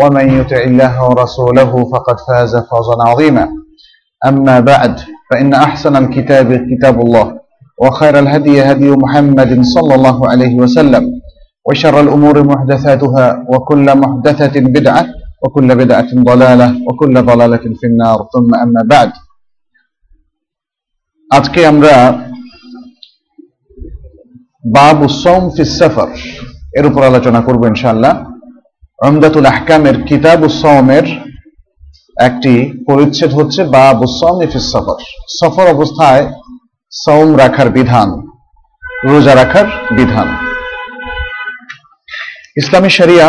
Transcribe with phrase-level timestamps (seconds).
[0.00, 3.48] ومن يطع الله ورسوله فقد فاز فوزا عظيما
[4.28, 5.00] أما بعد
[5.30, 7.26] فإن أحسن الكتاب كتاب الله
[7.82, 11.04] وخير الهدي هدي محمد صلى الله عليه وسلم
[11.68, 15.06] وشر الأمور محدثاتها وكل محدثة بدعة
[15.42, 19.10] وكل بدعة ضلالة وكل ضلالة في النار ثم أما بعد
[21.30, 21.94] আজকে আমরা
[24.76, 26.10] বাবু সোম ফিসাফার
[26.78, 28.14] এর উপর আলোচনা করব ইনশাআল্লাহ
[28.99, 31.05] রমদাতুল আহকামের কিতাব উসমের
[32.27, 32.53] একটি
[32.87, 34.99] পরিচ্ছেদ হচ্ছে বাবু সোম ফিসাফার
[35.39, 36.23] সফর। অবস্থায়
[36.91, 38.09] সৌম রাখার বিধান,
[39.09, 40.27] রোজা রাখার বিধান।
[42.57, 43.27] ইসলামী শরিয়া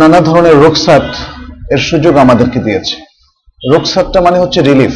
[0.00, 1.06] নানা ধরনের রোকসাত
[1.70, 2.96] এর সুযোগ আমাদেরকে দিয়েছে।
[3.72, 4.94] রোকসাতটা মানে হচ্ছে রিলিফ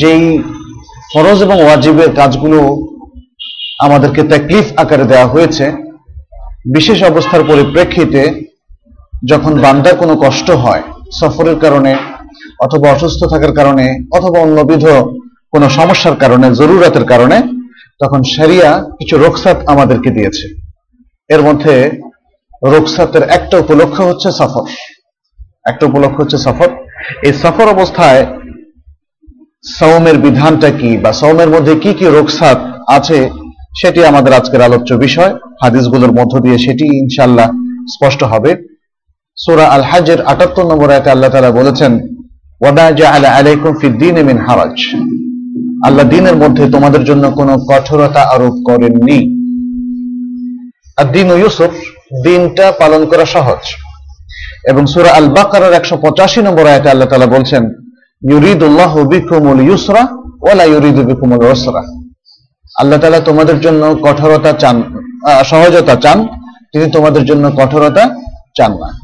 [0.00, 0.24] যেই
[1.12, 2.89] ফরজ এবং ওয়াজিবের কাজগুলো
[3.80, 5.64] আমাদেরকে তাকলিফ আকারে দেওয়া হয়েছে।
[6.72, 8.22] বিশেষ অবস্থার পরিপ্রেক্ষিতে
[9.28, 10.82] যখন বান্দার কোনো কষ্ট হয়,
[11.20, 11.96] সফরের কারণে
[12.60, 14.86] অথবা অসুস্থ থাকার কারণে অথবা অন্যবিধ
[15.52, 17.42] কোনো সমস্যার কারণে, জরুরতের কারণে,
[17.98, 20.46] তখন সারিয়া কিছু রোকসাত আমাদেরকে দিয়েছে।
[21.28, 21.90] এর মধ্যে
[22.64, 24.64] রোকসাতের একটা উপলক্ষ হচ্ছে সফর।
[25.64, 26.68] একটা উপলক্ষ হচ্ছে সফর।
[27.22, 28.26] এই সফর অবস্থায়
[29.78, 33.30] সৌমের বিধানটা কি বা সৌমের মধ্যে কি কি রোকসাত আছে
[33.78, 37.50] সেটি আমাদের আজকের আলোচ্য বিষয়। হাদিসগুলোর মধ্য দিয়ে সেটি ইনশাল্লাহ
[37.94, 38.56] স্পষ্ট হবে।
[39.36, 41.92] সুরা আল হাজের আটাত্তর নম্বর এক আল্লাহ তালা বলেছেন
[44.38, 44.96] হারাজ।
[45.86, 49.40] আল্লাহ দিনের মধ্যে তোমাদের জন্য কোনো কঠোরতা আরোপ করেননি।
[50.96, 51.70] আর দিন ইউসুফ
[52.24, 53.62] দিনটা পালন করা সহজ।
[54.64, 57.64] এবং সুরা আল বাকার একশো পঁচাশি নম্বর আয়তে আল্লাহ তালা বলছেন,
[58.30, 60.08] ইউরিদুল্লাহ বিকুমুল ইউসরা
[60.50, 61.99] ওলা ইউরিদু বিকুমুল রসরা
[62.80, 64.82] আল্লাহ তালা তোমাদের জন্য কঠোরতা চান
[65.44, 66.26] সহজতা চান,
[66.72, 68.14] তিনি তোমাদের জন্য কঠোরতা
[68.56, 69.00] চান না।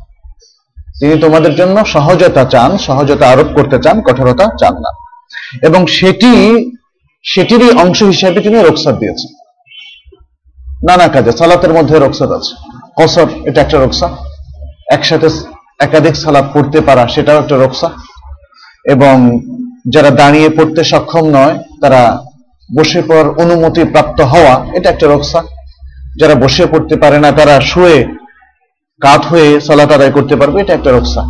[1.00, 4.90] তিনি তোমাদের জন্য সহজতা চান, সহজতা আরোপ করতে চান, কঠোরতা চান না।
[5.62, 6.32] এবং সেটি,
[7.24, 9.46] সেটিরই অংশ হিসেবে তিনি রোকসাদ দিয়েছেন।
[10.90, 12.54] নানা কাজে, সালাতের মধ্যে রোকসাদ আছে।
[12.96, 14.08] কসর, এটা একটা রোকসা।
[14.90, 15.28] একসাথে
[15.80, 17.90] একাধিক সালাত পড়তে পারা, সেটাও একটা রোকসা।
[18.84, 19.40] এবং
[19.88, 22.18] যারা দাঁড়িয়ে পড়তে সক্ষম নয়, তারা
[22.68, 25.40] বসে পড়ার অনুমতি প্রাপ্ত হওয়া, এটা একটা রক্সা।
[26.20, 27.98] যারা বসে পড়তে পারে না, তারা শুয়ে,
[29.04, 31.22] কাত হয়ে সালাত আদায় করতে পারবে, এটা একটা রক্ষা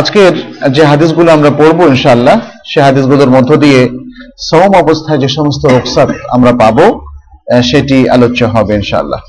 [0.00, 0.34] আজকের
[0.76, 2.36] যে হাদিসগুলো আমরা পড়ব ইনশাল্লাহ
[2.70, 3.80] সে হাদিসগুলোর মধ্য দিয়ে
[4.48, 6.86] সম অবস্থায় যে সমস্ত রক্সাত আমরা পাবো
[7.70, 9.20] সেটি আলোচ্য হবে ইনশাল্লাহ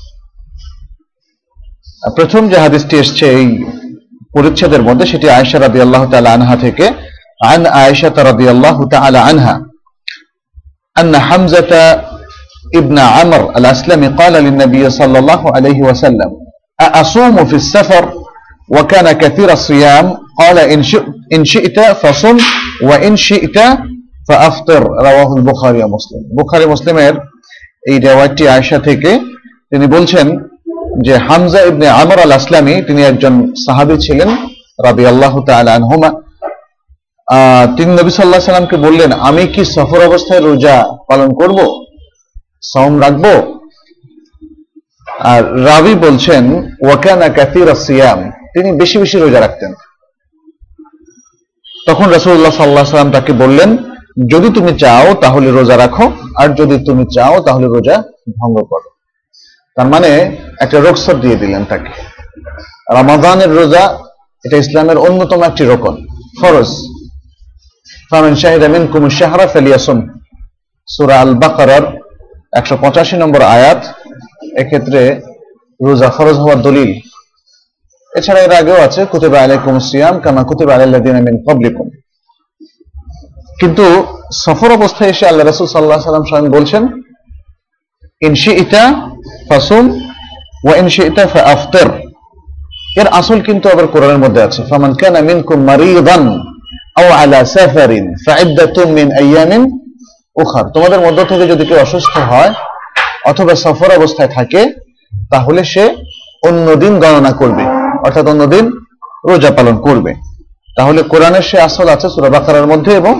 [2.16, 3.46] প্রথম যে হাদিসটি এসছে এই
[4.34, 6.86] পরিচ্ছেদের মধ্যে, সেটি আয়সা রাবি আল্লাহ তালা আনহা থেকে,
[7.52, 9.54] আন আয়সা তারা আল্লাহ তালা আনহা
[11.00, 11.72] أن حمزة
[12.80, 16.30] ابن عمر الأسلمي قال للنبي صلى الله عليه وسلم
[16.80, 18.04] أأصوم في السفر
[18.68, 20.06] وكان كثير الصيام؟
[20.40, 21.06] قال إن شئت,
[21.36, 22.36] إن شئت فصم
[22.88, 23.56] وإن شئت
[24.28, 24.82] فأفطر.
[25.08, 26.20] رواه البخاري ومسلم.
[26.30, 26.98] البخاري ومسلم
[27.88, 29.18] এই রেওয়ায়তটি عائشة থেকে
[29.70, 30.38] তিনি বলছেন
[31.04, 34.28] যে হামজা ইবনে আমর আল আসলামী তিনি একজন সাহাবী ছিলেন
[34.84, 36.12] রাদিয়াল্লাহু তাআলা আনহুমা।
[37.76, 40.76] তিনি নবী সাল্লাহ সাল্লামকে বললেন, আমি কি সফর অবস্থায় রোজা
[41.08, 41.58] পালন করব?
[42.62, 43.24] সম রাখব?
[45.32, 46.44] আর রাবি বলছেন
[46.84, 48.20] ওয়াকানা কাতির সিয়াম।
[48.54, 49.72] তিনি বেশি বেশি রোজা রাখতেন।
[51.86, 53.70] তখন রসুল্লাহ সাল্লাহ সাল্লাম তাকে বললেন,
[54.32, 56.06] যদি তুমি চাও তাহলে রোজা রাখো,
[56.40, 57.96] আর যদি তুমি চাও তাহলে রোজা
[58.40, 58.88] ভঙ্গ করো।
[59.76, 60.10] তার মানে
[60.60, 61.92] একটা রোকসর দিয়ে দিলেন তাকে।
[62.96, 63.84] রামাদানের রোজা
[64.44, 65.94] এটা ইসলামের অন্যতম একটি রোকন,
[66.40, 66.70] ফরজ।
[68.10, 69.98] ফামিন শাহিদ আমিন কুমুর শাহরা ফেলিয়াসুম
[70.88, 71.70] সুরা আল বাকার
[72.58, 73.80] একশো পঁচাশি নম্বর আয়াত।
[74.62, 75.00] এক্ষেত্রে
[75.86, 76.90] রোজা ফরজ হওয়ার দলিল।
[78.18, 81.88] এছাড়া এর আগেও আছে, কুতুবা আলাইকুম সিয়াম কামা কুতুবা আলাইল্লাযিনা মিন ক্বাবলিকুম।
[83.60, 83.84] কিন্তু
[84.44, 86.82] সফর অবস্থায় এসে আল্লাহ রাসূল আলাইহি সাল্লাম স্বয়ং বলছেন,
[88.26, 88.84] ইন শিইতা
[89.48, 89.84] ফাসুম,
[90.64, 91.88] ওয়া ইন শিইতা ফাআফতির।
[93.00, 96.24] এর আসল কিন্তু আবার কোরআনের মধ্যে আছে, ফামান কানা মিনকুম মারিদান।
[96.96, 99.62] আও আলা সাফারিন ফাইদ্দাতুম মিন আইয়ামিন
[100.36, 102.52] উখার। তোমাদের মধ্য থেকে যদি কেউ অসুস্থ হয়
[103.30, 104.62] অথবা সফর অবস্থায় থাকে
[105.30, 105.84] তাহলে সে
[106.48, 107.64] অন্য দিন গণনা করবে
[108.06, 108.64] অর্থাৎ অন্য দিন
[109.28, 110.12] রোজা পালন করবে।
[110.76, 113.14] তাহলে কোরআনের সে আসল আছে সূরা বাকারার মধ্যে এবং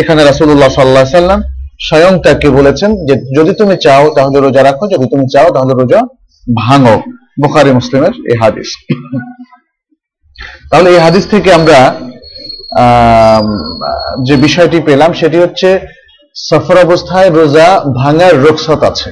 [0.00, 1.40] এখানে রাসূলুল্লাহ সাল্লাল্লাহু আলাইহি সাল্লাম
[1.88, 6.00] স্বয়ং তাকে বলেছেন যে যদি তুমি চাও তাহলে রোজা রাখো যদি তুমি চাও তাহলে রোজা
[6.46, 6.96] ভাঙো।
[7.42, 8.68] বুখারী মুসলিমের এই হাদিস।
[10.70, 11.94] তাহলে এই হাদিস থেকে আমরা আম,
[14.22, 15.80] যে বিষয়টি পেলাম সেটি হচ্ছে
[16.34, 19.10] সফর অবস্থায় রোজা ভাঙার রোগসত আছে।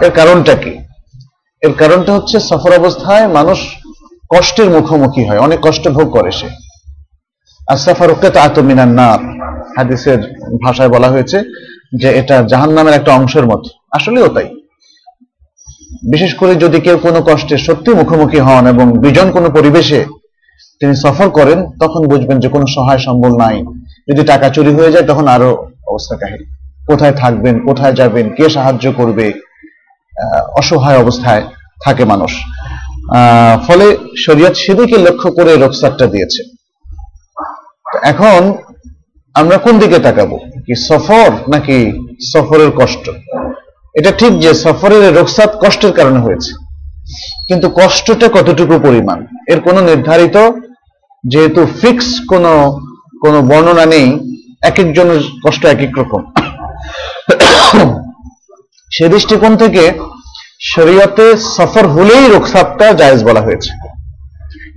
[0.00, 0.78] এর কারণটা কি?
[1.60, 3.58] এর কারণটা হচ্ছে সফর অবস্থায় মানুষ
[4.28, 6.48] কষ্টের মুখোমুখি হয়, অনেক কষ্ট ভোগ করে সে।
[7.68, 9.20] আর সফর আতমিনার নার,
[9.76, 10.18] হাদিসের
[10.66, 11.42] ভাষায় বলা হয়েছে
[12.00, 14.48] যে এটা জাহান নামের একটা অংশের মতো। আসলেও তাই।
[16.10, 20.04] বিশেষ করে যদি কেউ কোনো কষ্টে সত্যি মুখোমুখি হন এবং বিজন কোনো পরিবেশে
[20.80, 23.56] তিনি সফর করেন, তখন বুঝবেন যে কোনো সহায় সম্বল নাই।
[24.08, 25.50] যদি টাকা চুরি হয়ে যায়, তখন আরও
[25.88, 26.44] অবস্থা কাহিনী
[26.86, 29.26] কোথায় থাকবেন, কোথায় যাবেন, কে সাহায্য করবে?
[30.58, 31.42] অসহায় অবস্থায়
[31.84, 32.32] থাকে মানুষ।
[33.66, 33.86] ফলে
[34.26, 36.40] শরীয়ত সেদিকে লক্ষ্য করে রোকসারটা দিয়েছে।
[38.12, 38.40] এখন
[39.34, 40.36] আমরা কোন দিকে তাকাবো?
[40.66, 41.78] কি সফর নাকি
[42.32, 43.10] সফরের কষ্ট?
[43.94, 46.52] এটা ঠিক যে সফরের রোকসাত কষ্টের কারণে হয়েছে।
[47.48, 49.18] কিন্তু কষ্টটা কতটুকু পরিমাণ?
[49.48, 50.36] এর কোনো নির্ধারিত
[51.24, 52.52] যেহেতু ফিক্স কোনো
[53.22, 54.06] কোনো বর্ণনা নেই
[54.62, 56.22] এক একজনের কষ্ট এক এক রকম।
[58.90, 59.92] সে দৃষ্টিকোণ থেকে
[60.60, 61.26] শরীয়তে
[61.56, 63.70] সফর হলেই রোকসাতটা জায়েজ বলা হয়েছে।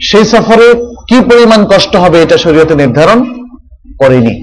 [0.10, 0.68] সেই সফরে
[1.10, 3.20] কি পরিমাণ কষ্ট হবে এটা শরীয়তে নির্ধারণ
[4.02, 4.36] করেনি।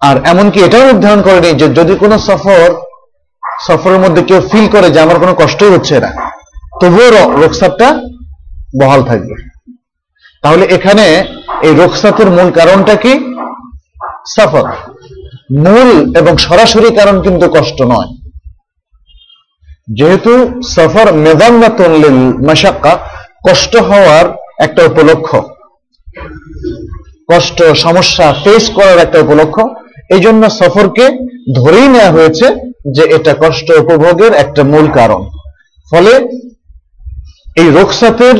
[0.00, 2.66] আর এমনকি এটাও নির্ধারণ করেনি যে যদি কোনো সফর,
[3.66, 6.10] সফরের মধ্যে কেউ ফিল করে যে আমার কোনো কষ্টই হচ্ছে না,
[6.80, 7.08] তবুও
[7.42, 7.88] রোকসাতটা
[8.80, 9.34] বহাল থাকবে।
[10.42, 11.24] তাহলে এখানে
[11.62, 13.34] এই রোকসাতের মূল কারণটা কি?
[14.36, 14.64] সফর।
[15.52, 18.08] মূল এবং সরাসরি কারণ কিন্তু কষ্ট নয়।
[19.88, 22.98] যেহেতু সফর মেজান্নাতুন লিল মাশাক্কা,
[23.48, 24.24] কষ্ট হওয়ার
[24.58, 25.36] একটা উপলক্ষ।
[27.32, 29.60] কষ্ট, সমস্যা ফেস করার একটা উপলক্ষ।
[30.10, 31.08] এই জন্য সফরকে
[31.54, 32.54] ধরেই নেওয়া হয়েছে
[32.94, 35.28] যে এটা কষ্ট উপভোগের একটা মূল কারণ।
[35.90, 36.12] ফলে
[37.56, 38.36] এই রোকসাতের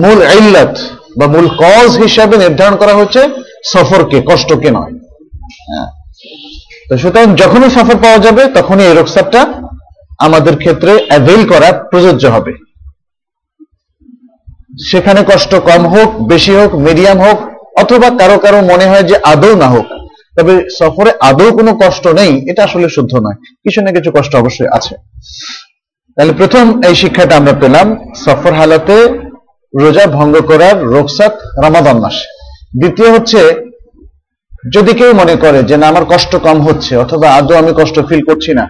[0.00, 0.78] মূল ইল্লাত
[1.18, 3.20] বা মূল কজ হিসাবে নির্ধারণ করা হচ্ছে
[3.64, 4.92] সফরকে, কষ্টকে নয়।
[5.68, 5.88] হ্যাঁ।
[6.88, 9.40] তো সুতরাং যখনই সফর পাওয়া যাবে, তখনই এই রোকসাতটা
[10.18, 12.52] আমাদের ক্ষেত্রে অ্যাভেল করা প্রযোজ্য হবে।
[14.90, 17.38] সেখানে কষ্ট কম হোক, বেশি হোক মিডিয়াম হোক,
[17.78, 19.86] অথবা কারও কারও মনে হয় যে আদৌ না হোক,
[20.36, 24.68] তবে সফরে আদৌ কোনো কষ্ট নেই, এটা আসলে শুদ্ধ নয়। কিছু না কিছু কষ্ট অবশ্যই
[24.72, 24.94] আছে।
[26.16, 27.86] তাহলে প্রথম এই শিক্ষাটা আমরা পেলাম,
[28.24, 29.27] সফর হালাতে
[29.74, 32.26] রোজা ভঙ্গ করার রোকসাত রমাদান মাসে।
[32.78, 33.40] দ্বিতীয় হচ্ছে,
[34.74, 38.22] যদি কেউ মনে করে যে, না, আমার কষ্ট কম হচ্ছে, অথবা আদৌ আমি কষ্ট ফিল
[38.22, 38.68] করছি না,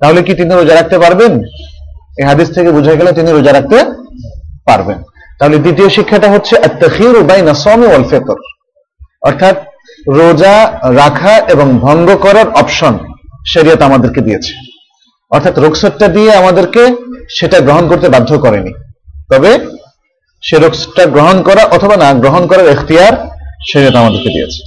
[0.00, 1.40] তাহলে কি তিনি রোজা রাখতে পারবেন?
[2.18, 3.84] এই হাদিস থেকে বোঝা গেল তিনি রোজা রাখতে
[4.64, 5.02] পারবেন।
[5.38, 6.56] তাহলে দ্বিতীয় শিক্ষাটা হচ্ছে
[9.22, 9.56] অর্থাৎ,
[10.08, 12.98] রোজা রাখা এবং ভঙ্গ করার অপশন
[13.46, 14.52] শরীয়ত আমাদেরকে দিয়েছে।
[15.30, 16.82] অর্থাৎ রোকসতটা দিয়ে আমাদেরকে
[17.30, 18.72] সেটা গ্রহণ করতে বাধ্য করেনি।
[19.30, 19.81] তবে
[20.43, 23.13] সে রোকসটা গ্রহণ করা অথবা না গ্রহণ করার এখতিয়ার
[23.69, 24.61] শরীয়ত আমাদেরকে দিয়েছে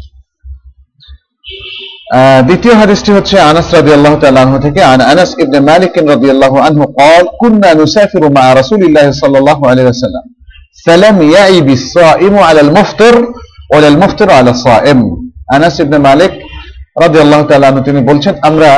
[2.12, 6.85] আহ, দ্বিতীয় হাদিসটি হচ্ছে আনাস রাদিয়াল্লাহু তাআলা আনহু থেকে আন আনাস ইবনে মালিক রাদিয়াল্লাহু আনহু
[7.00, 10.25] قال كنا نسافر مع رسول الله صلى الله عليه وسلم
[10.87, 13.14] فلم يعب الصائم على المفطر
[13.75, 14.99] ولا المفطر على الصائم
[15.55, 16.33] আনাস ইবনে মালিক
[16.97, 18.71] রাদিয়াল্লাহু তাআলা আনহু তিনি বলছেন আমরা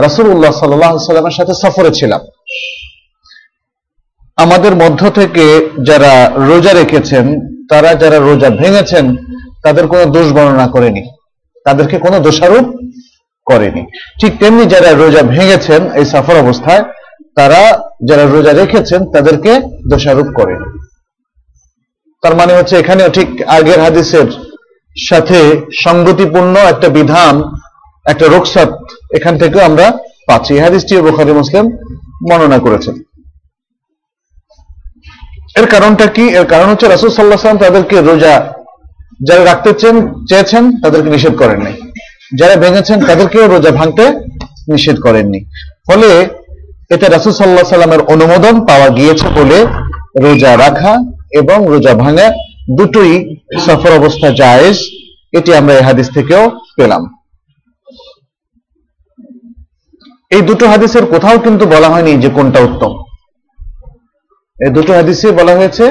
[0.00, 2.20] রাসূলুল্লাহ সাল্লাল্লাহু আলাইহি সাল্লামের সাথে সফরে ছিলাম
[4.37, 7.25] আমাদের মধ্য থেকে যারা রোজা রেখেছেন,
[7.69, 9.15] তারা যারা রোজা ভেঙেছেন,
[9.63, 11.03] তাদের কোনো দোষ বর্ণনা করেনি।
[11.65, 12.65] তাদেরকে কোনো দোষারোপ
[13.45, 13.85] করেনি।
[14.21, 16.83] ঠিক তেমনি যারা রোজা ভেঙেছেন, এই সফর অবস্থায়,
[17.35, 20.65] তারা যারা রোজা রেখেছেন, তাদেরকে দোষারোপ করেনি।
[22.23, 24.27] তার মানে হচ্ছে এখানেও ঠিক আগের হাদিসের
[25.09, 25.39] সাথে
[25.83, 27.43] সংগতিপূর্ণ একটা বিধান,
[28.05, 28.71] একটা রোকসাত
[29.15, 31.65] এখান থেকে আমরা পাচ্ছি। হাদিসটি বুখারী মুসলিম
[32.29, 32.95] বর্ণনা করেছেন।
[35.59, 36.25] এর কারণটা কি?
[36.39, 38.35] এর কারণ হচ্ছে রাসূল সাল্লাল্লাহু আলাইহি ওয়াসাল্লাম তাদেরকে রোজা
[39.27, 39.95] যারা রাখতে চেন,
[40.29, 41.73] চেয়েছেন, তাদেরকে নিষেধ করেননি
[42.39, 44.05] যারা ভেঙেছেন, তাদেরকেও রোজা ভাঙতে
[44.73, 45.39] নিষেধ করেননি
[45.87, 46.09] ফলে
[46.93, 49.57] এতে রাসূল আলাইহি সাল্লামের অনুমোদন পাওয়া গিয়েছে বলে
[50.25, 50.93] রোজা রাখা
[51.41, 52.27] এবং রোজা ভাঙা
[52.77, 53.13] দুটোই
[53.65, 54.77] সফর অবস্থা জায়েজ,
[55.37, 56.43] এটি আমরা এই হাদিস থেকেও
[56.77, 57.01] পেলাম।
[60.35, 62.91] এই দুটো হাদিসের কোথাও কিন্তু বলা হয়নি যে কোনটা উত্তম।
[64.58, 65.84] এই দুটো হাদিসে বলা হয়েছে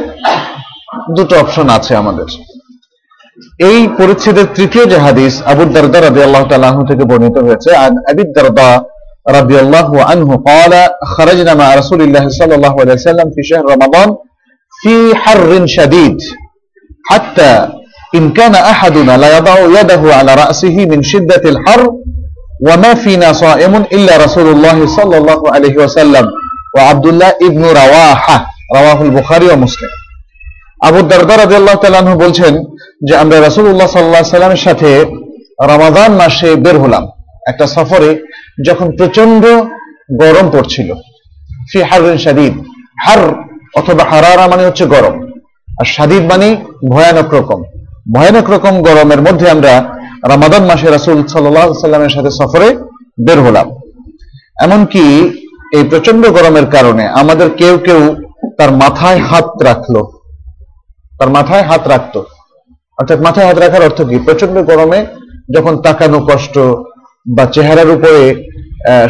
[1.18, 2.28] দুটো অপশন আছে আমাদের
[3.70, 8.24] এই পরিচ্ছেদের তৃতীয় যে হাদিস আবু দারদা রাদি আল্লাহ তালাহ থেকে বর্ণিত হয়েছে আন আবি
[8.38, 8.70] দারদা
[9.30, 10.74] رضي الله عنه قال
[11.06, 14.10] خرجنا مع رسول الله صلى الله عليه وسلم في شهر رمضان
[14.74, 16.18] في حر شديد
[17.06, 17.52] حتى
[18.16, 21.82] إن كان أحدنا لا يضع يده على رأسه من شدة الحر
[22.62, 26.26] وما فينا صائم إلا رسول الله صلى الله عليه وسلم
[26.76, 28.38] وعبد الله ابن رواحة
[28.73, 29.91] রাওয়াহুল বুখারি ও মুসলিম।
[30.81, 32.65] আবু দরদার রাজিয়াল্লাহ তাল্লাহ বলছেন
[33.09, 35.05] যে, আমরা রাসুল্লাহ সাল্লাহ সাল্লামের সাথে
[35.61, 37.07] রামাদান মাসে বের হলাম
[37.49, 38.27] একটা সফরে
[38.67, 39.47] যখন প্রচণ্ড
[40.21, 40.93] গরম পড়ছিল।
[41.73, 42.53] ফি হারুন সাদিদ
[43.07, 43.19] হার
[43.75, 45.23] অথবা হারারা মানে হচ্ছে গরম।
[45.81, 46.57] আর সাদিদ মানে
[46.91, 47.63] ভয়ানক রকম।
[48.15, 52.77] ভয়ানক রকম গরমের মধ্যে আমরা রামাদান মাসে রাসুল সাল্লাহ সাল্লামের সাথে সফরে
[53.27, 53.71] বের হলাম।
[54.61, 55.05] এমনকি
[55.73, 58.17] এই প্রচণ্ড গরমের কারণে আমাদের কেউ কেউ
[58.59, 59.95] তার মাথায় হাত রাখল।
[61.19, 62.25] তার মাথায় হাত রাখতো।
[62.99, 64.19] অর্থাৎ মাথায় হাত রাখার অর্থ কি?
[64.19, 65.07] প্রচণ্ড গরমে
[65.55, 66.59] যখন তাকানো কষ্ট
[67.37, 68.47] বা চেহারার উপরে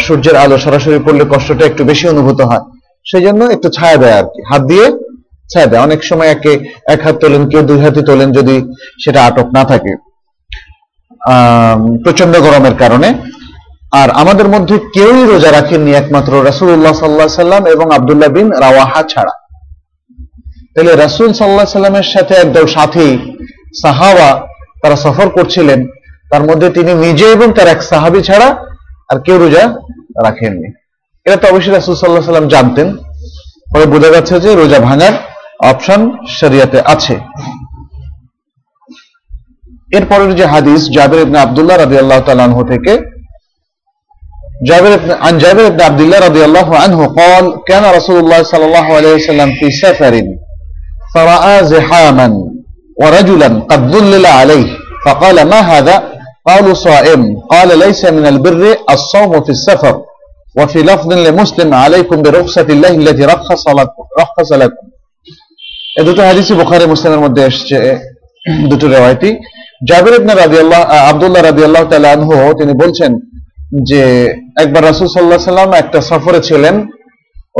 [0.00, 2.60] সূর্যের আলো সরাসরি পড়লে কষ্টটা একটু বেশি অনুভূত হয়।
[3.10, 4.86] সেই জন্য একটু ছায়া দেয় আর কি। হাত দিয়ে
[5.52, 6.52] ছায়া দেয়। অনেক সময় একে
[6.88, 8.72] এক হাত তোলেন, কেউ দুই হাতে তোলেন যদি
[9.04, 9.96] সেটা আটক না থাকে।
[11.26, 13.14] আহ প্রচণ্ড গরমের কারণে।
[14.00, 19.32] আর আমাদের মধ্যে কেউই রোজা রাখেননি একমাত্র রাসুল্লাহ সাল্লাহ সাল্লাম এবং আবদুল্লাহ বিন রাওয়াহা ছাড়া।
[20.74, 23.18] তাহলে রাসুল সাল্লাহ সাল্লামের সাথে একদল সাথী,
[23.82, 24.46] সাহাবা,
[24.82, 25.86] তারা সফর করছিলেন।
[26.30, 28.48] তার মধ্যে তিনি নিজে এবং তার এক সাহাবি ছাড়া
[29.08, 29.64] আর কেউ রোজা
[30.24, 30.68] রাখেননি।
[31.24, 32.96] এটা তো অবশ্যই রাসুল সাল্লাহ সাল্লাম জানতেন।
[33.74, 35.12] পরে বোঝা যাচ্ছে যে রোজা ভাঙার
[35.70, 37.20] অপশন শরিয়াতে আছে।
[39.92, 43.13] এরপরের যে হাদিস, জাবের ইবনে আব্দুল্লাহ রাদি আল্লাহ তালানহ থেকে
[44.69, 48.65] جابر بن عن جابر بن عبد الله رضي الله عنه قال كان رسول الله صلى
[48.65, 50.13] الله عليه وسلم في سفر
[51.15, 52.27] فرأى زحاما
[53.01, 54.67] ورجلا قد ظلل عليه
[55.05, 55.95] فقال ما هذا
[56.47, 57.21] قالوا صائم
[57.53, 59.95] قال ليس من البر الصوم في السفر
[60.57, 64.85] وفي لفظ لمسلم عليكم برخصة الله التي رخص لكم رخص لكم
[65.99, 67.77] এই দুটো হাদিসি বুখারী মুসলিমের মধ্যে এসেছে
[68.71, 69.29] দুটো রেওয়ায়তি
[69.89, 70.81] জাবির ইবনে রাদিয়াল্লাহ
[71.11, 73.11] আব্দুল্লাহ রাদিয়াল্লাহু তাআলা আনহু তিনি বলছেন
[73.88, 74.02] যে
[74.62, 76.74] একবার রাসূল আলাইহি সাল্লাম একটা সফরে ছিলেন,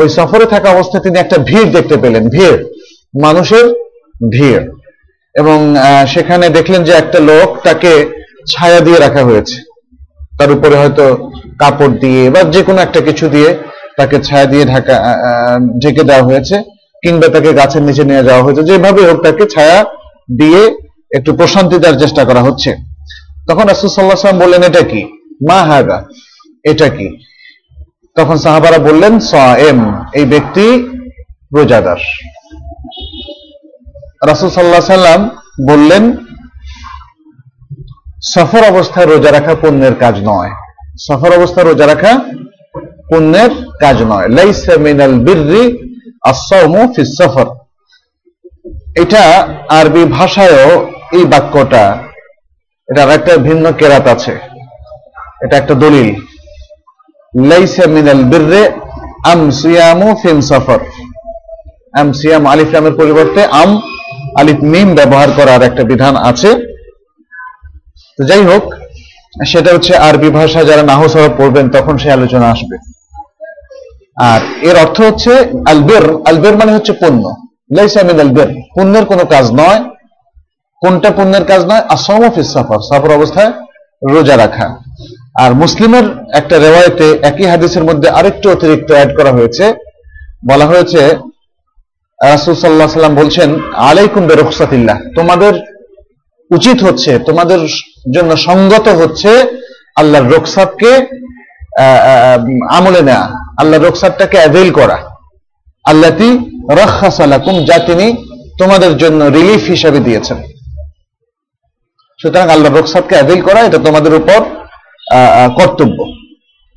[0.01, 2.59] ওই সফরে থাকা অবস্থায় তিনি একটা ভিড় দেখতে পেলেন, ভিড়,
[3.25, 3.67] মানুষের
[4.35, 4.65] ভিড়।
[5.35, 5.59] এবং
[6.13, 7.93] সেখানে দেখলেন যে একটা লোক তাকে
[8.53, 9.57] ছায়া দিয়ে রাখা হয়েছে।
[10.39, 11.05] তার উপরে হয়তো
[11.63, 13.51] কাপড় দিয়ে বা যে কোনো একটা কিছু দিয়ে
[13.99, 14.95] তাকে ছায়া দিয়ে ঢাকা
[15.83, 16.57] ঢেকে দেওয়া হয়েছে,
[17.03, 19.79] কিংবা তাকে গাছের নিচে নিয়ে যাওয়া হয়েছে। যেভাবে হোক তাকে ছায়া
[20.41, 20.61] দিয়ে
[21.17, 22.71] একটু প্রশান্তি দেওয়ার চেষ্টা করা হচ্ছে।
[23.49, 25.03] তখন রাসুল সাল্লাহ সাল্লাম বললেন, এটা কি?
[25.41, 25.99] মা হাগা
[26.71, 27.09] এটা কি?
[28.17, 29.15] তখন সাহাবারা বললেন
[29.69, 29.81] এম
[30.19, 30.67] এই ব্যক্তি
[31.57, 32.01] রোজাদার।
[34.31, 35.21] রাসুল সাল্লাহ সাল্লাম
[35.71, 36.05] বললেন,
[38.35, 40.51] সফর অবস্থায় রোজা রাখা পুণ্যের কাজ নয়।
[41.07, 42.13] সফর অবস্থায় রোজা রাখা
[43.09, 45.65] পুণ্যের কাজ নয়। লাইসা মিনাল বিররি
[46.31, 47.47] আসামু ফি সফর।
[49.03, 49.23] এটা
[49.79, 50.71] আরবি ভাষায়ও
[51.17, 51.85] এই বাক্যটা,
[52.89, 54.35] এটার একটা ভিন্ন কেরাত আছে।
[55.45, 56.09] এটা একটা দলিল।
[57.49, 58.73] লাইসা মিনাল বিররে
[59.33, 60.79] আম সিয়ামু ফিম সফর।
[62.01, 63.81] আম সিয়াম আলিফ পরিবর্তে আম
[64.41, 66.51] আলিফ মিম ব্যবহার করার একটা বিধান আছে।
[68.19, 68.75] তো যাই হোক,
[69.47, 72.77] সেটা হচ্ছে আরবি ভাষা যারা পড়বেন, তখন আলোচনা আসবে।
[74.17, 75.33] আর এর অর্থ হচ্ছে
[75.67, 77.25] আলবের আলবের মানে হচ্ছে পুণ্য।
[77.77, 78.19] লাইসা মিন
[79.05, 79.85] কোনো কাজ নয়।
[80.81, 81.83] কোনটা পুণ্যের কাজ নয়?
[81.89, 83.53] আসম অফিস সফর সফর অবস্থায়
[84.11, 84.84] রোজা রাখা।
[85.43, 86.07] আর মুসলিমের
[86.41, 89.65] একটা রেওয়ায়তে একই হাদিসের মধ্যে আরেকটু অতিরিক্ত অ্যাড করা হয়েছে।
[90.51, 91.01] বলা হয়েছে,
[92.21, 93.49] রাসুল সাল্লাহ সাল্লাম বলছেন,
[93.91, 95.55] আলাইকুম বেরুখসাতিল্লাহ, তোমাদের
[96.51, 97.61] উচিত হচ্ছে, তোমাদের
[98.15, 99.31] জন্য সঙ্গত হচ্ছে
[100.01, 100.91] আল্লাহর রোকসাতকে
[102.77, 103.27] আমলে নেওয়া
[103.61, 104.99] আল্লাহর রোকসাতটাকে অ্যাভেল করা।
[105.91, 106.29] আল্লাহটি
[106.81, 108.07] রক্ষাসালাকুম যা তিনি
[108.61, 110.39] তোমাদের জন্য রিলিফ হিসাবে দিয়েছেন।
[112.21, 114.41] সুতরাং আল্লাহ রোকসাতকে অ্যাভেল করা, এটা তোমাদের উপর
[115.59, 115.99] কর্তব্য।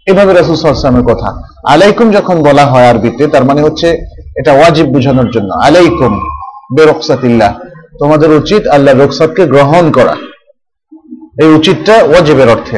[0.08, 1.30] এভাবে রাসুলের কথা।
[1.74, 3.88] আলাইকুম যখন বলা হয় আরবিতে, তার মানে হচ্ছে
[4.40, 6.14] এটা ওয়াজিব বোঝানোর জন্য। আলাইকুম
[6.76, 7.52] বেরকসাতিল্লাহ,
[8.00, 10.16] তোমাদের উচিত আল্লাহ রোকসাতকে গ্রহণ করা।
[11.42, 12.78] এই উচিতটা ওয়াজিবের অর্থে।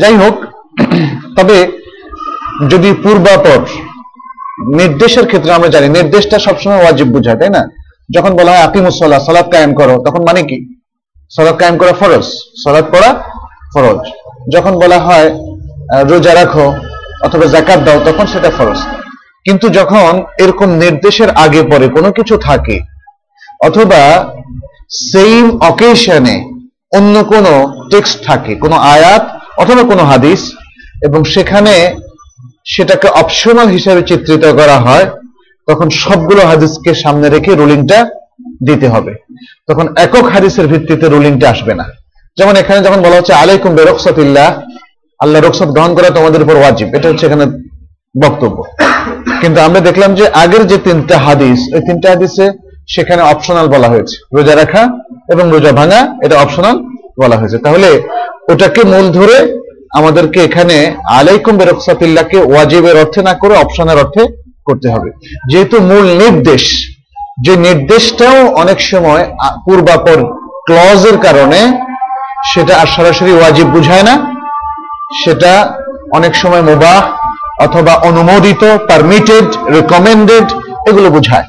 [0.00, 0.36] যাই হোক,
[1.36, 1.56] তবে
[2.70, 3.60] যদি পূর্বাপর,
[4.78, 7.62] নির্দেশের ক্ষেত্রে আমরা জানি, নির্দেশটা সবসময় ওয়াজিব বোঝায়, তাই না?
[8.16, 10.58] যখন বলা হয় আকিমুসল্লাহ সালাদ কায়েম করো, তখন মানে কি?
[11.36, 12.26] সালাদ কায়েম করা ফরজ,
[12.64, 13.10] সালাদ পড়া
[13.74, 14.00] ফরজ।
[14.54, 15.28] যখন বলা হয়
[16.10, 16.66] রোজা রাখো
[17.26, 18.80] অথবা জাকাত দাও, তখন সেটা ফরজ।
[19.44, 22.76] কিন্তু যখন এরকম নির্দেশের আগে পরে কোনো কিছু থাকে,
[23.60, 24.02] অথবা
[25.10, 26.36] সেম অকেশনে
[26.92, 27.52] অন্য কোনো
[27.90, 29.24] টেক্সট থাকে, কোনো আয়াত
[29.58, 30.40] অথবা কোনো হাদিস,
[31.02, 31.74] এবং সেখানে
[32.64, 35.06] সেটাকে অপশনাল হিসেবে চিত্রিত করা হয়,
[35.68, 37.98] তখন সবগুলো হাদিসকে সামনে রেখে রুলিংটা
[38.68, 39.12] দিতে হবে।
[39.68, 41.86] তখন একক হাদিসের ভিত্তিতে রুলিংটা আসবে না।
[42.36, 44.48] যেমন এখানে যখন বলা হচ্ছে, আলাইকুম বেরকসাতিল্লাহ
[45.20, 47.44] আল্লাহ রকসত গ্রহণ করা তোমাদের উপর ওয়াজিব। এটা হচ্ছে এখানে
[48.24, 48.58] বক্তব্য।
[49.40, 52.46] কিন্তু আমরা দেখলাম যে আগের যে তিনটা হাদিস ওই তিনটা হাদিসে
[52.94, 54.82] সেখানে অপশনাল বলা হয়েছে। রোজা রাখা
[55.32, 56.76] এবং রোজা ভাঙা, এটা অপশনাল
[57.22, 57.88] বলা হয়েছে। তাহলে
[58.52, 59.36] ওটাকে মূল ধরে
[59.98, 60.76] আমাদেরকে এখানে
[61.10, 64.22] আলাইকুম বেরকসাতিল্লাহকে ওয়াজিবের অর্থে না করে অপশনের অর্থে
[64.64, 65.10] করতে হবে।
[65.50, 66.64] যেহেতু মূল নির্দেশ,
[67.44, 69.24] যে নির্দেশটাও অনেক সময়
[69.66, 70.18] পূর্বাপর
[70.66, 71.87] ক্লজের কারণে
[72.52, 74.14] সেটা আর সরাসরি ওয়াজিব বুঝায় না।
[75.22, 75.52] সেটা
[76.14, 77.02] অনেক সময় মুবাহ
[77.64, 80.46] অথবা অনুমোদিত পারমিটেড রেকমেন্ডেড
[80.88, 81.46] এগুলো বোঝায়।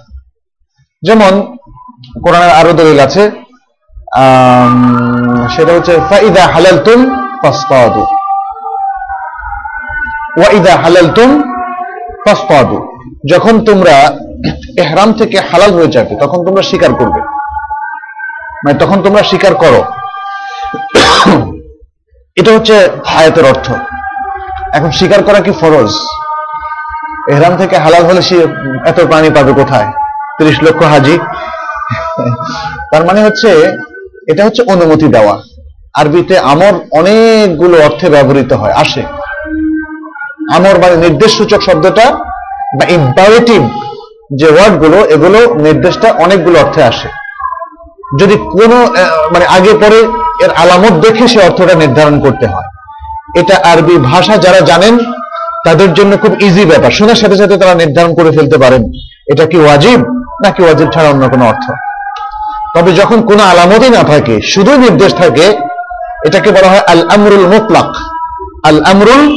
[1.01, 1.33] যেমন
[2.23, 3.23] কোরআনের আরও দলিল আছে
[5.55, 6.99] সেটা হচ্ছে, ফাইদা হালালতুম
[7.41, 8.01] ফাসতাদু।
[10.39, 11.29] ওয়াইদা হালালতুম
[12.25, 12.77] ফাসতাদু।
[13.33, 13.95] যখন তোমরা
[14.77, 17.21] এহরাম থেকে হালাল হয়ে যাবে, তখন তোমরা স্বীকার করবে।
[18.63, 19.81] মানে তখন তোমরা স্বীকার করো।
[22.39, 22.75] এটা হচ্ছে
[23.15, 23.71] আয়াতের অর্থ।
[24.73, 25.91] এখন স্বীকার করা কি ফরজ?
[27.31, 28.37] এহরাম থেকে হালাল হলে সে
[28.85, 29.87] এত পানি পাবে কোথায়?
[30.37, 31.19] তিরিশ লক্ষ হাজি।
[32.91, 33.49] তার মানে হচ্ছে,
[34.27, 35.35] এটা হচ্ছে অনুমতি দেওয়া।
[35.93, 39.03] আরবিতে আমর অনেকগুলো অর্থে ব্যবহৃত হয়, আসে।
[40.55, 42.05] আমর মানে নির্দেশ সূচক শব্দটা
[42.77, 43.61] বা ইম্পারেটিভ
[44.39, 47.07] যে ওয়ার্ডগুলো এগুলো নির্দেশটা অনেকগুলো অর্থে আসে।
[48.19, 48.77] যদি কোনো
[49.33, 52.63] মানে আগে পরে এর আলামত দেখে সে অর্থটা নির্ধারণ করতে হয়।
[53.35, 54.97] এটা আরবি ভাষা যারা জানেন,
[55.65, 58.91] তাদের জন্য খুব ইজি ব্যাপার। শোনার সাথে সাথে তারা নির্ধারণ করে ফেলতে পারেন,
[59.27, 59.99] এটা কি ওয়াজিব
[60.45, 61.71] নাকি ওয়াজিব ছাড়া অন্য কোনো অর্থ?
[62.77, 65.57] তবে যখন কোনো আলামতই না থাকে, শুধু নির্দেশ থাকে,
[66.25, 67.85] এটাকে বলা হয় আল আমরুল মুতলাক।
[68.63, 69.29] আল আমরুল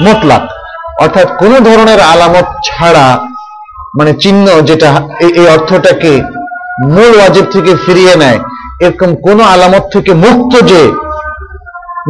[0.00, 0.42] মুতলাক।
[1.00, 3.18] অর্থাৎ কোন ধরনের আলামত ছাড়া
[4.00, 6.22] মানে চিহ্ন যেটা এই- অর্থটাকে
[6.84, 8.38] মূল ওয়াজিব থেকে ফিরিয়ে নেয়
[8.80, 10.92] এরকম কোন আলামত থেকে মুক্ত যে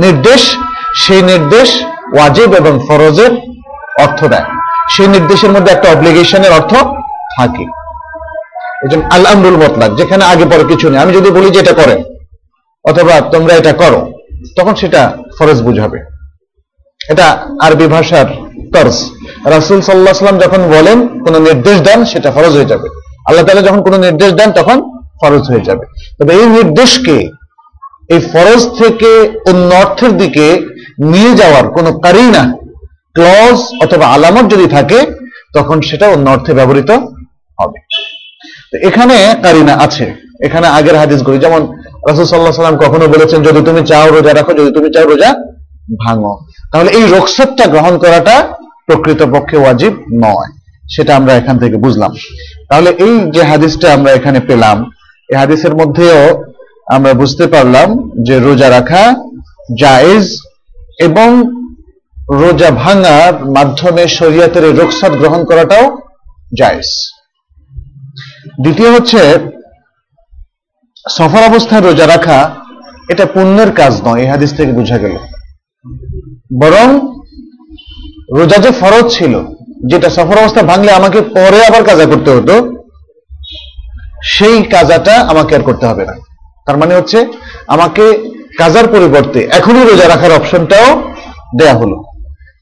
[0.01, 0.57] নির্দেশ,
[0.95, 3.31] সেই নির্দেশ ওয়াজিব এবং ফরজের
[4.01, 4.45] অর্থ দেয়।
[4.91, 6.75] সেই নির্দেশের মধ্যে একটা অব্লিগেশনের অর্থ
[7.39, 7.63] থাকে।
[8.85, 11.73] এই জন্য আল আমরুল মতলাক, যেখানে আগে পরে কিছু নেই। আমি যদি বলি যে এটা
[11.73, 12.03] করেন
[12.85, 14.13] অথবা তোমরা এটা করো,
[14.57, 15.99] তখন সেটা ফরজ বুঝাবে।
[17.09, 18.27] এটা আরবি ভাষার
[18.75, 19.11] তর্স।
[19.45, 22.89] রাসুল সাল্লাহ সাল্লাম যখন বলেন, কোনো নির্দেশ দেন, সেটা ফরজ হয়ে যাবে।
[23.29, 25.85] আল্লাহ তাআলা যখন কোনো নির্দেশ দেন, তখন ফরজ হয়ে যাবে।
[26.19, 27.31] তবে এই নির্দেশকে,
[28.09, 29.11] এই ফরজ থেকে
[29.51, 30.47] অন্য অর্থের দিকে
[31.01, 32.53] নিয়ে যাওয়ার কোন কারিনা
[33.15, 35.07] ক্লজ অথবা আলামত যদি থাকে,
[35.55, 36.91] তখন সেটা অন্য অর্থে ব্যবহৃত
[37.59, 37.79] হবে।
[38.87, 41.61] এখানে কারিনা আছে। এখানে আগের হাদিসগুলি, যেমন
[42.09, 45.35] রাসুল সাল্লাহ সাল্লাম কখনো বলেছেন, যদি তুমি চাও রোজা রাখো, যদি তুমি চাও রোজা
[46.07, 46.39] ভাঙো।
[46.73, 48.49] তাহলে এই রোকসতটা গ্রহণ করাটা
[48.87, 50.51] প্রকৃতপক্ষে ওয়াজিব নয়।
[50.91, 52.13] সেটা আমরা এখান থেকে বুঝলাম।
[52.69, 54.91] তাহলে এই যে হাদিসটা আমরা এখানে পেলাম
[55.29, 56.45] এই হাদিসের মধ্যেও
[56.87, 57.89] আমরা বুঝতে পারলাম
[58.23, 59.15] যে রোজা রাখা
[59.79, 60.39] জায়েজ
[60.99, 61.51] এবং
[62.31, 65.99] রোজা ভাঙার মাধ্যমে শরীয়তের এই রোকসাত গ্রহণ করাটাও
[66.59, 66.89] জায়েজ।
[68.63, 69.39] দ্বিতীয় হচ্ছে,
[71.11, 72.55] সফর অবস্থায় রোজা রাখা
[73.09, 75.17] এটা পুণ্যের কাজ নয়, এই হাদিস থেকে বোঝা গেল।
[76.61, 76.89] বরং
[78.39, 79.45] রোজা যে ফরজ ছিল,
[79.87, 82.74] যেটা সফর অবস্থা ভাঙলে আমাকে পরে আবার কাজা করতে হতো
[84.25, 86.13] সেই কাজাটা আমাকে আর করতে হবে না।
[86.67, 87.27] তার মানে হচ্ছে,
[87.67, 91.13] আমাকে কাজার পরিবর্তে এখনই রোজা রাখার অপশনটাও
[91.59, 92.05] দেয়া হলো।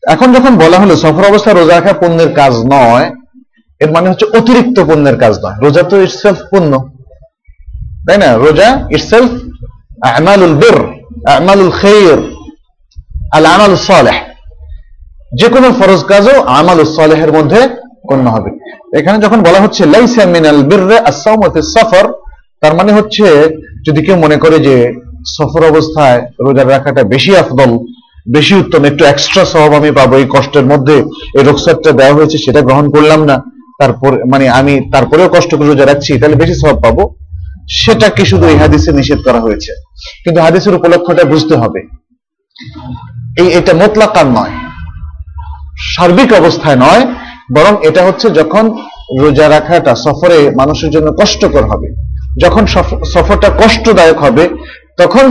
[0.09, 3.11] এখন যখন বলা হলো সফর অবস্থায় রোজা রাখা পুণ্যের কাজ নয়,
[3.81, 6.89] এর মানে হচ্ছে অতিরিক্ত পুণ্যের কাজ নয়। রোজা তো ইটসেলফ পুণ্য।
[8.07, 8.37] তাই না?
[8.37, 9.31] রোজা ইটসেলফ
[10.07, 12.19] আমালুল বির আমালুল খের
[13.33, 14.15] আল আমাল সালেহ
[15.35, 18.51] যে কোনো ফরজ কাজও আমাল সালেহের মধ্যে গণ্য হবে।
[18.99, 19.83] এখানে যখন বলা হচ্ছে
[21.63, 22.13] সফর
[22.61, 23.49] তার মানে হচ্ছে,
[23.87, 24.95] যদি কেউ মনে করে যে
[25.27, 27.79] সফর অবস্থায় রোজা রাখাটা বেশি আফদল,
[28.33, 30.97] বেশি উত্তম, একটু এক্সট্রা সহব আমি পাবো, এই কষ্টের মধ্যে
[31.39, 33.43] এই রোকসারটা দেওয়া হয়েছে, সেটা গ্রহণ করলাম না,
[33.79, 37.15] তারপর মানে আমি তারপরেও কষ্ট করে রোজা রাখছি, তাহলে বেশি সহব পাবো?
[37.71, 39.73] সেটাকে শুধু এই হাদিসে নিষেধ করা হয়েছে।
[40.25, 41.81] কিন্তু হাদিসের উপলক্ষটা বুঝতে হবে।
[43.39, 44.51] এই, এটা মোতলাকার নয়।
[45.97, 47.07] সার্বিক অবস্থায় নয়
[47.55, 48.65] বরং এটা হচ্ছে যখন
[49.21, 51.89] রোজা রাখাটা সফরে মানুষের জন্য কষ্টকর হবে।
[52.43, 52.67] যখন
[53.15, 54.49] সফরটা কষ্টদায়ক হবে,
[54.97, 55.31] তখন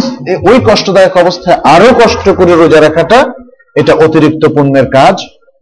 [0.49, 3.19] ওই কষ্টদায়ক অবস্থায় আরও কষ্ট করে রোজা রাখাটা
[3.75, 5.15] এটা অতিরিক্ত পুণ্যের কাজ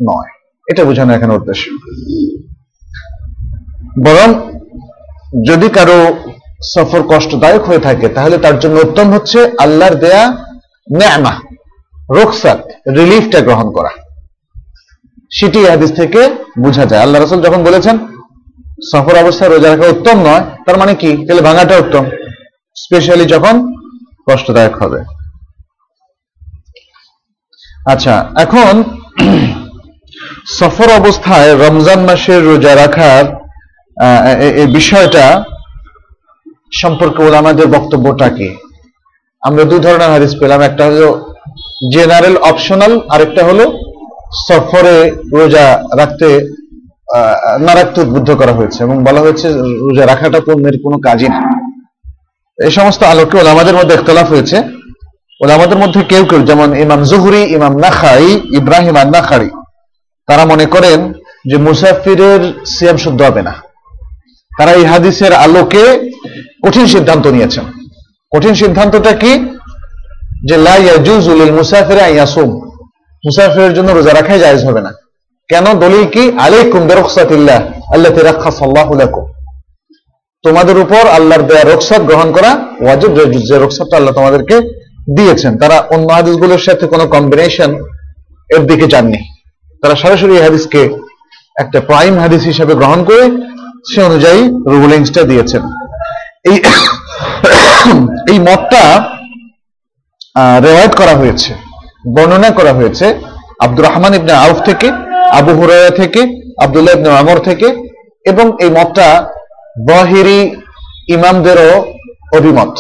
[0.10, 0.30] নয়।
[0.68, 1.64] এটা বোঝানো এখানে উদ্দেশ্য।
[4.06, 4.30] বরং
[5.48, 6.00] যদি কারও
[6.64, 10.24] সফর কষ্টদায়ক হয়ে থাকে, তাহলে তার জন্য উত্তম হচ্ছে আল্লাহর দেয়া
[11.00, 11.34] নেমা
[12.16, 13.90] রোকসাত রিলিফটা গ্রহণ করা।
[15.32, 16.22] সেটি হাদিস থেকে
[16.64, 17.96] বোঝা যায়। আল্লাহ রসুল যখন বলেছেন,
[18.92, 21.12] সফর অবস্থায় রোজা রাখা উত্তম নয়, তার মানে কি?
[21.26, 22.04] তাহলে ভাঙাটা উত্তম।
[22.76, 23.56] স্পেশালি যখন
[24.28, 25.00] কষ্টদায়ক হবে।
[27.94, 28.74] আচ্ছা এখন
[30.60, 33.26] সফর অবস্থায় রমজান মাসের রোজা রাখার
[34.74, 35.26] বিষয়টা
[36.82, 38.50] সম্পর্কে ওলামাদের বক্তব্যটা কি?
[39.44, 41.08] আমরা দুই ধরনের হাদিস পেলাম। একটা হলো
[41.94, 43.66] জেনারেল অপশনাল আরেকটা হলো
[44.34, 46.50] সফরে রোজা রাখতে
[47.60, 51.60] না রাখতে উদ্বুদ্ধ করা হয়েছে এবং বলা হয়েছে রোজা রাখাটা পণ্যের কোনো কাজই না।
[52.66, 54.64] এই সমস্ত আলোকে ওলামাদের মধ্যে একতলাফ হয়েছে।
[55.42, 59.50] ওলামাদের মধ্যে কেউ কেউ, যেমন ইমাম জুহরি, ইমাম নাখাই, ইব্রাহিম আর নাখারি
[60.28, 61.14] তারা মনে করেন
[61.50, 63.54] যে মুসাফিরের সিয়াম শুদ্ধ হবে না।
[64.58, 66.12] তারা এই হাদিসের আলোকে
[66.66, 67.64] কঠিন সিদ্ধান্ত নিয়েছেন।
[68.36, 69.56] কঠিন সিদ্ধান্তটা কি?
[70.48, 72.69] যে লাইয়া জুজুল মুসাফির মুসাফিরি আন ইয়াসুম।
[73.26, 74.92] মুসাফিরের জন্য রোজা রাখাই জায়েজ হবে না।
[75.48, 75.80] কেন?
[75.80, 76.32] দলিল কি?
[76.40, 77.62] আলাইকুম বিরুখসাতিল্লাহ
[77.94, 79.26] আল্লাতী রাখাসাল্লাহু লাকুম।
[80.44, 83.56] তোমাদের উপর আল্লাহর দেয়া রুখসাত গ্রহণ করা ওয়াজিব, যে যে
[83.96, 84.62] আল্লাহ তোমাদেরকে
[85.16, 87.76] দিয়েছেন। তারা অন্য হাদিসগুলোর সাথে কোনো কম্বিনেশন
[88.56, 89.18] এর দিকে যাননি।
[89.82, 90.90] তারা সরাসরি এই হাদিসকে
[91.60, 93.32] একটা প্রাইম হাদিস হিসেবে গ্রহণ করে
[93.94, 95.62] সে অনুযায়ী রুলিংসটা দিয়েছেন।
[96.46, 96.58] এই
[98.32, 99.10] এই মতটা
[100.64, 101.69] রেওয়ায়ত করা হয়েছে।
[102.08, 103.20] বর্ণনা করা হয়েছে
[103.60, 104.92] আব্দুর রহমান ইবনে আউফ থেকে,
[105.32, 106.22] আবু হুরায়রা থেকে,
[106.62, 107.68] আব্দুল্লাহ ইবনে আমর থেকে
[108.26, 109.28] এবং এই মতটা
[109.88, 110.56] বহিরি
[111.08, 111.94] ইমামদেরও
[112.38, 112.80] অভিমত।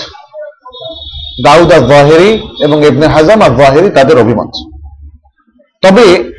[1.43, 4.51] দাউদ আর বহেরি এবং ইবনে হাজাম আর বহেরি তাদের অভিমত।
[5.81, 6.33] তবে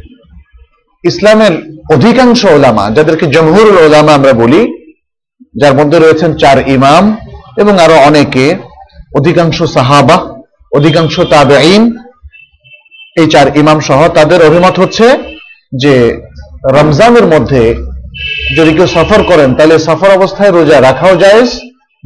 [1.04, 1.52] ইসলামের
[1.92, 4.60] অধিকাংশ ওলামা, যাদেরকে জমহুরুল ওলামা আমরা বলি,
[5.60, 7.16] যার মধ্যে রয়েছেন চার ইমাম
[7.56, 8.54] এবং আরও অনেকে,
[9.14, 10.16] অধিকাংশ সাহাবা,
[10.72, 11.82] অধিকাংশ তাবেঈন
[13.16, 15.08] এই চার ইমাম সহ তাদের অভিমত হচ্ছে
[15.76, 16.22] যে
[16.72, 17.76] রমজানের মধ্যে
[18.56, 21.60] যদি কেউ সফর করেন, তাহলে সফর অবস্থায় রোজা রাখাও জায়েজ,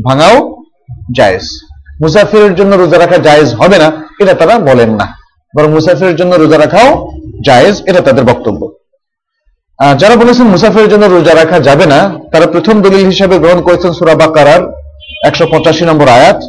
[0.05, 0.63] ভাঙাও
[1.17, 1.43] জায়েজ।
[2.03, 5.07] মুসাফিরের জন্য রোজা রাখা জায়েজ হবে না, এটা তারা বলেন না।
[5.59, 7.11] বরং মুসাফিরের জন্য রোজা রাখাও
[7.45, 8.73] জায়েজ, এটা তাদের বক্তব্য।
[9.99, 14.15] যারা বলেছেন মুসাফিরের জন্য রোজা রাখা যাবে না, তারা প্রথম দলিল হিসেবে গ্রহণ করেছেন সুরা
[14.15, 14.73] বাকারার
[15.27, 16.41] একশো পঁচাশি নম্বর আয়াত।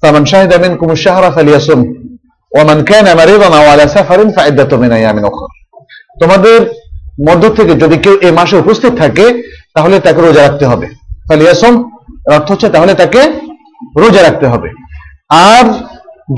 [0.00, 1.94] ফামান শাহিদা মিনকুম আশ-শাহরা ফালিয়াসুম।
[2.54, 3.14] ওয়া মান কানা
[6.20, 6.60] তোমাদের
[7.28, 9.42] মধ্য থেকে যদি কেউ এই মাসে উপস্থিত থাকে,
[9.74, 10.86] তাহলে তাকে রোজা রাখতে হবে।
[11.28, 13.22] ফালিয়াসুম, এর অর্থ হচ্ছে তাহলে তাকে
[13.96, 14.68] রোজা রাখতে হবে।
[15.30, 15.64] আর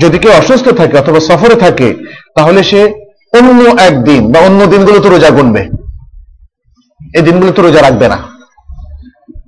[0.01, 1.95] যদি কেউ অসুস্থ থাকে অথবা সফরে থাকে,
[2.35, 2.93] তাহলে সে
[3.33, 5.69] অন্য একদিন বা অন্য দিনগুলো তো রোজা গুনবে।
[7.15, 8.17] এই দিনগুলো তো রোজা রাখবে না।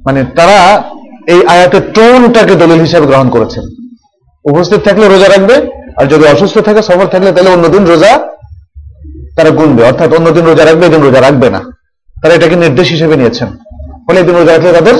[0.06, 0.84] মানে তারা
[1.28, 3.64] এই আয়াতের টোনটাকে দলিল হিসাবে গ্রহণ করেছেন।
[4.46, 8.20] উপস্থিত থাকলে রোজা রাখবে আর যদি অসুস্থ থাকে সফর থাকলে তাহলে অন্যদিন রোজা
[9.36, 11.60] তারা গুনবে। অর্থাৎ অন্যদিন রোজা রাখবে, এদিন রোজা রাখবে না।
[12.22, 13.48] তারা এটাকে নির্দেশ হিসেবে নিয়েছেন।
[14.08, 14.94] ফলে এদিন রোজা রাখলে তাদের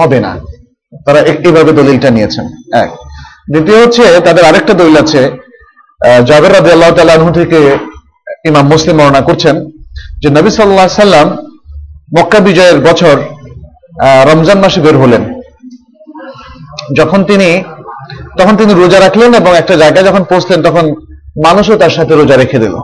[0.00, 0.40] হবে না।
[1.06, 2.90] তারা এক- এইভাবে দলিলটা নিয়েছেন। এক।
[3.52, 5.30] দ্বিতীয় হচ্ছে, তাদের আরেকটা দলিল আছে।
[6.26, 7.78] জাবের রাজি আল্লাহ তালু থেকে
[8.44, 9.70] ইমাম মুসলিম বর্ণনা করছেন
[10.22, 11.38] যে নবী সাল্লাহ সাল্লাম
[12.18, 13.20] মক্কা বিজয়ের বছর
[14.34, 15.40] রমজান মাসে বের হলেন।
[16.96, 17.64] যখন তিনি
[18.38, 20.90] তখন তিনি রোজা রাখলেন এবং একটা জায়গায় যখন পৌঁছলেন, তখন
[21.44, 22.76] মানুষও তার সাথে রোজা রেখে দিল।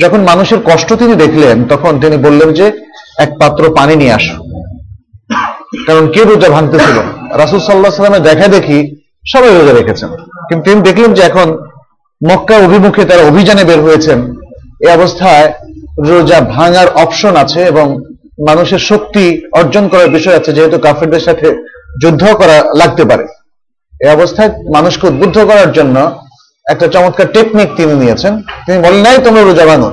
[0.00, 2.72] যখন মানুষের কষ্ট তিনি দেখলেন, তখন তিনি বললেন যে,
[3.18, 4.42] এক পাত্র পানি নিয়ে আসো।
[5.86, 6.98] কারণ কে রোজা ভাঙতেছিল?
[7.38, 8.96] রাসুল সাল্লাহ সাল্লামের দেখা দেখি
[9.28, 10.08] সবাই রোজা রেখেছেন।
[10.48, 11.58] কিন্তু তিনি দেখলেন যে এখন
[12.32, 14.32] মক্কা অভিমুখে তারা অভিযানে বের হয়েছেন।
[14.86, 15.52] এই অবস্থায়
[16.06, 18.00] রোজা ভাঙার অপশন আছে এবং
[18.48, 23.26] মানুষের শক্তি অর্জন করার বিষয় আছে, যেহেতু কাফেরদের সাথে যুদ্ধ করা লাগতে পারে।
[24.04, 26.20] এই অবস্থায় মানুষকে উদ্বুদ্ধ করার জন্য
[26.70, 29.90] একটা চমৎকার টেকনিক তিনি নিয়েছেন। তিনি বলেন, নাই, তোমরা রোজা ভাঙো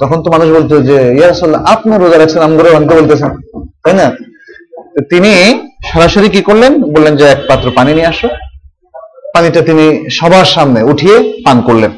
[0.00, 3.30] তখন তো মানুষ বলতো যে ইয়ারসাল্লাহ আপনি রোজা রাখছেন আমরা ভাঙতে বলতেছেন।
[3.84, 4.10] তাই না?
[5.10, 5.62] তিনি
[5.92, 6.82] সরাসরি কি করলেন?
[6.82, 8.28] বললেন যে, এক পাত্র পানি নিয়ে আসো।
[9.34, 11.90] পানিটা তিনি সবার সামনে উঠিয়ে পান করলেন।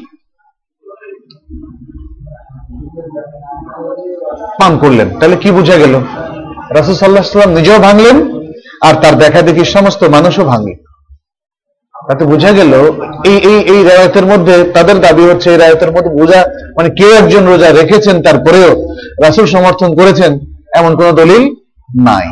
[4.59, 5.99] পান করলেন। তাহলে কি বোঝা গেল?
[6.69, 8.38] রাসুল সাল্লাহ সাল্লাম নিজেও ভাঙলেন
[8.81, 10.77] আর তার দেখা দেখি সমস্ত মানুষও ভাঙলেন
[12.07, 12.73] তাতে বোঝা গেল,
[13.31, 16.39] এই এই এই রায়তের মধ্যে তাদের দাবি হচ্ছে, এই রায়তের মধ্যে বোঝা
[16.77, 18.69] মানে কেউ একজন রোজা রেখেছেন, তারপরেও
[19.23, 20.31] রাসুল সমর্থন করেছেন,
[20.79, 21.43] এমন কোন দলিল
[22.05, 22.27] নাই।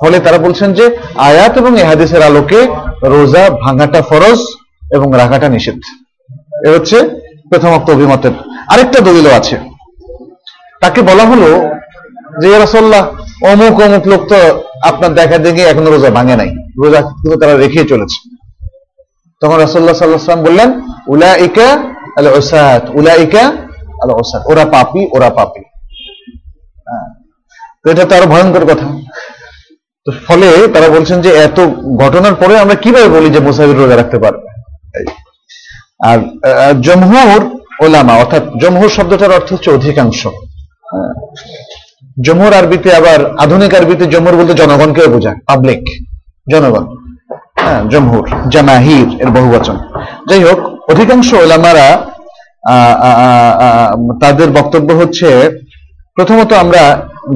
[0.00, 0.84] ফলে তারা বলছেন যে,
[1.28, 2.60] আয়াত এবং এহাদিসের আলোকে
[3.14, 4.40] রোজা ভাঙাটা ফরজ
[4.96, 5.78] এবং রাখাটা নিষেধ
[6.66, 6.96] এ হচ্ছে
[7.50, 8.34] প্রথমোক্ত অভিমতের।
[8.72, 9.56] আরেকটা দলিলও আছে।
[10.80, 11.50] তাকে বলা হলো
[12.42, 13.04] যে রসল্লাহ
[13.44, 16.48] অমুক অমুক লোক তো আপনার দেখা দেখে এখনও রোজা ভাঙে নাই।
[16.84, 18.18] রোজা কিন্তু তারা রেখে চলেছে।
[19.40, 21.68] তখন রসল্লাহ সাল্লাহাম বললেন, উলাইকা
[22.16, 23.42] আল ওসাদ উলাইকা
[24.02, 25.60] আল ওসাদ ওরা পাপি ওরা পাপি।
[26.88, 27.08] হ্যাঁ।
[27.84, 28.86] তো এটা তো আরও ভয়ঙ্কর কথা।
[30.04, 31.60] তো ফলে তারা বলছেন যে এত
[31.98, 34.48] ঘটনার পরে আমরা কীভাবে বলি যে মুসাফির রোজা রাখতে পারবে?
[36.00, 36.18] আর
[36.80, 40.26] জমহুর ওলামা, অর্থাৎ জমহুর শব্দটার অর্থ হচ্ছে অধিকাংশ।
[42.26, 45.82] জমহুর আরবিতে আবার আধুনিক আরবিতে জমহুর বলতে জনগণকে বোঝায় পাবলিক
[46.52, 46.84] জনগণ।
[47.60, 49.76] হ্যাঁ জমহুর, জামাহির এর বহুবচন
[50.28, 50.58] যাই হোক,
[50.92, 51.86] অধিকাংশ ওলামারা
[54.22, 55.28] তাদের বক্তব্য হচ্ছে,
[56.16, 56.82] প্রথমত আমরা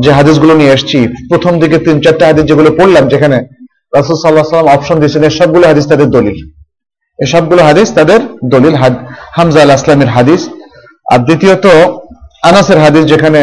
[0.04, 0.98] যে হাদিসগুলো নিয়ে এসেছি
[1.30, 3.38] প্রথম দিকে তিন, চারটা হাদিস যেগুলো পড়লাম, যেখানে
[3.96, 6.38] রাসুল সাল্লাহ সাল্লাম অপশন দিয়েছেন এই সবগুলো হাদিস তাদের দলিল।
[7.18, 8.20] এই সবগুলো হাদিস তাদের
[8.54, 8.74] দলিল।
[9.36, 10.42] হামজা আল আসলামের হাদিস।
[11.12, 11.66] আর দ্বিতীয়ত,
[12.48, 13.40] আনাসের হাদিস, যেখানে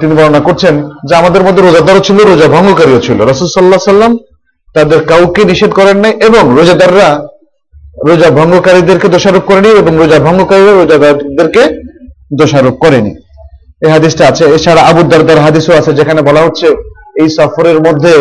[0.00, 0.74] তিনি বর্ণনা করছেন
[1.08, 4.12] যে আমাদের মধ্যে রোজাদারও ছিল রোজা ভঙ্গকারীও ছিল। রসুল সাল্লাহ সাল্লাম
[4.74, 7.08] তাদের কাউকে নিষেধ করেন নাই এবং রোজাদাররা
[8.08, 11.62] রোজা ভঙ্গকারীদেরকে দোষারোপ করেনি এবং রোজা ভঙ্গকারীরা রোজাদারদেরকে
[12.38, 13.12] দোষারোপ করেনি।
[13.84, 16.66] এই হাদিসটা আছে। এছাড়া আবু দারদার হাদিসও আছে যেখানে বলা হচ্ছে,
[17.20, 18.12] এই সফরের মধ্যে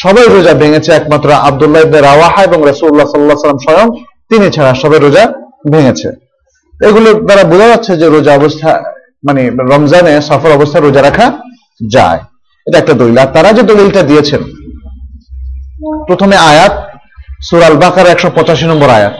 [0.00, 3.88] সবাই রোজা ভেঙেছে, একমাত্র আবদুল্লাহ ইবনে রাওয়াহা এবং রাসূলুল্লাহ সাল্লাল্লাহু আলাইহি স্বয়ং
[4.30, 5.24] তিনি ছাড়া সবাই রোজা
[5.72, 6.08] ভেঙেছে।
[6.88, 8.70] এগুলো দ্বারা বোঝা যাচ্ছে যে রোজা অবস্থা
[9.26, 11.26] মানে রমজানে সফর অবস্থা রোজা রাখা
[11.94, 12.20] যায়।
[12.66, 14.42] এটা একটা দলিল। আর তারা যে দলিলটা দিয়েছেন,
[16.08, 16.74] প্রথমে আয়াত
[17.46, 19.14] সুরাল বাকার একশো পঁচাশি নম্বর আয়াত।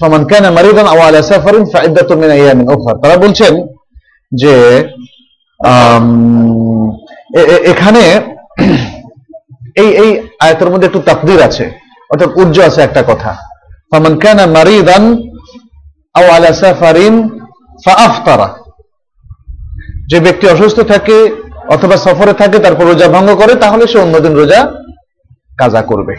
[0.00, 3.52] ফমান কানা মারিদান আও আলা সাফারিন ফাইদ্দাতুম মিন আইয়ামিন উখরা। তারা বলছেন
[4.32, 4.54] যে
[7.72, 8.04] এখানে
[9.82, 10.10] এই এই
[10.44, 11.64] আয়াতের মধ্যে একটু তাকদির আছে,
[12.10, 13.32] অর্থাৎ উজ্জ আছে একটা কথা।
[13.90, 15.04] ফমান কেন মারিদান
[16.18, 16.24] আও
[16.62, 17.14] সাফারিন
[17.84, 18.48] ফাআফতারা।
[20.10, 21.16] যে ব্যক্তি অসুস্থ থাকে
[21.74, 24.60] অথবা সফরে থাকে, তারপর রোজা ভঙ্গ করে, তাহলে সে অন্যদিন রোজা
[25.60, 26.14] কাজা করবে।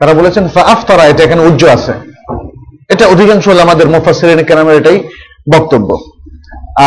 [0.00, 1.92] তারা বলেছেন, ফাআফতারা এটা এখানে উজ্জ আছে।
[2.92, 4.98] এটা অধিকাংশ হল আমাদের মুফাসসিরিন কেরামের এটাই
[5.54, 5.88] বক্তব্য।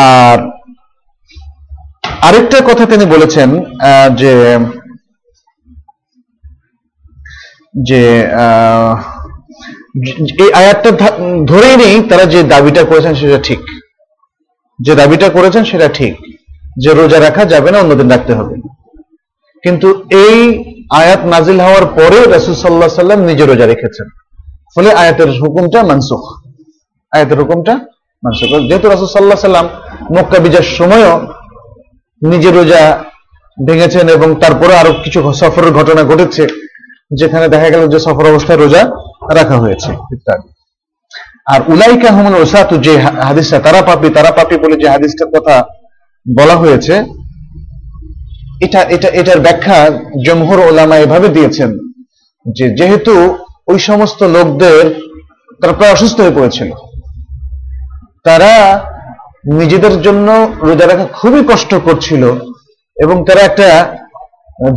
[0.04, 0.38] আর
[2.28, 3.50] আরেকটা কথা তিনি বলেছেন
[4.20, 4.34] যে
[7.90, 8.02] যে
[10.44, 10.90] এই আয়াতটা
[11.52, 13.62] ধরেই নেই তারা যে দাবিটা করেছেন সেটা ঠিক।
[14.82, 16.14] যে দাবিটা করেছেন সেটা ঠিক,
[16.78, 18.56] যে রোজা রাখা যাবে না, অন্যদিন রাখতে হবে।
[19.64, 24.08] কিন্তু এই আয়াত নাজিল হওয়ার পরে রাসুল সাল্লাহ সাল্লাম নিজে রোজা রেখেছেন।
[24.76, 26.22] ফলে আয়াতের হুকুমটা মানসুখ।
[27.12, 27.74] আয়াতের হুকুমটা
[28.24, 29.70] মানসুখ। যেহেতু রাসুল সাল্লাহ সাল্লাম
[30.18, 31.28] মক্কা বিজার সময়ও
[32.22, 33.04] নিজে রোজা
[33.68, 36.48] ভেঙেছেন এবং তারপরে আরও কিছু সফরের ঘটনা ঘটেছে,
[37.12, 38.82] যেখানে দেখা গেল যে সফর অবস্থায় রোজা
[39.34, 40.61] রাখা হয়েছে। ইত্যাদি।
[41.54, 42.94] আর উলাইকা হমন ওসাতু যে
[43.28, 45.56] হাদিসটা তারা পাপি তারা পাপি বলে যে হাদিসটার কথা
[46.38, 46.96] বলা হয়েছে,
[48.66, 49.78] এটা এটা, এটার ব্যাখ্যা
[50.26, 51.70] জমহুর ওলামা এভাবে দিয়েছেন
[52.46, 53.14] যে যেহেতু
[53.72, 54.84] ওই সমস্ত লোকদের
[55.60, 56.70] তারা প্রায় অসুস্থ হয়ে পড়েছিল,
[58.24, 58.54] তারা
[59.60, 60.28] নিজেদের জন্য
[60.68, 62.24] রোজা রাখা খুবই কষ্ট করছিল
[62.98, 63.70] এবং তারা একটা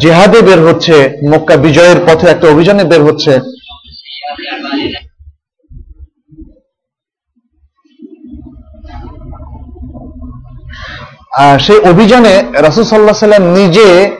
[0.02, 0.96] জেহাদে বের হচ্ছে,
[1.30, 3.32] মক্কা বিজয়ের পথে একটা অভিযানে বের হচ্ছে।
[11.60, 14.10] সেই অভিযানে রাসুল সাল্লাহ সাল্লাম নিজে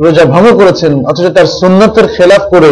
[0.00, 2.70] রোজা ভঙ্গ করেছেন, অথচ তার সুন্নতের খেলাফ করে,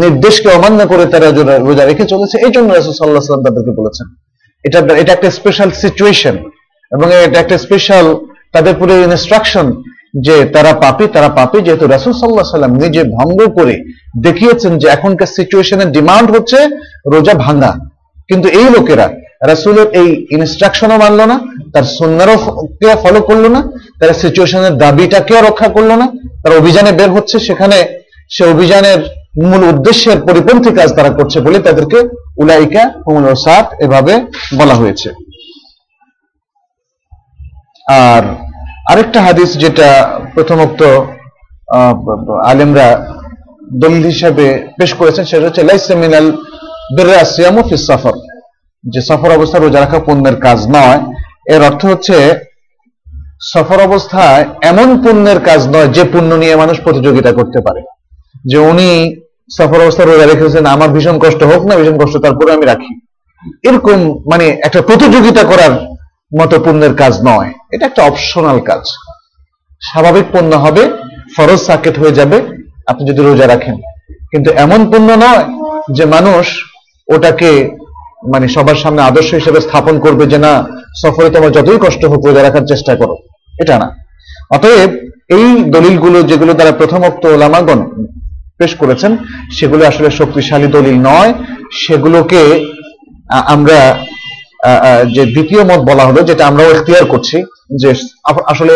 [0.00, 4.14] নির্দেশকে অমান্য করে তারা রোজা- রেখে চলেছে, এই জন্য রাসুল সাল্লাহ সাল্লাম তাদেরকে বলেছেন।
[4.64, 6.36] এটা এটা একটা স্পেশাল সিচুয়েশন
[6.92, 8.16] এবং এটা একটা স্পেশাল
[8.52, 9.82] তাদের পুরো ইনস্ট্রাকশন
[10.22, 15.26] যে তারা পাপি তারা পাপি, যেহেতু রাসুল সাল্লাহ সাল্লাম নিজে ভঙ্গ করে দেখিয়েছেন যে এখনকার
[15.26, 16.56] সিচুয়েশনের ডিমান্ড হচ্ছে
[17.12, 17.72] রোজা ভাঙা।
[18.28, 19.08] কিন্তু এই লোকেরা
[19.50, 21.36] রাসুলের এই ইনস্ট্রাকশনও মানলো না,
[21.72, 22.36] তার সন্ন্যারও
[23.04, 23.60] ফলো করল না,
[23.98, 26.06] তারা সিচুয়েশনের দাবিটাকেও রক্ষা করল না,
[26.42, 27.78] তারা অভিযানে বের হচ্ছে, সেখানে
[28.34, 29.00] সে অভিযানের
[29.48, 31.98] মূল উদ্দেশ্যের পরিপন্থী কাজ তারা করছে বলে তাদেরকে
[32.42, 34.14] উলাইকা হুমুল ওসাত এভাবে
[34.60, 35.08] বলা হয়েছে।
[38.08, 38.22] আর
[38.90, 39.88] আরেকটা হাদিস যেটা
[40.34, 40.80] প্রথমোক্ত
[42.50, 42.88] আলেমরা
[43.82, 44.46] দলিল হিসাবে
[44.78, 46.26] পেশ করেছেন, সেটা হচ্ছে, লাইসা মিনাল
[46.96, 48.14] বিররা সিয়ামু ফিস সফর।
[48.82, 50.98] যে সফর অবস্থা রোজা রাখা পুণ্যের কাজ নয়,
[51.46, 52.34] এর অর্থ হচ্ছে
[53.40, 57.82] সফর অবস্থায় এমন পুণ্যের কাজ নয় যে পুণ্য নিয়ে মানুষ প্রতিযোগিতা করতে পারে।
[58.44, 59.16] যে উনি
[59.58, 63.00] সফর অবস্থা রোজা রেখেছেন, আমার ভীষণ কষ্ট হোক না, ভীষণ কষ্ট তারপরে আমি রাখি।
[63.68, 65.70] এরকম মানে একটা প্রতিযোগিতা করার
[66.40, 68.80] মতো পুণ্যের কাজ নয়। এটা একটা অপশনাল কাজ।
[69.80, 70.88] স্বাভাবিক পুণ্য হবে,
[71.36, 72.42] ফরজ সাকেট হয়ে যাবে,
[72.86, 73.74] আপনি যদি রোজা রাখেন।
[74.10, 75.44] কিন্তু এমন পুণ্য নয়
[75.92, 76.64] যে মানুষ
[77.08, 77.70] ওটাকে
[78.32, 80.52] মানে সবার সামনে আদর্শ হিসেবে স্থাপন করবে যে না,
[81.02, 83.14] সফরে তোমার যতই কষ্ট হোক রোজা রাখার চেষ্টা করো।
[83.62, 83.88] এটা না।
[84.56, 84.90] অতএব
[85.36, 87.80] এই দলিলগুলো যেগুলো দ্বারা প্রথমোক্ত ওলামাগণ
[88.58, 89.12] পেশ করেছেন,
[89.56, 91.30] সেগুলো আসলে শক্তিশালী দলিল নয়।
[91.82, 92.42] সেগুলোকে
[93.54, 93.78] আমরা
[95.14, 97.36] যে দ্বিতীয় মত বলা হলো, যেটা আমরাও এখতিয়ার করছি,
[97.80, 97.90] যে
[98.52, 98.74] আসলে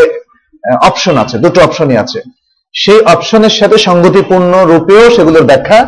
[0.89, 2.21] অপশন আছে, দুটো অপশনই আছে।
[2.75, 5.79] সেই অপশনের সাথে সঙ্গতিপূর্ণ রূপেও সেগুলোর ব্যাখ্যা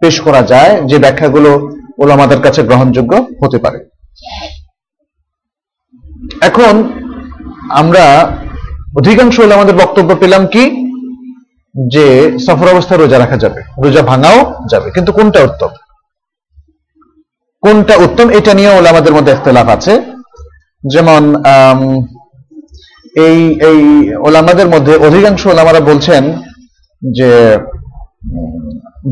[0.00, 1.50] পেশ করা যায়, যে ব্যাখ্যাগুলো
[1.98, 3.78] ওলামাদের কাছে গ্রহণযোগ্য হতে পারে।
[6.40, 6.74] এখন
[7.70, 8.04] আমরা
[8.96, 10.64] অধিকাংশ ওলামাদের বক্তব্য পেলাম কি?
[11.74, 15.68] যে সফর অবস্থায় রোজা রাখা যাবে, রোজা ভাঙাও যাবে। কিন্তু কোনটা উত্তম?
[17.62, 18.30] কোনটা উত্তম?
[18.30, 20.02] এটা নিয়ে ওলামাদের মধ্যে ইখতলাফ আছে।
[20.92, 21.22] যেমন
[23.16, 26.32] এই এই ওলামাদের মধ্যে অধিকাংশ ওলামারা বলছেন
[27.16, 27.58] যে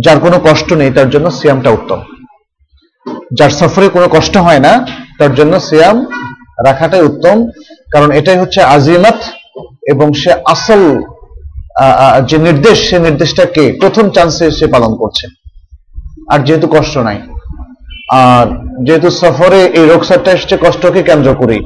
[0.05, 2.01] যার কোনো কষ্ট নেই, তার জন্য সিয়ামটা উত্তম।
[3.39, 4.73] যার সফরে কোনো কষ্ট হয় না,
[5.19, 5.99] তার জন্য সিয়াম
[6.67, 7.37] রাখাটাই উত্তম।
[7.93, 9.19] কারণ এটাই হচ্ছে আজিমাত
[9.93, 10.83] এবং সে আসল
[12.29, 15.27] যে নির্দেশ, সে নির্দেশটাকে প্রথম চান্সে সে পালন করছে।
[16.33, 17.19] আর যেহেতু কষ্ট নাই,
[18.25, 18.47] আর
[18.87, 21.59] যেহেতু সফরে এই রোগসারটা এসছে কষ্টকে কেন্দ্র করি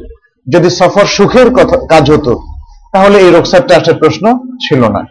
[0.46, 2.32] যদি সফর সুখের কথা, কাজ হতো,
[2.92, 4.24] তাহলে এই রোগসারটা আসার প্রশ্ন
[4.64, 5.02] ছিল না।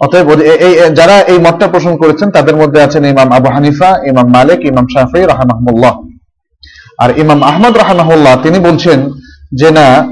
[0.00, 4.60] অতএব এই- যারা এই মতটা পোষণ করেছেন, তাদের মধ্যে আছেন ইমাম আবু হানিফা, ইমাম মালিক,
[4.60, 6.00] ইমাম শাফি, রাহমাহুল্লাহ।
[6.98, 9.10] আর ইমাম আহমদ, রাহমাহুল্লাহ, তিনি বলছেন
[9.54, 10.08] যে না,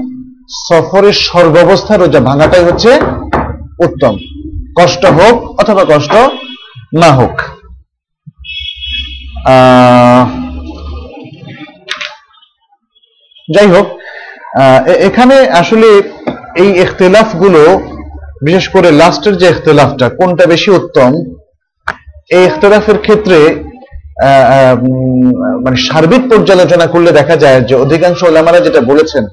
[0.49, 2.99] সফরের সর্বাবস্থা রোজা ভাঙাটাই হচ্ছে
[3.83, 4.17] উত্তম।
[4.77, 6.11] কষ্ট হোক অথবা কষ্ট
[6.99, 7.41] না হোক।
[13.55, 13.87] যাই হোক
[14.87, 15.87] এখানে আসলে
[16.55, 17.81] এই ইখতিলাফগুলো
[18.45, 21.11] বিশেষ করে লাস্টের যে ইখতিলাফটা কোনটা বেশি উত্তম?
[22.35, 23.39] এই ইখতিলাফের ক্ষেত্রে
[25.63, 29.23] মানে সার্বিক পর্যালোচনা করলে দেখা যায় যে অধিকাংশ ওলামারা যেটা বলেছেন,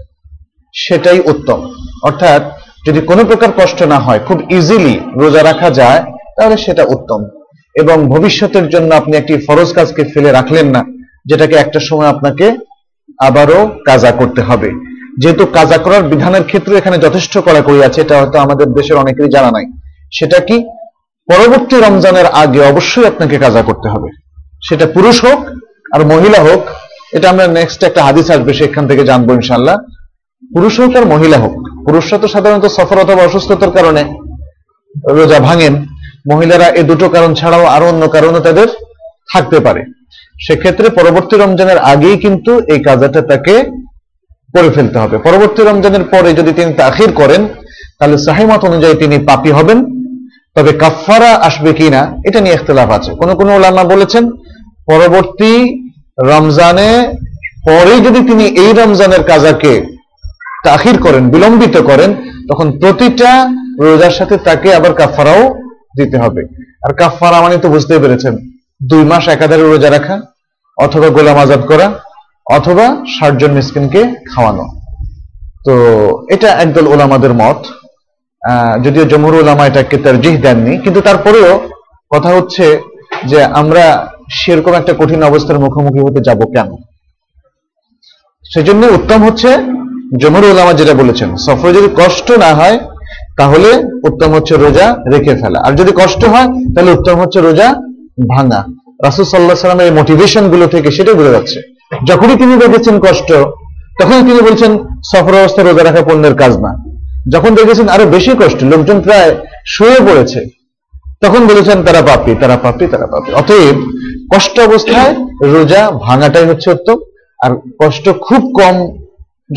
[0.75, 1.59] সেটাই উত্তম।
[2.09, 2.43] অর্থাৎ
[2.87, 6.01] যদি কোনো প্রকার কষ্ট না হয়, খুব ইজিলি রোজা রাখা যায়,
[6.37, 7.21] তাহলে সেটা উত্তম।
[7.75, 10.83] এবং ভবিষ্যতের জন্য আপনি একটি ফরজ কাজকে ফেলে রাখলেন না,
[11.29, 12.47] যেটাকে একটা সময় আপনাকে
[13.29, 14.71] আবারও কাজা করতে হবে।
[15.21, 19.51] যেহেতু কাজা করার বিধানের ক্ষেত্রে এখানে যথেষ্ট কড়াকড়ি আছে, এটা হয়তো আমাদের দেশের অনেকেরই জানা
[19.57, 19.67] নাই।
[20.13, 20.57] সেটা কি?
[21.29, 24.09] পরবর্তী রমজানের আগে অবশ্যই আপনাকে কাজা করতে হবে।
[24.67, 25.41] সেটা পুরুষ হোক
[25.95, 26.63] আর মহিলা হোক,
[27.17, 29.77] এটা আমরা নেক্সট একটা হাদিস আসবে, সেখান থেকে জানব ইনশাল্লাহ
[30.55, 31.55] পুরুষ হোক আর মহিলা হোক,
[31.87, 34.03] পুরুষরা তো সাধারণত সফর অথবা অসুস্থতার কারণে
[35.19, 35.75] রোজা ভাঙেন।
[36.31, 38.69] মহিলারা এ দুটো কারণ ছাড়াও আরও অন্য কারণও তাদের
[39.33, 39.83] থাকতে পারে।
[40.47, 43.55] সেক্ষেত্রে পরবর্তী রমজানের আগেই কিন্তু এই কাজাটা তাকে
[44.55, 47.43] করে ফেলতে হবে। পরবর্তী রমজানের পরে যদি তিনি তাখির করেন,
[47.99, 49.79] তাহলে সাহিমত অনুযায়ী তিনি পাপী হবেন।
[50.57, 54.25] তবে কাফারা আসবে কিনা, এটা নিয়ে ইখতলাফ আছে। কোন কোন ওলামা বলেছেন,
[54.87, 55.53] পরবর্তী
[56.31, 56.91] রমজানে
[57.67, 59.73] পরে যদি তিনি এই রমজানের কাজাকে
[60.65, 62.11] তাখির করেন, বিলম্বিত করেন,
[62.51, 63.33] তখন প্রতিটা
[63.81, 65.43] রোজার সাথে তাকে আবার কাফারাও
[65.99, 66.43] দিতে হবে।
[66.85, 68.35] আর কাফারা মানে তো বুঝতেই পেরেছেন,
[68.91, 70.17] দুই মাস একাধারে রোজা রাখা
[70.79, 71.87] অথবা গোলাম আজাদ করা
[72.57, 74.67] অথবা ষাট জন মিসকিনকে খাওয়ানো।
[75.67, 75.75] তো
[76.35, 77.61] এটা একদল ওলামাদের মত।
[78.85, 81.51] যদিও জমহুর ওলামা এটাকে তারজিহ দেননি, কিন্তু তারপরেও
[82.13, 82.65] কথা হচ্ছে
[83.31, 83.85] যে আমরা
[84.41, 86.71] সেরকম একটা কঠিন অবস্থার মুখোমুখি হতে যাব কেন?
[88.53, 89.51] সেজন্য উত্তম হচ্ছে
[90.21, 92.77] জমহুর ওলামা যেটা বলেছেন, সফরে যদি কষ্ট না হয়,
[93.39, 93.71] তাহলে
[94.09, 97.69] উত্তম হচ্ছে রোজা রেখে ফেলা। আর যদি কষ্ট হয়, তাহলে উত্তম হচ্ছে রোজা
[98.33, 98.61] ভাঙা।
[99.07, 101.61] রাসুল সাল্লাহ সাল্লামের এই মোটিভেশনগুলো থেকে সেটাই বোঝা যাচ্ছে।
[101.91, 103.31] যখনই তিনি দেখেছেন কষ্ট,
[104.01, 104.73] তখনই তিনি বলছেন,
[105.11, 106.71] সফর অবস্থায় রোজা রাখা পণ্যের কাজ না।
[107.33, 109.31] যখন দেখেছেন আরও বেশি কষ্ট, লোকজন প্রায়
[109.67, 110.41] শুয়ে পড়েছে,
[111.21, 113.77] তখন বলেছেন, তারা পাপি তারা পাপি তারা পাপি। অতএব,
[114.35, 116.99] কষ্ট অবস্থায় রোজা ভাঙাটাই হচ্ছে উত্তম,
[117.41, 117.51] আর
[117.81, 118.77] কষ্ট খুব কম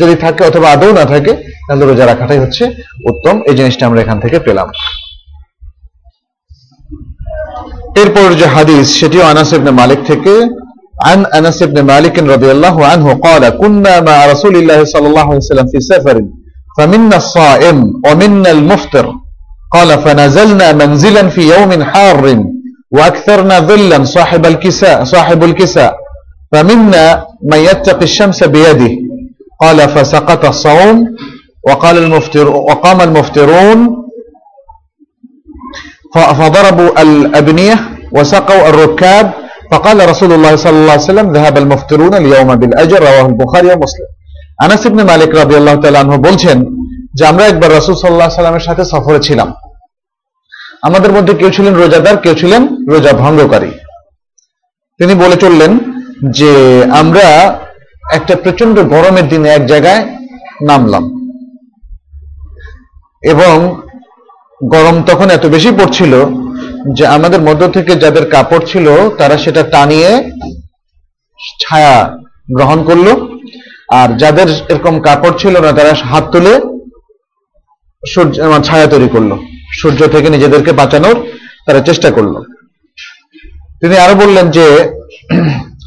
[0.00, 1.32] যদি থাকে অথবা আদৌ না থাকে,
[1.68, 2.64] তাহলে রোজা রাখাটাই হচ্ছে
[3.10, 4.68] উত্তম। এই জিনিসটা আমরা এখান থেকে পেলাম।
[8.02, 10.32] এরপর যে হাদিস, সেটিও আনাস ইবনে মালিক থেকে
[11.02, 15.36] عن أنس بن مالك رضي الله عنه قال كنا مع رسول الله صلى الله عليه
[15.36, 16.22] وسلم في سفر
[16.78, 19.12] فمنا الصائم ومنا المفطر.
[19.72, 22.44] قال فنزلنا منزلا في يوم حار
[22.90, 25.96] وأكثرنا ظلا صاحب الكساء صاحب الكساء.
[26.52, 28.90] فمنا من يتقي الشمس بيده.
[29.60, 31.04] قال فسقط الصوم
[31.68, 33.96] وقال المفتر وقام المفترون
[36.14, 37.78] فضربوا الأبنية
[38.12, 39.32] وسقوا الركاب
[39.71, 44.09] فقال رسول الله صلى الله عليه وسلم ذهب المفطرون اليوم بالأجر رواه البخاري ومسلم
[44.65, 46.57] আনাস ইবনে মালিক রাদিয়াল্লাহু তাআলা আনহু বলছেন
[47.13, 49.49] যে আমরা একবার রাসূল সাল্লাল্লাহু আলাইহি সাল্লামের সাথে সফরে ছিলাম
[50.81, 53.71] আমাদের মধ্যে কেউ ছিলেন রোজাদার কেউ ছিলেন রোজা ভঙ্গকারী
[54.99, 55.71] তিনি বলে চললেন
[56.29, 56.51] যে
[56.91, 57.25] আমরা
[58.13, 60.01] একটা প্রচন্ড গরমের দিনে এক জায়গায়
[60.61, 61.03] নামলাম
[63.23, 63.55] এবং
[64.61, 66.13] গরম তখন এত বেশি পড়ছিল
[66.92, 70.30] যে আমাদের মধ্য থেকে যাদের কাপড় ছিল, তারা সেটা টানিয়ে
[71.60, 72.18] ছায়া
[72.54, 73.28] গ্রহণ করল।
[73.88, 76.60] আর যাদের এরকম কাপড় ছিল না, তারা হাত তুলে
[78.08, 79.38] সূর্য ছায়া তৈরি করল।
[79.72, 81.26] সূর্য থেকে নিজেদেরকে বাঁচানোর
[81.66, 82.42] তারা চেষ্টা করল।
[83.80, 84.66] তিনি আরও বললেন যে,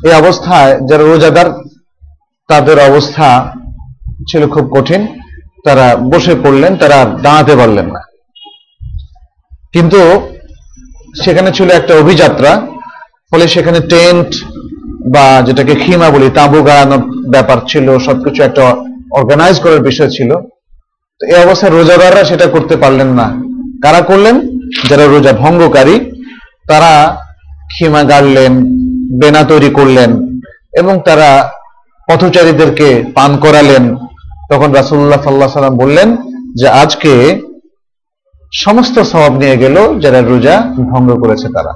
[0.05, 1.49] এই অবস্থায় যারা রোজাদার,
[2.47, 3.53] তাদের অবস্থা
[4.31, 5.07] ছিল খুব কঠিন।
[5.63, 7.99] তারা বসে পড়লেন, তারা দাঁড়াতে পারলেন না।
[9.73, 10.29] কিন্তু
[11.23, 12.67] সেখানে ছিল একটা অভিযাত্রা,
[13.31, 14.27] ফলে সেখানে টেন্ট
[15.13, 18.75] বা যেটাকে খিমা বলি, তাঁবু গাড়ানোর ব্যাপার ছিল, সবকিছু একটা
[19.11, 20.35] অর্গানাইজ করার বিষয় ছিল।
[21.19, 23.41] তো এই অবস্থায় রোজাদাররা সেটা করতে পারলেন না।
[23.83, 24.59] কারা করলেন?
[24.89, 26.11] যারা রোজা ভঙ্গকারী,
[26.69, 27.17] তারা
[27.77, 28.53] খিমা গাড়লেন,
[29.19, 30.39] বেনা তৈরি করলেন
[30.73, 31.49] এবং তারা
[32.09, 33.95] পথচারীদেরকে পান করালেন।
[34.49, 36.17] তখন রাসুল্লাহ সাল্লাহ সাল্লাম বললেন
[36.57, 37.41] যে, আজকে
[38.51, 41.73] সমস্ত স্বভাব নিয়ে গেল যারা রোজা ভঙ্গ করেছে তারা।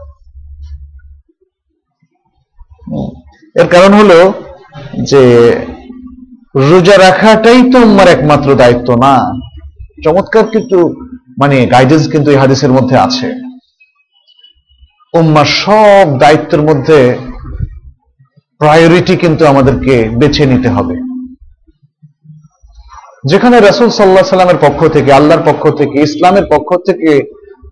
[3.55, 4.33] এর কারণ হলো
[5.03, 5.23] যে
[6.55, 9.31] রোজা রাখাটাই তো আমার একমাত্র দায়িত্ব না।
[10.03, 11.07] চমৎকার কিন্তু
[11.41, 13.33] মানে গাইডেন্স কিন্তু এই হাদিসের মধ্যে আছে।
[15.13, 17.17] উম্মার সব দায়িত্বের মধ্যে
[18.57, 21.10] প্রায়োরিটি কিন্তু আমাদেরকে বেছে নিতে হবে।
[23.23, 27.21] যেখানে রাসুল সাল্লাহ সাল্লামের পক্ষ থেকে, আল্লাহর পক্ষ থেকে, ইসলামের পক্ষ থেকে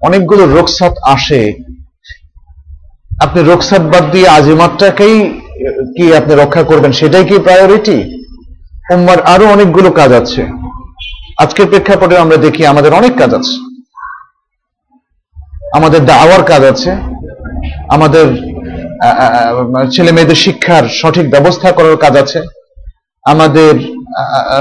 [0.02, 1.54] অনেকগুলো রোকসাত আসে।
[3.22, 5.42] আপনি রোকসাত বাদ দিয়ে আজিমাতটাকেই
[5.96, 7.98] কি আপনি রক্ষা করবেন, সেটাই কি প্রায়োরিটি
[8.94, 10.42] উম্মার আরও অনেকগুলো কাজ আছে।
[11.38, 13.56] আজকের প্রেক্ষাপটে আমরা দেখি আমাদের অনেক কাজ আছে।
[15.78, 16.92] আমাদের দাওয়ার কাজ আছে।
[17.90, 18.26] আমাদের
[19.92, 22.40] ছেলে মেয়েদের শিক্ষার সঠিক ব্যবস্থা করার কাজ আছে।
[23.24, 23.74] আমাদের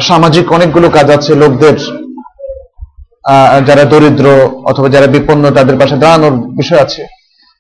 [0.09, 1.77] সামাজিক অনেকগুলো কাজ আছে লোকদের
[3.69, 4.27] যারা দরিদ্র
[4.71, 7.03] অথবা যারা বিপন্ন তাদের পাশে দাঁড়ানোর বিষয় আছে,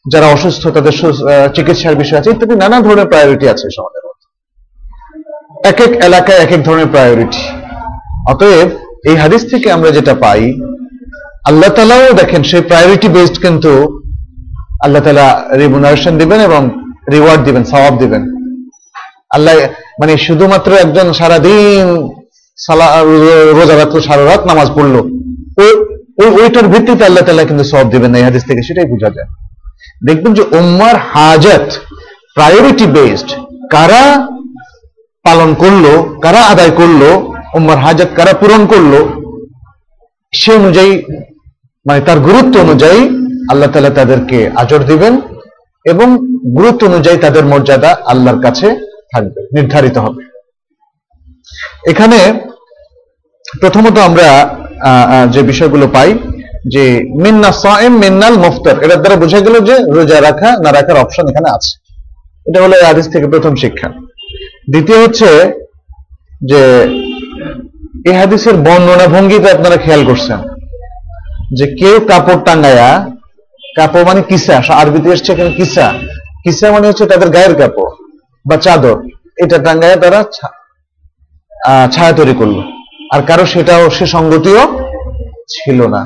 [0.05, 0.95] যারা অসুস্থ তাদের
[1.57, 4.27] চিকিৎসার বিষয় আছে, ইত্যাদি নানা ধরনের প্রায়োরিটি আছে সমাজের মধ্যে।
[5.71, 7.43] এক এক এলাকায় এক এক ধরনের প্রায়োরিটি
[8.33, 8.69] অতএব
[9.09, 10.43] এই হাদিস থেকে আমরা যেটা পাই,
[11.49, 13.73] আল্লাহ তালাও দেখেন সেই প্রায়োরিটি বেসড কিন্তু
[14.85, 15.29] আল্লাহ তালা
[15.63, 16.63] রিমুনারেশন দিবেন এবং
[17.15, 18.23] রিওয়ার্ড দিবেন সবাব দিবেন।
[19.37, 19.55] আল্লাহ
[20.01, 21.87] মানে শুধুমাত্র একজন সারাদিন
[23.59, 24.95] রোজা রাখল সারা রাত নামাজ পড়ল।
[26.41, 29.29] ওইটার ভিত্তিতে আল্লাহ তালা কিন্তু সব দেবেন না হাদিস থেকে সেটাই বোঝা যায়।
[30.07, 31.67] দেখবেন যে উম্মার হাজত
[32.37, 33.29] প্রায়োরিটি বেসড
[33.75, 34.03] কারা
[35.25, 35.85] পালন করল,
[36.25, 37.03] কারা আদায় করল,
[37.57, 38.93] উম্মার হাজত কারা পূরণ করল,
[40.41, 40.93] সে অনুযায়ী
[41.87, 43.01] মানে তার গুরুত্ব অনুযায়ী
[43.53, 45.15] আল্লাহ তালা তাদেরকে আজর দিবেন
[45.85, 46.09] এবং
[46.59, 48.69] গুরুত্ব অনুযায়ী তাদের মর্যাদা আল্লাহর কাছে
[49.13, 50.23] থাকবে, নির্ধারিত হবে।
[51.93, 52.19] এখানে
[53.63, 54.29] প্রথমত আমরা
[55.35, 56.11] যে বিষয়গুলো পাই,
[56.75, 56.85] যে
[57.25, 61.49] মিন্না সায়েম মিন্নাল মুফতার, এটার দ্বারা বোঝা গেল যে রোজা রাখা, না রাখার অপশন এখানে
[61.57, 61.73] আছে।
[62.49, 63.89] এটা হলো আদিস থেকে প্রথম শিক্ষা।
[64.73, 65.31] দ্বিতীয় হচ্ছে
[66.51, 66.63] যে
[68.09, 70.39] এই হাদিসের বর্ণনা ভঙ্গিতে আপনারা খেয়াল করছেন
[71.59, 72.91] যে কেউ কাপড় টাঙ্গায়া
[73.79, 75.87] কাপড় মানে কিসা, আরবিতে এসছে এখানে কিসা।
[76.45, 77.91] কিসা মানে হচ্ছে তাদের গায়ের কাপড়।
[78.45, 78.97] বা চাদর,
[79.43, 80.21] এটা টাঙ্গায়া তারা
[81.95, 82.57] ছায়া তৈরি করল।
[83.15, 84.63] আর কারও সেটাও সে সঙ্গতিও
[85.55, 86.03] ছিল না।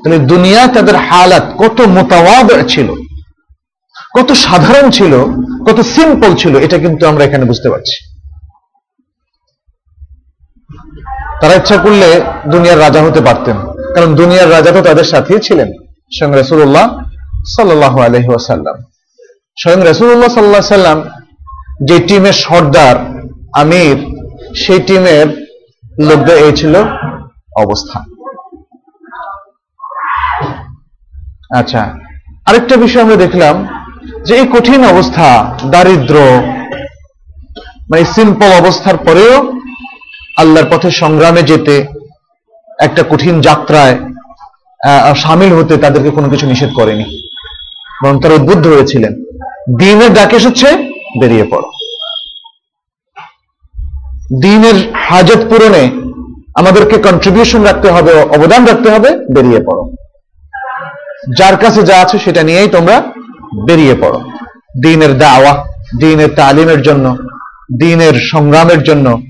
[0.00, 2.88] তাহলে দুনিয়া তাদের হালাত কত মোতাবাদ ছিল,
[4.16, 5.12] কত সাধারণ ছিল,
[5.66, 7.96] কত সিম্পল ছিল, এটা কিন্তু আমরা এখানে বুঝতে পারছি।
[11.40, 12.08] তারা ইচ্ছা করলে
[12.54, 13.56] দুনিয়ার রাজা হতে পারতেন,
[13.94, 15.68] কারণ দুনিয়ার রাজা তো তাদের সাথেই ছিলেন,
[16.16, 16.86] স্বয়ং রসুল্লাহ
[17.56, 18.76] সাল্লাহ আলহি ওয়াসাল্লাম।
[19.60, 20.98] স্বয়ং রসুল্লাহ সাল্লাহ সাল্লাম
[21.88, 22.96] যে টিমের সর্দার
[23.62, 23.98] আমির,
[24.62, 25.26] সেই টিমের
[26.08, 26.74] লোকদের এই ছিল
[27.64, 27.98] অবস্থা
[31.60, 31.82] আচ্ছা
[32.48, 33.54] আরেকটা বিষয় আমরা দেখলাম
[34.26, 35.26] যে এই কঠিন অবস্থা,
[35.72, 36.16] দারিদ্র
[37.90, 39.34] মানে সিম্পল অবস্থার পরেও
[40.40, 41.74] আল্লাহর পথে সংগ্রামে যেতে,
[42.86, 43.96] একটা কঠিন যাত্রায়
[45.22, 47.06] সামিল হতে তাদেরকে কোনো কিছু নিষেধ করেনি।
[48.02, 49.12] বরং তারা উদ্বুদ্ধ হয়েছিলেন।
[49.80, 50.68] দিনের ডাকে এসেছে
[51.18, 51.68] বেরিয়ে পড়ো।
[54.42, 55.90] দিনের হাজত পূরণে
[56.54, 59.92] আমাদেরকে কন্ট্রিবিউশন রাখতে হবে, অবদান রাখতে হবে, বেরিয়ে পড়ো।
[61.38, 63.12] যার কাছে যা আছে সেটা নিয়েই তোমরা
[63.66, 64.20] বেরিয়ে পড়ো।
[64.82, 65.64] দিনের দাওয়া,
[66.00, 67.16] দিনের তালিমের জন্য,
[67.78, 69.22] দিনের সংগ্রামের জন্য,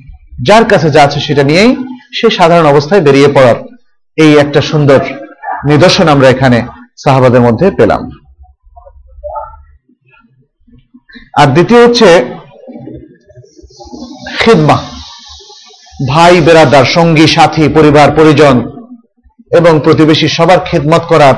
[0.42, 1.76] যার কাছে যা আছে সেটা নিয়েই
[2.12, 3.56] সে সাধারণ অবস্থায় বেরিয়ে পড়ার
[4.16, 5.00] এই একটা সুন্দর
[5.66, 6.66] নিদর্শন আমরা এখানে
[7.04, 8.10] সাহাবাদের মধ্যে পেলাম।
[11.34, 12.24] আর দ্বিতীয় হচ্ছে
[14.38, 14.78] খিদমা।
[16.08, 18.56] ভাই, বেরাদার, সঙ্গী, সাথী, পরিবার, পরিজন
[19.50, 21.34] এবং প্রতিবেশী সবার খেদমত করার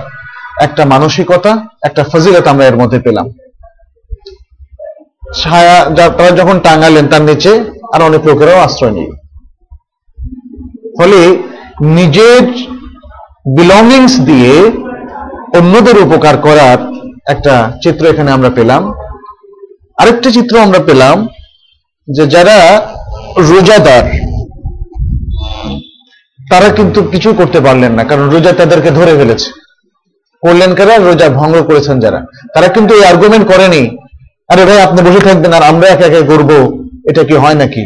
[0.60, 3.30] একটা মানসিকতা, একটা ফজিলত আমরা এর মধ্যে পেলাম।
[5.36, 5.84] ছায়া
[6.16, 7.64] তারা যখন টাঙালেন তার নিচে
[7.94, 9.12] আর অনেক লোকেরাও আশ্রয় নিল।
[10.98, 11.20] ফলে
[11.80, 12.42] নিজের
[13.56, 14.70] বিলঙ্গিংস দিয়ে
[15.58, 16.78] অন্যদের উপকার করার
[17.28, 18.92] একটা চিত্র এখানে আমরা পেলাম।
[20.02, 21.16] আরেকটা চিত্র আমরা পেলাম
[22.08, 22.56] যে যারা
[23.50, 24.04] রোজাদার,
[26.38, 29.48] তারা কিন্তু কিছু করতে পারলেন না, কারণ রোজা তাদেরকে ধরে ফেলেছে।
[30.42, 30.94] করলেন কারা?
[30.98, 32.20] রোজা ভঙ্গ করেছেন যারা।
[32.54, 33.82] তারা কিন্তু এই আর্গুমেন্ট করেনি,
[34.52, 36.50] আরে ভাই, আপনি বসে থাকবেন আর আমরা একা একা করব,
[37.10, 37.82] এটা কি হয় নাকি?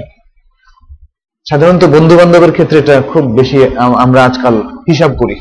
[1.47, 3.59] সাধারণত বন্ধু বান্ধবের ক্ষেত্রে এটা খুব বেশি
[4.05, 4.55] আমরা আজকাল
[4.91, 5.37] হিসাব করি।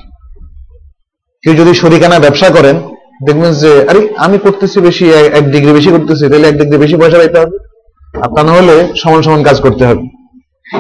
[1.44, 2.76] কেউ যদি শরিকানা ব্যবসা করেন
[3.24, 7.18] দেখবেন যে, আরে, আমি করতেছি বেশি, এক ডিগ্রি বেশি করতেছি, তাহলে এক ডিগ্রি বেশি পয়সা
[7.18, 7.58] পাইতে হবে।
[8.22, 10.04] আপনার না হলে সমান সমান কাজ করতে হবে।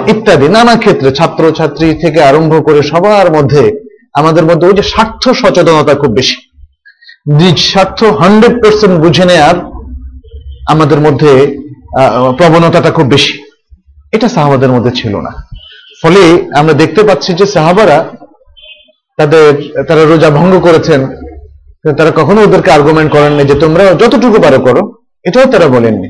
[0.07, 3.63] ইত্যাদি, নানা ক্ষেত্রে ছাত্র, ছাত্রী থেকে আরম্ভ করে সবার মধ্যে
[4.13, 6.35] আমাদের মধ্যে ওই যে স্বার্থ সচেতনতা খুব বেশি।
[7.33, 9.55] নিজ স্বার্থ হান্ড্রেড পার্সেন্ট বুঝে নেয়ার
[10.69, 11.57] আমাদের মধ্যে
[12.37, 13.43] প্রবণতাটা খুব বেশি।
[14.13, 15.31] এটা সাহাবাদের মধ্যে ছিল না।
[16.01, 18.09] ফলে আমরা দেখতে পাচ্ছি যে সাহাবারা
[19.17, 21.01] তাদের, তারা রোজা ভঙ্গ করেছেন
[21.99, 24.81] তারা কখনো ওদেরকে আর্গুমেন্ট করেননি যে তোমরা যতটুকু পারো করো।
[25.27, 26.09] এটাও তারা বলেননি।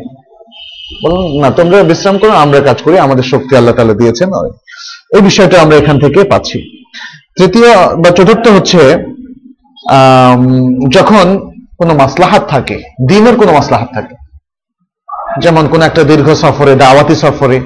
[1.03, 4.29] বলুন, না, তোমরা বিশ্রাম করো, আমরা কাজ করি, আমাদের শক্তি আল্লাহ তালা দিয়েছেন।
[5.15, 6.57] এই বিষয়টা আমরা এখান থেকে পাচ্ছি।
[7.37, 7.69] তৃতীয়
[8.01, 8.81] বা চতুর্থ হচ্ছে
[10.97, 11.25] যখন
[11.79, 12.77] কোনো মাসলাহাত থাকে,
[13.09, 14.15] দিনের কোনো মাসলাহাত থাকে,
[15.43, 17.57] যেমন কোন একটা দীর্ঘ সফরে, দাওয়াতি সফরে,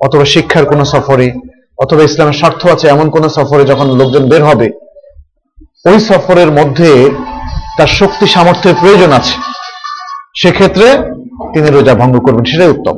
[0.00, 1.26] অথবা শিক্ষার কোনো সফরে,
[1.78, 4.68] অথবা ইসলামের স্বার্থ আছে এমন কোন সফরে যখন লোকজন বের হবে,
[5.90, 6.90] ওই সফরের মধ্যে
[7.78, 9.34] তার শক্তি সামর্থ্যের প্রয়োজন আছে।
[10.42, 10.86] সেক্ষেত্রে
[11.52, 12.96] তিনি রোজা ভঙ্গ করবেন, সেটাই উত্তম।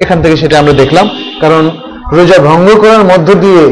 [0.00, 1.08] এখান থেকে সেটা আমরা দেখলাম,
[1.40, 1.70] কারণ
[2.12, 3.62] রোজা ভঙ্গ করার মধ্য দিয়ে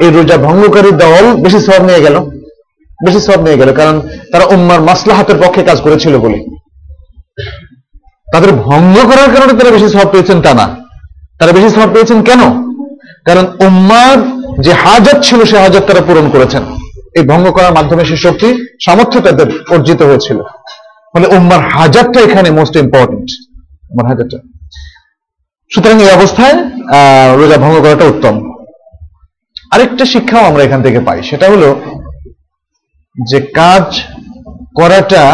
[0.00, 2.16] এই রোজা ভঙ্গকারী দল বেশি সব নিয়ে গেল।
[3.06, 4.00] বেশি সব নিয়ে গেল, কারণ
[4.32, 6.38] তারা উম্মার মাসলাহাতের পক্ষে কাজ করেছিল বলে।
[8.32, 10.66] তাদের ভঙ্গ করার কারণে তারা বেশি সব পেয়েছেন তা না।
[11.38, 12.42] তারা বেশি সব পেয়েছেন কেন?
[13.26, 14.16] কারণ উম্মার
[14.62, 16.62] যে হাজত ছিল, সে হাজত তারা পূরণ করেছেন।
[17.18, 18.48] এই ভঙ্গ করার মাধ্যমে সে শক্তি,
[18.84, 20.38] সামর্থ্য তাদের অর্জিত হয়েছিল।
[21.12, 23.28] ফলে উম্মার হাজারটা এখানে মোস্ট ইম্পর্টেন্ট
[23.90, 24.38] উম্মার হাজারটা।
[25.72, 26.56] সুতরাং এই অবস্থায়
[27.40, 28.34] রোজা ভঙ্গ করাটা উত্তম।
[29.74, 31.68] আরেকটা শিক্ষাও আমরা এখান থেকে পাই। সেটা হলো
[33.16, 33.86] যে কাজ
[34.78, 35.24] করাটা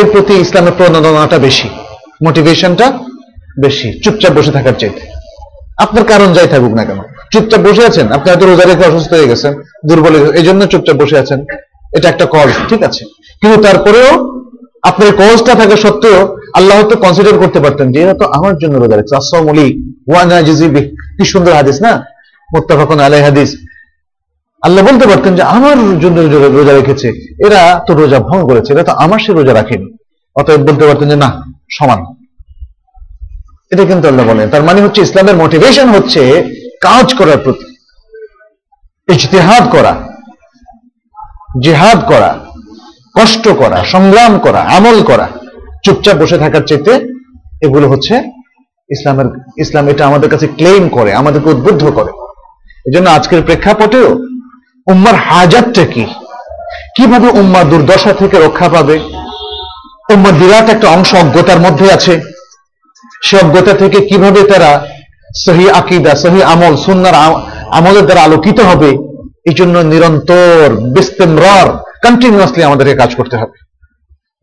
[0.00, 1.68] এর প্রতি ইসলামের প্রণোদনাটা বেশি
[2.24, 2.86] মোটিভেশনটা
[3.64, 5.02] বেশি, চুপচাপ বসে থাকার চাইতে।
[5.84, 7.00] আপনার কারণ যাই থাকুক না কেন
[7.34, 8.06] চুপচাপ বসে আছেন?
[8.16, 9.52] আপনি হয়তো রোজা রেখে অসুস্থ হয়ে গেছেন,
[9.88, 11.40] দুর্বল এই জন্য চুপচাপ বসে আছেন।
[11.96, 13.02] এটা একটা কজ ঠিক আছে?
[13.40, 14.10] কিন্তু তারপরেও
[14.88, 16.18] আপনার কজটা থাকা সত্ত্বেও
[16.58, 19.68] আল্লাহ তো কনসিডার করতে পারতেন যে এরা তো আমার জন্য রোজা রেখেছে। আসসালাম আলী
[20.10, 20.38] ওয়ানা
[21.16, 21.92] কি সুন্দর হাদিস, না?
[22.54, 23.50] মোত্তাফাকুন আলাই হাদিস।
[24.66, 26.16] আল্লাহ বলতে পারতেন যে আমার জন্য
[26.58, 27.08] রোজা রেখেছে।
[27.46, 29.86] এরা তো রোজা ভঙ্গ করেছে, এরা তো আমার সে রোজা রাখেনি।
[30.36, 31.30] অতএব বলতে পারতেন যে না,
[31.76, 32.00] সমান।
[33.72, 36.22] এটা কিন্তু আল্লাহ বলেন। তার মানে হচ্ছে ইসলামের মোটিভেশন হচ্ছে
[36.86, 37.66] কাজ করার প্রতি,
[39.14, 39.92] ইজতেহাদ করা,
[41.64, 42.30] জিহাদ করা,
[43.18, 45.26] কষ্ট করা, সংগ্রাম করা, আমল করা,
[45.84, 46.92] চুপচাপ বসে থাকার চাইতে
[47.62, 48.14] এগুলো হচ্ছে
[48.90, 49.28] ইসলামের,
[49.58, 52.12] ইসলাম এটা আমাদের কাছে ক্লেম করে, আমাদেরকে উদ্বুদ্ধ করে।
[52.86, 54.08] এই জন্য আজকের প্রেক্ষাপটেও
[54.86, 56.04] উম্মার হাজারটা কি?
[56.96, 58.96] কীভাবে উম্মা দুর্দশা থেকে রক্ষা পাবে?
[60.12, 62.14] উম্মার বিরাট একটা অংশ অজ্ঞতার মধ্যে আছে।
[63.22, 64.70] সে অজ্ঞতা থেকে কীভাবে তারা
[65.44, 67.16] সহি আকিদা, সহি আমল, সুন্নার
[67.78, 68.90] আমলের দ্বারা আলোকিত হবে
[69.48, 70.64] এই জন্য নিরন্তর,
[70.94, 71.68] বিস্তেমরার
[72.04, 73.56] কন্টিনিউয়াসলি আমাদেরকে কাজ করতে হবে।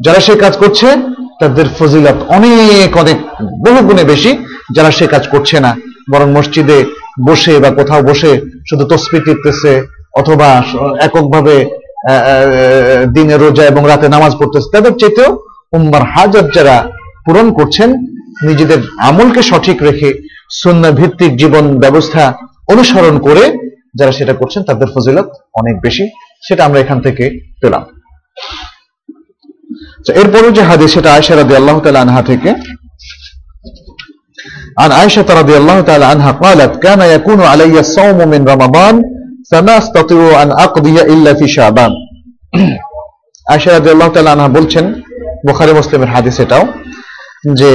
[0.05, 0.87] যারা সে কাজ করছে,
[1.41, 3.17] তাদের ফজিলত অনেক অনেক,
[3.65, 4.31] বহু গুণে বেশি
[4.75, 5.71] যারা সে কাজ করছে না।
[6.11, 6.79] বরং মসজিদে
[7.27, 8.31] বসে বা কোথাও বসে
[8.69, 9.73] শুধু তসবি টিপতেছে
[10.19, 10.49] অথবা
[11.07, 11.55] এককভাবে
[13.15, 15.29] দিনে রোজা এবং রাতে নামাজ পড়তেছে, তাদের চেতেও
[15.77, 16.75] উম্মার হাজার যারা
[17.25, 17.89] পূরণ করছেন,
[18.47, 18.79] নিজেদের
[19.09, 20.09] আমলকে সঠিক রেখে
[20.60, 22.22] সন্না ভিত্তিক জীবন ব্যবস্থা
[22.68, 23.44] অনুসরণ করে
[23.98, 25.28] যারা সেটা করছেন তাদের ফজিলত
[25.60, 26.04] অনেক বেশি
[26.42, 27.24] সেটা আমরা এখান থেকে
[27.60, 27.82] পেলাম
[30.06, 32.50] তো এরপরে যে হাদিস সেটা আয়সা রাদি আল্লাহ তালা আনহা থেকে
[34.76, 38.94] عن عائشة رضي الله تعالى عنها قالت كان يكون علي الصوم من رمضان
[39.50, 41.92] فما استطيع أن أقضي إلا في شعبان
[43.46, 44.84] আয়সা রাদিয়াল্লাহু তাআলা আনহা বলছেন
[45.46, 46.64] বুখারী মুসলিমের হাদিস এটাও
[47.54, 47.70] যে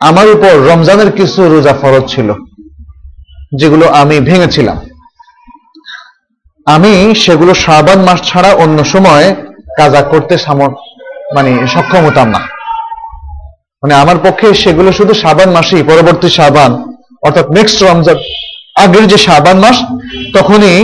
[0.00, 2.28] আমার উপর রমজানের কিছু রোজা ফরজ ছিল,
[3.60, 4.78] যেগুলো আমি ভেঙেছিলাম।
[6.66, 6.92] আমি
[7.24, 9.26] সেগুলো শাবান মাস ছাড়া অন্য সময়
[9.78, 10.34] কাজা করতে
[11.36, 12.40] মানে সক্ষম হতাম না।
[13.82, 16.72] মানে আমার পক্ষে সেগুলো শুধু শাবান মাসেই, পরবর্তী শাবান,
[17.26, 18.18] অর্থাৎ নেক্সট রমজান,
[18.84, 19.76] আগের যে শাবান মাস,
[20.36, 20.76] তখনই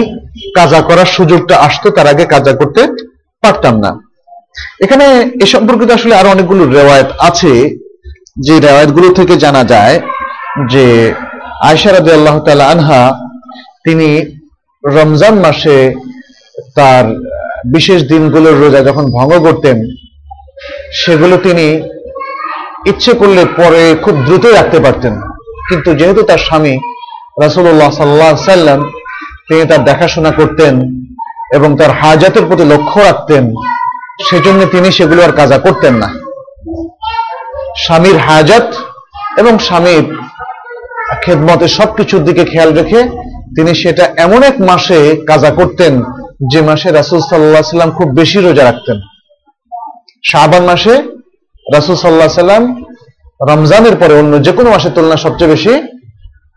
[0.58, 2.82] কাজা করার সুযোগটা আসতো, তার আগে কাজা করতে
[3.42, 3.90] পারতাম না।
[4.84, 5.06] এখানে
[5.44, 7.52] এ সম্পর্কিত আসলে আরও অনেকগুলো রেওয়ায়ত আছে।
[8.36, 10.00] যে রেওয়ায়তগুলো থেকে জানা যায়
[10.70, 11.14] যে
[11.62, 13.12] আয়সা আল্লাহ তাআলা আনহা,
[13.84, 14.38] তিনি
[14.84, 15.94] রমজান মাসে
[16.74, 17.04] তার
[17.72, 19.86] বিশেষ দিনগুলোর রোজা যখন ভঙ্গ করতেন,
[20.92, 21.82] সেগুলো তিনি
[22.86, 25.20] ইচ্ছে করলে পরে খুব দ্রুত রাখতে পারতেন।
[25.68, 26.78] কিন্তু যেহেতু তার স্বামী
[27.42, 28.82] রাসূলুল্লাহ সাল্লাহ সাল্লাম
[29.48, 30.80] তিনি তার দেখাশোনা করতেন
[31.54, 33.54] এবং তার হাজাতের প্রতি লক্ষ্য রাখতেন,
[34.28, 36.23] সেজন্য তিনি সেগুলো আর কাজা করতেন না।
[37.76, 38.74] স্বামীর হাজাত
[39.38, 40.04] এবং স্বামীর
[41.22, 43.00] খেদমতে সবকিছুর দিকে খেয়াল রেখে
[43.56, 46.02] তিনি সেটা এমন এক মাসে কাজা করতেন,
[46.50, 49.00] যে মাসে রাসুল সাল্লাহ সাল্লাম খুব বেশি রোজা রাখতেন।
[50.24, 50.94] শাহবান মাসে
[51.74, 52.84] রাসুল সাল্লাহ সাল্লাম
[53.48, 55.72] রমজানের পরে অন্য যে কোনো মাসের তুলনায় সবচেয়ে বেশি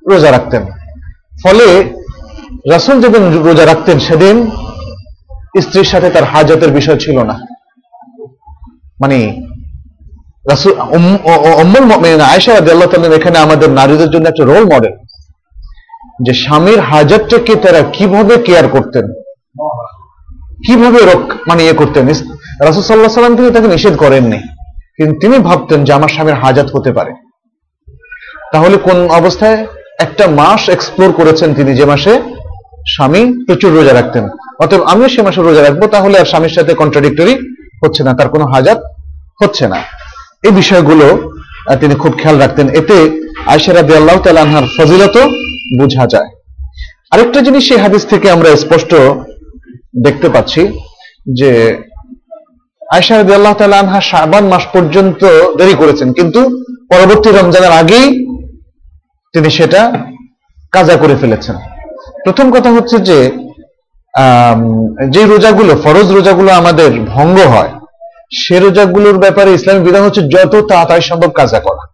[0.10, 0.64] রোজা রাখতেন।
[1.44, 1.68] ফলে
[2.72, 4.52] রাসুল যেদিন রোজা রাখতেন সেদিন
[5.62, 7.40] স্ত্রীর সাথে তার হাজতের বিষয় ছিল না।
[9.00, 9.18] মানে
[10.50, 14.92] অম্মুল এখানে আমাদের নারীদের জন্য একটা রোল মডেল
[16.26, 19.14] যে স্বামীর হাজতটাকে তারা কীভাবে কেয়ার করতেন?
[20.68, 21.00] কীভাবে
[21.48, 22.08] মানে ইয়ে করতেন?
[22.08, 24.40] রাসুল সাল্লাহ সাল্লাম তাকে নিষেধ করেননি।
[24.98, 27.12] কিন্তু তিনি ভাবতেন যে আমার স্বামীর হাজাত হতে পারে।
[28.52, 29.68] তাহলে কোন অবস্থায়?
[30.00, 32.22] একটা মাস এক্সপ্লোর করেছেন তিনি যে মাসে
[32.88, 34.30] স্বামী প্রচুর রোজা রাখতেন।
[34.60, 37.40] অতএব আমিও সে মাসে রোজা রাখব, তাহলে আর স্বামীর সাথে কন্ট্রাডিক্টরি
[37.86, 38.82] হচ্ছে না, তার কোনো হাজাত
[39.44, 39.97] হচ্ছে না।
[40.44, 41.08] এই বিষয়গুলো
[41.82, 42.98] তিনি খুব খেয়াল রাখতেন। এতে
[43.54, 45.18] আয়সারা আল্লাহ তালাহার ফজিলত
[45.80, 46.30] বোঝা যায়।
[47.14, 48.92] আরেকটা জিনিস সেই হাদিস থেকে আমরা স্পষ্ট
[50.06, 50.62] দেখতে পাচ্ছি
[51.40, 51.52] যে
[52.82, 55.22] আয়সা রবি আল্লাহ তালা শাবান মাস পর্যন্ত
[55.60, 56.42] দেরি করেছেন, কিন্তু
[56.92, 58.08] পরবর্তী রমজানের আগেই
[59.34, 59.82] তিনি সেটা
[60.76, 61.56] কাজা করে ফেলেছেন।
[62.26, 63.18] প্রথম কথা হচ্ছে যে
[65.14, 67.72] যে রোজাগুলো, ফরজ রোজাগুলো আমাদের ভঙ্গ হয়
[68.34, 71.88] সে রোজাগুলোর ব্যাপারে ইসলামী বিধান হচ্ছে যত তাড়াতাড়ি সম্ভব কাজা করা।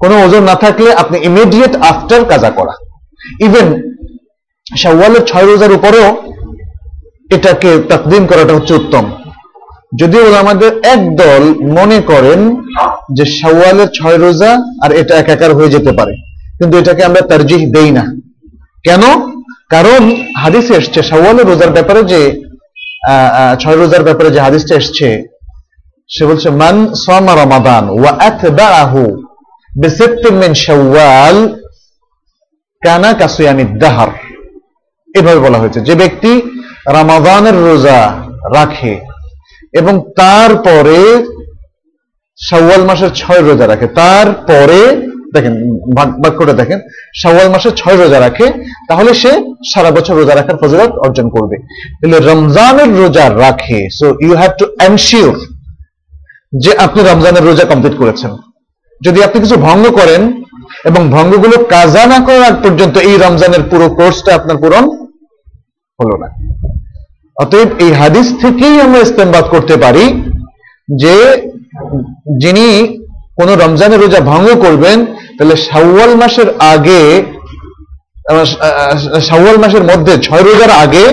[0.00, 2.72] কোনো ওজন না থাকলে আপনি ইমিডিয়েট আফটার কাজা করা।
[3.40, 3.96] ইভেন
[4.78, 6.22] শাওয়ালের ছয় রোজার উপরেও
[7.34, 9.12] এটাকে তাকদিম করাটা হচ্ছে উত্তম।
[9.98, 12.56] যদিও আমাদের একদল মনে করেন
[13.12, 16.12] যে শাওয়ালের ছয় রোজা আর এটা একাকার হয়ে যেতে পারে।
[16.58, 18.16] কিন্তু এটাকে আমরা তারজিহ দেই না।
[18.84, 19.32] কেন?
[19.68, 22.51] কারণ হাদিসে এসছে শাওয়ালের রোজার ব্যাপারে যে
[23.62, 25.08] ছয় রোজার ব্যাপারে যে হাদিসটা এসছে,
[26.14, 28.12] সে বলছে, মান সামা রমাদান ওয়া
[29.82, 31.36] বিসিত্তিন মিন শাওয়াল
[32.82, 34.10] কানা কাসিয়ামি দাহার।
[35.18, 36.32] এভাবে বলা হয়েছে, যে ব্যক্তি
[36.96, 38.00] রামাদানের রোজা
[38.56, 38.94] রাখে
[39.80, 40.98] এবং তারপরে
[42.38, 44.80] শাওয়াল মাসের ছয় রোজা রাখে, তারপরে
[45.34, 45.54] দেখেন
[46.22, 46.78] বাক্যটা দেখেন,
[47.20, 48.46] শাওয়াল মাসের ছয় রোজা রাখে,
[48.88, 49.32] তাহলে সে
[49.72, 51.56] সারা বছর রোজা রাখার ফজিলত অর্জন করবে।
[51.98, 55.36] তাহলে রমজানের রোজা রাখে so you have to ensure
[56.62, 58.32] যে আপনি রমজানের রোজা কমপ্লিট করেছেন।
[59.00, 60.22] যদি আপনি কিছু ভঙ্গ করেন,
[60.88, 64.84] এবং ভঙ্গগুলো কাজা না করার পর্যন্ত এই রমজানের পুরো কোর্সটা আপনার পূরণ
[65.98, 66.28] হলো না।
[67.36, 70.04] অতএব এই হাদিস থেকেই আমরা ইস্তেমবাদ করতে পারি
[71.02, 71.16] যে,
[72.42, 72.66] যিনি
[73.38, 74.98] কোন রমজানের রোজা ভঙ্গ করবেন,
[75.36, 77.02] তাহলে শাওয়াল মাসের আগে
[79.28, 81.04] শাওয়াল মাসের মধ্যে ছয় রোজার আগে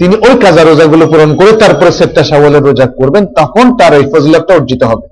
[0.00, 4.52] তিনি ওই কাজা রোজাগুলো পূরণ করে তারপরে সেটটা শাওয়ালের রোজা করবেন, তখন তার এই ফজিলাতটা
[4.58, 5.06] অর্জিত হবে।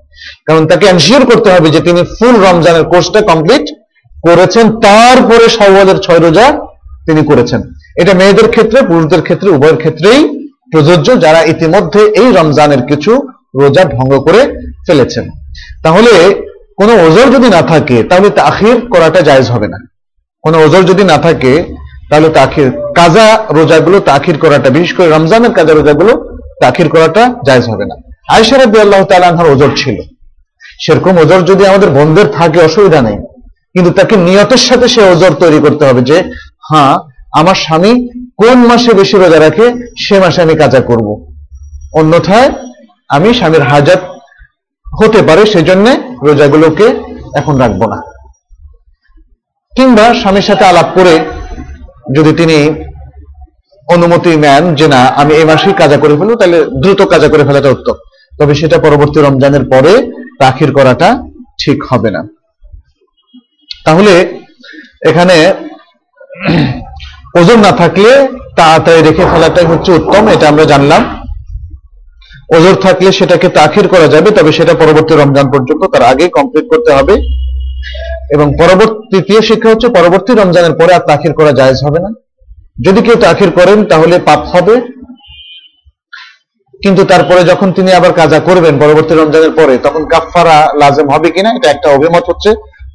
[0.47, 3.65] কারণ তাকে এনশিওর করতে হবে যে তিনি ফুল রমজানের কোর্সটা কমপ্লিট
[4.25, 6.45] করেছেন, তারপরে শাওয়ালের ছয় রোজা
[7.07, 7.61] তিনি করেছেন।
[8.01, 10.21] এটা মেয়েদের ক্ষেত্রে, পুরুষদের ক্ষেত্রে, উভয়ের ক্ষেত্রেই
[10.71, 13.11] প্রযোজ্য, যারা ইতিমধ্যে এই রমজানের কিছু
[13.61, 14.41] রোজা ভঙ্গ করে
[14.87, 15.25] ফেলেছেন।
[15.83, 16.41] তাহলে
[16.77, 19.77] কোনো ওজোর যদি না থাকে, তাহলে তাখির করাটা জায়জ হবে না।
[20.41, 21.63] কোনো ওজোর যদি না থাকে,
[22.09, 27.85] তাহলে তাখির, কাজা রোজাগুলো তাখির করাটা, বিশেষ করে রমজানের কাজা রোজাগুলো তাখির করাটা জায়জ হবে
[27.85, 27.95] না।
[28.29, 30.01] আয়সা রবি আল্লাহ তালাহার ওজোর ছিল।
[30.85, 33.17] সেরকম ওজোর যদি আমাদের বন্ধের থাকে, অসুবিধা নেই।
[33.73, 36.23] কিন্তু তাকে নিয়তের সাথে সে ওজোর তৈরি করতে হবে যে
[36.71, 36.97] হ্যাঁ
[37.31, 41.27] আমার স্বামী কোন মাসে বেশি রোজা রাখে, সে মাসে আমি কাজা করব।
[41.93, 42.51] অন্যথায়
[43.09, 44.14] আমি স্বামীর হাজাত
[44.93, 45.85] হতে পারে, সেজন্য
[46.23, 46.95] রোজাগুলোকে
[47.35, 48.01] এখন রাখব না।
[49.75, 51.19] কিংবা স্বামীর সাথে আলাপ করে
[52.15, 52.85] যদি তিনি
[53.93, 57.69] অনুমতি নেন যে, না, আমি এই মাসেই কাজা করে ফেলব, তাহলে দ্রুত কাজা করে ফেলাটা
[57.69, 57.93] উত্তম।
[58.39, 61.23] তবে সেটা পরবর্তী রমজানের পরে তাখির করাটা
[61.63, 62.27] ঠিক হবে না।
[63.85, 64.41] তাহলে
[65.01, 65.53] এখানে
[67.35, 71.14] ওজন না থাকলে তাড়াতাড়ি রেখে ফেলাটাই হচ্ছে উত্তম, এটা আমরা জানলাম।
[72.49, 76.93] ওজোর থাকলে সেটাকে তাখির করা যাবে, তবে সেটা পরবর্তী রমজান পর্যন্ত তার আগে কমপ্লিট করতে
[76.93, 77.13] হবে।
[78.31, 82.09] এবং পরবর্তী তৃতীয় শিক্ষা হচ্ছে, পরবর্তী রমজানের পরে আর তাখির করা জায়েজ হবে না।
[82.85, 84.81] যদি কেউ তাখির করেন, তাহলে পাপ হবে।
[86.83, 91.49] কিন্তু তারপরে যখন তিনি আবার কাজা করবেন পরবর্তী রমজানের পরে, তখন কাফফারা লাজেম হবে কিনা,
[91.49, 92.49] এটা একটা অভিমত হচ্ছে।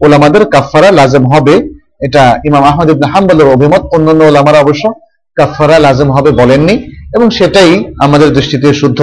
[0.05, 4.92] ওলামাদের কাফফারা লাজেম হবে। এটা ইমাম আহমদ ইবনে হাম্বলের অভিমত, অন্যান্য ওলামারা অবশ্য
[5.34, 7.72] কাফফারা লাজেম হবে বলেননি। এবং সেটাই
[8.04, 9.00] আমাদের দৃষ্টিতে শুদ্ধ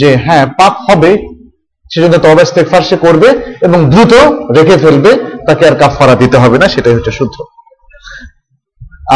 [0.00, 1.10] যে হ্যাঁ পাপ হবে,
[1.92, 3.28] সেজন্য তবা ইস্তেগফার সে করবে
[3.60, 4.12] এবং দ্রুত
[4.56, 5.10] রেখে ফেলবে,
[5.46, 7.36] তাকে আর কাফফারা দিতে হবে না, সেটাই হচ্ছে শুদ্ধ।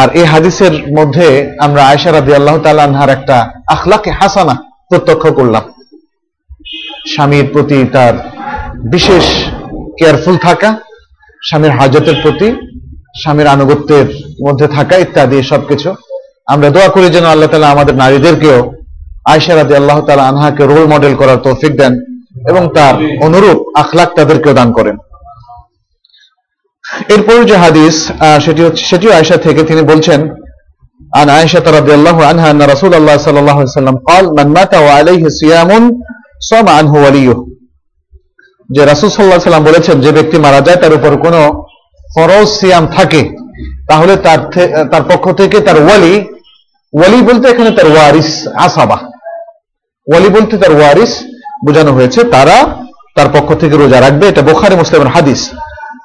[0.00, 1.26] আর এই হাদিসের মধ্যে
[1.60, 2.54] আমরা আয়সা রাদি আল্লাহ
[2.86, 4.54] আনহার একটা আখলাকে হাসানা
[4.88, 5.64] প্রত্যক্ষ করলাম।
[7.14, 8.14] স্বামীর প্রতি তার
[8.94, 9.24] বিশেষ
[9.98, 10.70] কেয়ারফুল থাকা,
[11.48, 12.48] স্বামীর হাজতের প্রতি,
[13.22, 14.06] স্বামীর আনুগত্যের
[14.46, 15.90] মধ্যে থাকা ইত্যাদি সবকিছু।
[16.47, 18.57] আমরা দোয়া করি যেন আল্লাহ তালা আমাদের নারীদেরকেও
[19.25, 21.93] আয়সা রাদি আল্লাহ তালা আনহাকে রোল মডেল করার তৌফিক দেন
[22.49, 24.95] এবং তার অনুরূপ আখলাক তাদেরকেও দান করেন
[27.09, 30.21] এরপর যে হাদিস আহ, সেটি হচ্ছে সেটিও আয়সা থেকে তিনি বলছেন
[31.13, 34.73] عن عائشة رضي الله عنها أن رسول الله صلى الله عليه وسلم قال من مات
[34.77, 35.69] وعليه صيام
[36.41, 37.35] صام عنه وليه
[38.69, 41.41] যে রাসূল সাল্লাল্লাহু আলাইহি সাল্লাম বলেছেন যে ব্যক্তি মারা যায় তার উপর কোনো
[42.05, 43.21] ফরজ সিয়াম থাকে
[43.89, 46.13] তাহলে তার থে- তার পক্ষ থেকে তার ওয়ালি
[46.92, 48.30] ওয়ালি বলতে এখানে তার ওয়ারিস,
[48.66, 48.98] আসাবা।
[50.06, 51.12] ওয়ালি বলতে তার ওয়ারিস
[51.66, 52.56] বোঝানো হয়েছে, তারা
[53.16, 55.40] তার পক্ষ থেকে রোজা রাখবে। এটা বোখারি, মুসলিমের হাদিস।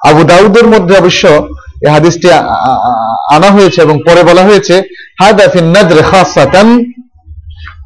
[0.08, 1.24] আবু দাউদের মধ্যে অবশ্য
[1.84, 2.26] এই হাদিসটি
[3.36, 4.74] আনা হয়েছে এবং পরে বলা হয়েছে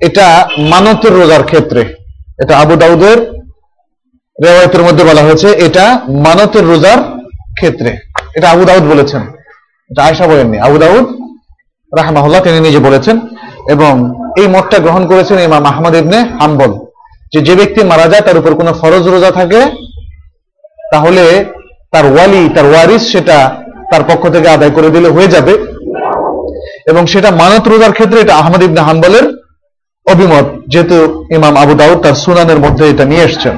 [0.06, 0.26] এটা
[0.72, 1.82] মানতের রোজার ক্ষেত্রে।
[2.42, 3.18] এটা আবু দাউদের
[4.44, 5.84] রেওয়ায়তের মধ্যে বলা হয়েছে, এটা
[6.26, 6.98] মানতের রোজার
[7.58, 7.90] ক্ষেত্রে।
[8.36, 9.22] এটা আবু দাউদ বলেছেন।
[9.90, 11.06] এটা আয়সা বলেননি। আবু দাউদ
[11.96, 13.20] রাহমাহুল্লাহ, তিনি নিজে বলেছেন,
[13.70, 16.72] এবং এই মতটা গ্রহণ করেছেন ইমাম আহমদ ইবনে হাম্বল,
[17.32, 19.60] যে যে ব্যক্তি মারা যায়, তার উপর কোনো ফরজ রোজা থাকে,
[20.92, 21.44] তাহলে
[21.92, 25.54] তার ওয়ালি, তার ওয়ারিস, সেটা তার পক্ষ থেকে আদায় করে দিলে হয়ে যাবে।
[26.86, 29.26] এবং সেটা মানত রোজার ক্ষেত্রে এটা আহমদ ইবনে হাম্বলের
[30.06, 33.56] অভিমত, যেহেতু ইমাম আবু দাউদ তার সুনানের মধ্যে এটা নিয়ে এসছেন।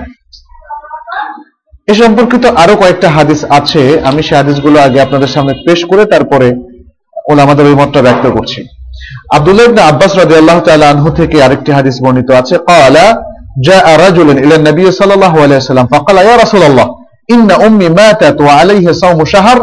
[1.89, 6.70] এ সম্পর্কিত আরও কয়েকটা হাদিস আছে, আমি সে হাদিসগুলো আগে আপনাদের সামনে পেশ করে তারপরে
[7.30, 8.60] ওলামাদের অভিমতটা ব্যক্ত করছি
[9.38, 12.95] আব্দুল্লাহ ইবনে আব্বাস রাদিয়াল্লাহু তাআলা আনহু থেকে আরেকটি হাদিস বর্ণিত আছে قال
[13.68, 16.88] جاء رجل الى النبي صلى الله عليه وسلم فقال يا رسول الله
[17.36, 19.58] ان امي ماتت وعليه صوم شهر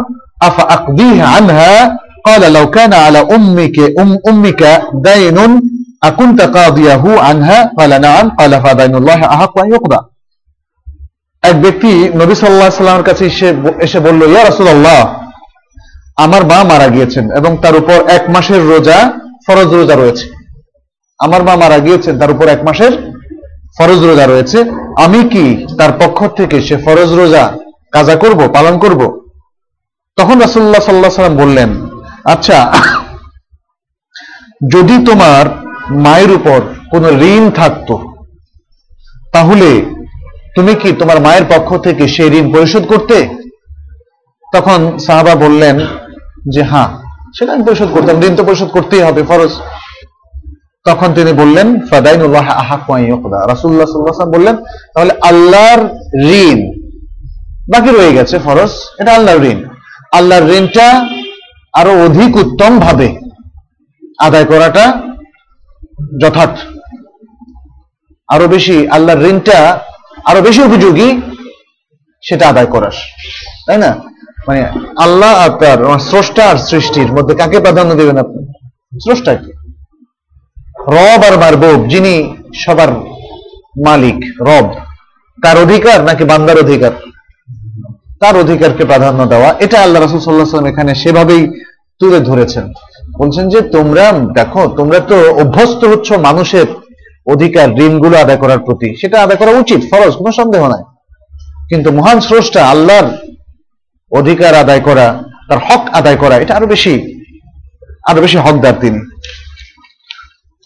[0.49, 1.73] افاقضيه عنها
[2.27, 4.61] قال لو كان على امك ام امك
[5.07, 5.37] دين
[6.09, 9.99] اكنت قاضيه عنها قال نعم قال فدين الله احق ان يقضى
[11.43, 11.91] এক ব্যক্তি
[12.21, 13.49] নবী সাল্লাহ সাল্লামের কাছে এসে
[13.85, 14.99] এসে বলল ইয়া রাসূলুল্লাহ
[16.24, 18.98] আমার মা মারা গিয়েছেন এবং তার উপর এক মাসের রোজা,
[19.46, 20.26] ফরজ রোজা রয়েছে।
[21.20, 22.92] আমার মা মারা গিয়েছেন, তার উপর এক মাসের
[23.76, 24.58] ফরজ রোজা রয়েছে।
[25.04, 25.44] আমি কি
[25.78, 27.44] তার পক্ষ থেকে সে ফরজ রোজা
[27.94, 29.00] কাজা করব, পালন করব?
[30.18, 31.70] তখন রাসূলুল্লাহ সাল্লাহ সাল্লাম বললেন
[32.32, 32.58] আচ্ছা
[34.74, 35.44] যদি তোমার
[36.04, 36.58] মায়ের উপর
[36.92, 37.94] কোনো ঋণ থাকতো,
[39.34, 39.70] তাহলে
[40.56, 43.16] তুমি কি তোমার মায়ের পক্ষ থেকে সেই ঋণ পরিশোধ করতে?
[44.52, 45.76] তখন সাহাবা বললেন
[46.44, 46.88] যে হ্যাঁ
[47.38, 49.50] সেটা আমি পরিশোধ করতাম, ঋণ তো পরিশোধ করতেই হবে, ফরজ।
[50.84, 54.56] তখন তিনি বললেন, ফাদাইনুল্লাহ আহাকুদা রাসুল্লাহ সাল্লাম বললেন,
[54.94, 55.80] তাহলে আল্লাহর
[56.22, 56.72] ঋণ
[57.68, 59.64] বাকি রয়ে গেছে, ফরজ। এটা আল্লাহর ঋণ।
[60.12, 61.06] আল্লাহর ঋণটা
[61.72, 63.20] আরও অধিক উত্তম ভাবে
[64.18, 65.02] আদায় করাটা
[66.20, 66.58] যথার্থ।
[68.28, 69.78] আরও বেশি, আল্লাহর ঋণটা
[70.24, 71.20] আরও বেশি উপযোগী
[72.22, 72.92] সেটা আদায় করার।
[73.66, 73.96] তাই না?
[74.46, 74.64] মানে
[74.98, 78.52] আল্লাহ আপনার স্রষ্টা আর সৃষ্টির মধ্যে কাকে প্রাধান্য দেবেন আপনি?
[78.98, 79.52] স্রষ্টাকে।
[80.88, 82.92] রব আর মারবুব, যিনি সবার
[83.86, 84.70] মালিক, রব
[85.42, 86.90] কার অধিকার নাকি বান্দার অধিকার?
[88.20, 91.50] তার অধিকারকে প্রাধান্য দেওয়া, এটা আল্লাহ রাসুল সাল্লাহ সাল্লাম এখানে সেভাবেই
[91.98, 92.72] তুলে ধরেছেন।
[93.18, 96.66] বলছেন যে, তোমরা, দেখো, তোমরা তো অভ্যস্ত হচ্ছ মানুষের
[97.26, 100.84] অধিকার ঋণগুলো আদায় করার প্রতি। সেটা আদায় করা উচিত, ফরজ, কোনো সন্দেহ নাই।
[101.68, 103.27] কিন্তু মহান স্রষ্টা আল্লাহর
[104.11, 105.07] অধিকার আদায় করা
[105.49, 106.93] তার হক আদায় করা এটা আরো বেশি
[108.03, 108.99] আরো বেশি হকদার তিনি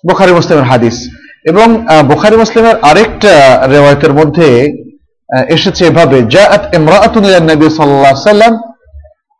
[0.03, 0.97] বোখারি মুসলিমের হাদিস
[1.45, 3.33] এবং আহ, বোখারি মুসলিমের আরেকটা
[3.67, 4.47] রেওয়ায়তের মধ্যে
[5.29, 8.53] আহ, এসেছে এভাবে জাআত ইমরাআতুন ইলা নবী সাল্লাল্লাহু আলাইহি ওয়াসাল্লাম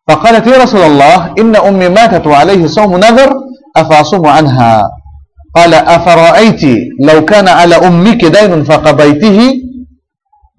[0.07, 3.29] فقالت يا رسول الله إن أمي ماتت وعليه صوم نذر
[3.75, 4.73] أفأصوم عنها
[5.55, 6.63] قال أفرأيت
[7.01, 9.37] لو كان على أمك دين فقضيته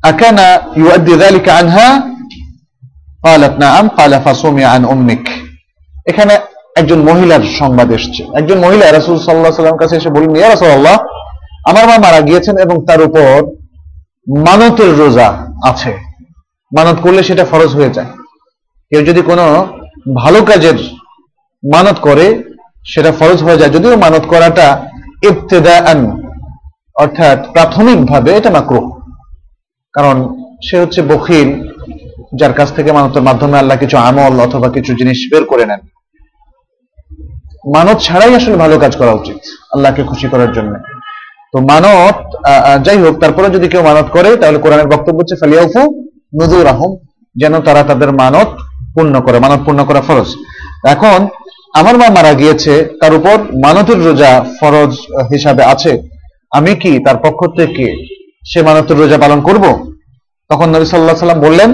[0.00, 0.38] أكان
[0.76, 1.88] يؤدي ذلك عنها
[3.24, 5.24] قالت نعم قال فصومي عن أمك
[6.06, 6.34] এখানে
[6.76, 10.96] একজন মহিলার সংবাদ এসছে একজন মহিলা রাসূল সাল্লাল্লাহু আলাইহি ওয়াসাল্লাম কাছে এসে বললেন ইয়া রাসূলুল্লাহ
[11.64, 13.32] আমার মা মারা গিয়েছেন এবং তার উপর
[14.46, 15.28] মানতের রোজা
[15.62, 15.92] আছে
[16.72, 18.10] মানত করলে সেটা ফরজ হয়ে যায়
[18.92, 19.46] কেউ যদি কোনো
[20.16, 20.78] ভালো কাজের
[21.62, 22.26] মানত করে
[22.86, 24.66] সেটা ফরজ হয়ে যায় যদিও মানত করাটা
[25.22, 26.00] ইবতেদাআন
[26.96, 28.86] অর্থাৎ প্রাথমিকভাবে এটা মাকরুহ
[29.94, 30.16] কারণ
[30.66, 31.48] সে হচ্ছে বখিল
[32.39, 35.81] যার কাছ থেকে মানতের মাধ্যমে আল্লাহ কিছু আমল অথবা কিছু জিনিস বের করে নেন।
[37.75, 39.39] মানত ছাড়াই আসলে ভালো কাজ করা উচিত
[39.73, 40.73] আল্লাহকে খুশি করার জন্য।
[41.51, 42.17] তো মানত
[42.85, 45.81] যাই হোক তারপরে যদি কেউ মানত করে, তাহলে কোরআনের বক্তব্য হচ্ছে, ফালিয়াউফু
[46.39, 46.91] নজুর আহম
[47.41, 48.49] যেন তারা তাদের মানত
[48.95, 50.29] পূর্ণ করে মানত পূর্ণ করা ফরজ।
[50.93, 51.19] এখন,
[51.79, 54.91] আমার মা মারা গিয়েছে, তার উপর মানতের রোজা ফরজ
[55.33, 55.91] হিসাবে আছে।
[56.57, 57.85] আমি কি, তার পক্ষ থেকে
[58.49, 59.65] সে মানতের রোজা পালন করব?
[60.49, 61.69] তখন নবী সাল্লাহ সাল্লাম বললেন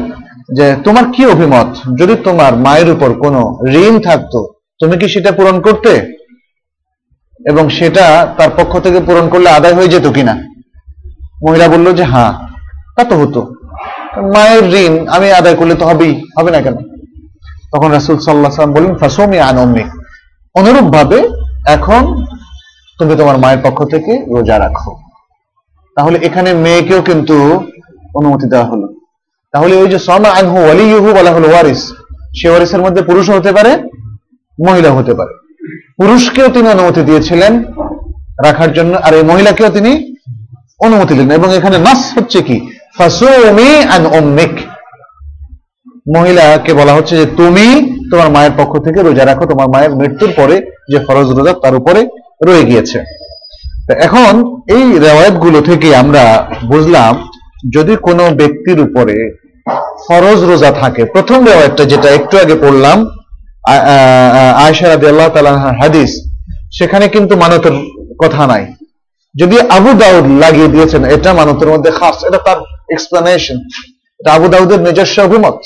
[0.57, 1.99] যে তোমার কি অভিমত?
[2.01, 6.19] যদি তোমার মায়ের উপর কোনো ঋণ থাকতো, তুমি কি সেটা পূরণ করতে?
[7.45, 10.35] এবং সেটা তার পক্ষ থেকে পূরণ করলে আদায় হয়ে যেত কিনা?
[11.47, 12.33] মহিলা বলল যে হ্যাঁ
[12.95, 13.41] তা তো হতো।
[14.33, 16.75] মায়ের ঋণ আমি আদায় করলে তো হবেই, হবে না কেন?
[17.75, 19.83] তখন রাসুল সাল্লাহ সাল্লাম বললেন, ফাসমি আনম্মি
[20.55, 21.29] অনুরূপ ভাবে
[21.67, 22.25] এখন
[22.99, 24.95] তুমি তোমার মায়ের পক্ষ থেকে রোজা রাখো।
[25.95, 27.65] তাহলে এখানে মেয়েকেও কিন্তু
[28.15, 28.88] অনুমতি দেওয়া হলো।
[29.51, 31.93] তাহলে ওই যে সমা আনহু ওয়ালিহু বলা হলো ওয়ারিস,
[32.41, 33.71] সে ওয়ারিসের মধ্যে পুরুষও হতে পারে,
[34.67, 35.33] মহিলা হতে পারে।
[35.97, 37.63] পুরুষকেও তিনি অনুমতি দিয়েছিলেন
[38.45, 40.15] রাখার জন্য, আর এই মহিলাকেও তিনি
[40.79, 42.69] অনুমতি দিলেন। এবং এখানে নাস হচ্ছে কি?
[42.97, 44.59] ফাসুমি আন উম্মিক।
[46.15, 47.65] মহিলাকে বলা হচ্ছে যে তুমি
[48.11, 50.55] তোমার মায়ের পক্ষ থেকে রোজা রাখো, তোমার মায়ের মৃত্যুর পরে
[50.91, 52.07] যে ফরজ রোজা তার উপরে
[52.45, 52.99] রয়ে গিয়েছে।
[53.89, 57.28] এখন এই রেওয়ায়তগুলো থেকে আমরা বুঝলাম
[57.73, 59.37] যদি কোনো ব্যক্তির উপরে
[60.07, 63.07] ফরজ রোজা থাকে, প্রথম রেওয়ায়তটা যেটা একটু আগে পড়লাম,
[63.67, 66.23] আ- আ- আ- আয়েশা রাদিয়াল্লাহু তাআলা আনহার হাদিস,
[66.77, 67.71] সেখানে কিন্তু মানতের
[68.25, 68.73] কথা নাই।
[69.39, 72.57] যদি আবু দাউদ লাগিয়ে দিয়েছেন, এটা মানতের মধ্যে খাস, এটা তার
[72.91, 73.57] এক্সপ্লানেশন
[74.19, 75.59] এটা আবু দাউদের নিজস্ব অভিমত।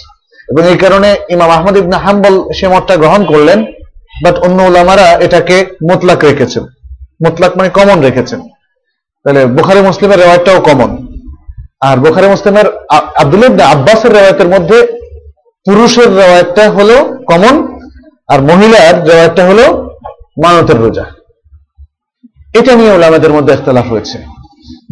[0.50, 3.66] এবং এই কারণে ইমাম আহমদ ইবনে হাম্বল সে মতটা গ্রহণ করলেন
[4.24, 6.64] বাট অন্য ওলামারা এটাকে মোতলাক রেখেছেন।
[7.26, 8.41] মোতলাক মানে কমন রেখেছেন।
[9.24, 11.03] তাহলে বুখারি মুসলিমের রেওয়ায়তটাও কমন
[11.84, 14.88] আর বুখারি মুসলিমের আ- আব্দুল্লাহ ইবনে আব্বাসের রেওয়ায়তের মধ্যে
[15.65, 17.79] পুরুষের রেওয়ায়তটা হলো কমন
[18.27, 19.89] আর মহিলার রেওয়ায়তটা হলো
[20.43, 21.05] মানতের রোজা।
[22.53, 24.17] এটা নিয়ে ওলামাদের মধ্যে ইখতলাফ হয়েছে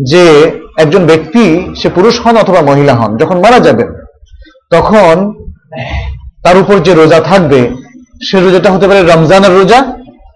[0.03, 3.87] যে একজন ব্যক্তি, সে পুরুষ হন অথবা মহিলা হন, যখন মারা যাবেন,
[4.69, 5.33] তখন
[6.43, 7.69] তার উপর যে রোজা থাকবে,
[8.31, 9.81] সে রোজাটা হতে পারে রমজানের রোজা,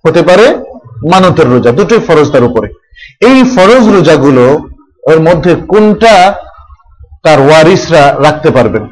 [0.08, 0.56] হতে পারে
[1.12, 2.68] মানতের রোজা, দুটোই ফরজ তার উপরে।
[3.22, 4.60] এই ফরজ রোজাগুলো,
[5.04, 6.45] ওর মধ্যে কোনটা
[7.26, 8.84] তার ওয়ারিসরা রাখতে পারবেন।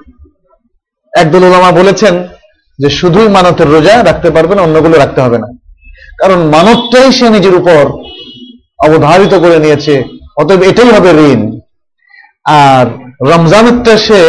[1.13, 2.13] একদল ওলামা বলেছেন
[2.79, 5.47] যে শুধুই মানতের রোজা রাখতে পারবেন অন্যগুলো রাখতে হবে না।
[6.21, 7.81] কারণ মানবটাই সে নিজের উপর
[8.87, 10.03] অবধারিত করে নিয়েছে,
[10.37, 11.41] অতএব এটাই হবে ঋণ।
[12.45, 12.85] আর
[13.31, 14.19] রমজানেরটা সে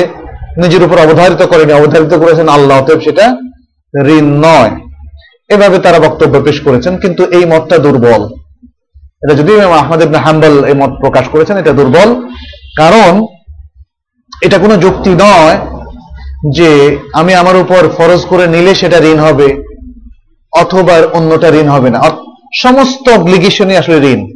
[0.63, 3.27] নিজের উপর অবধারিত করেনি, অবধারিত করেছেন আল্লাহ, অতএব সেটা
[4.17, 4.73] ঋণ নয়।
[5.55, 8.23] এভাবে তারা বক্তব্য পেশ করেছেন, কিন্তু এই মতটা দুর্বল।
[9.23, 12.09] এটা যদি আহমদ ইবনে হাম্বল এই মত প্রকাশ করেছেন, এটা দুর্বল।
[12.77, 13.13] কারণ
[14.43, 15.59] এটা কোনো যুক্তি নয়
[16.53, 19.63] যে আমি আমার উপর ফরজ করে নিলে সেটা ঋণ হবে
[20.53, 22.11] অথবা অন্যটা ঋণ হবে না।
[22.55, 24.27] সমস্ত অব্লিগেশনই আসলে ঋণ।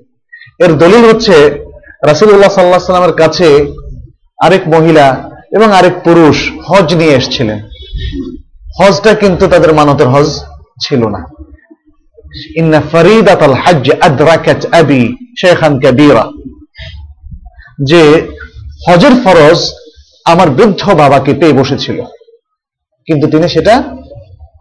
[0.58, 1.64] এর দলিল হচ্ছে
[2.06, 3.66] রাসুল্লাহ সাল্লাহ সাল্লামের কাছে
[4.44, 7.60] আরেক মহিলা এবং আরেক পুরুষ হজ নিয়ে এসেছিলেন।
[8.80, 10.44] হজটা কিন্তু তাদের মানতের হজ
[10.86, 11.26] ছিল না।
[12.56, 13.90] ইন্না ফরিদাত আল হজ
[14.72, 16.26] আবি শেখান কাবীরা।
[17.84, 18.28] যে
[18.86, 19.58] হজের ফরজ
[20.24, 22.02] আমার বৃদ্ধ বাবাকে পেয়ে বসেছিল।
[23.06, 23.82] কিন্তু তিনি সেটা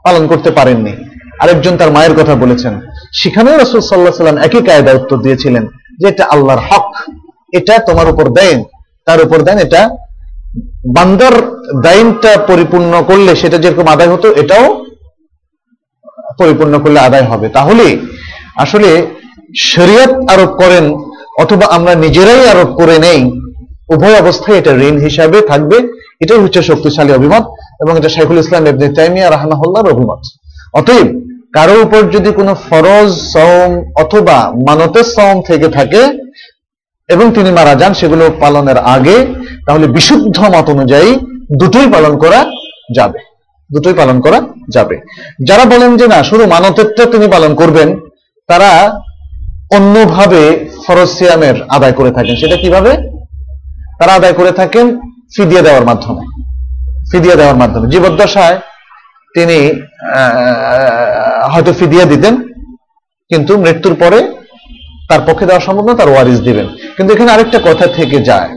[0.03, 0.93] পালন করতে পারেননি।
[1.39, 2.82] আরেকজন তার মায়ের কথা বলেছেন,
[3.13, 5.68] সেখানেও রসুল সাল্লাহ সাল্লাম একই কায়দা উত্তর দিয়েছিলেন
[5.99, 6.88] যে এটা আল্লাহর হক,
[7.53, 8.63] এটা তোমার উপর দেন।
[9.05, 9.89] তার উপর দেন, এটা
[10.95, 11.36] বান্দার
[11.82, 14.86] দাইনটা পরিপূর্ণ করলে সেটা যেরকম আদায় হতো, এটাও
[16.39, 17.97] পরিপূর্ণ করলে আদায় হবে। তাহলে
[18.55, 19.07] আসলে
[19.59, 20.86] শরীয়ত আরোপ করেন
[21.39, 23.22] অথবা আমরা নিজেরাই আরোপ করে নেই
[23.93, 25.77] উভয় অবস্থায় এটা ঋণ হিসাবে থাকবে।
[26.19, 27.45] এটাই হচ্ছে শক্তিশালী অভিমত
[27.81, 30.19] এবং এটা শাইখুল ইসলাম ইবনে তাইমিয়া রাহমাহুল্লাহর অভিমত।
[30.73, 31.07] অতএব
[31.53, 36.01] কারও উপর যদি কোনো ফরজ সওম অথবা মানতের সওম থেকে থাকে
[37.07, 39.25] এবং তিনি মারা যান সেগুলো পালনের আগে,
[39.65, 41.15] তাহলে বিশুদ্ধ মত অনুযায়ী
[41.59, 42.45] দুটোই পালন করা
[42.95, 43.19] যাবে।
[43.73, 44.99] দুটোই পালন করা যাবে।
[45.47, 47.99] যারা বলেন যে না, শুধু মানতেরটা তিনি পালন করবেন,
[48.47, 49.01] তারা
[49.71, 53.07] অন্যভাবে ফরজ সিয়ামের আদায় করে থাকেন। সেটা কীভাবে?
[54.00, 54.86] তারা আদায় করে থাকেন
[55.36, 56.24] ফিদিয়া দেওয়ার মাধ্যমে।
[57.12, 58.58] ফিদিয়া দেওয়ার মাধ্যমে। জীবদ্দশায়
[59.36, 59.58] তিনি
[61.52, 62.36] হয়তো ফিদিয়া দিতেন,
[63.32, 64.20] কিন্তু মৃত্যুর পরে
[65.10, 66.68] তার পক্ষে দেওয়া সম্ভব না, তার ওয়ারিস দিবেন
[66.98, 68.50] কিন্তু এখানে আরেকটা কথা থেকে যায়।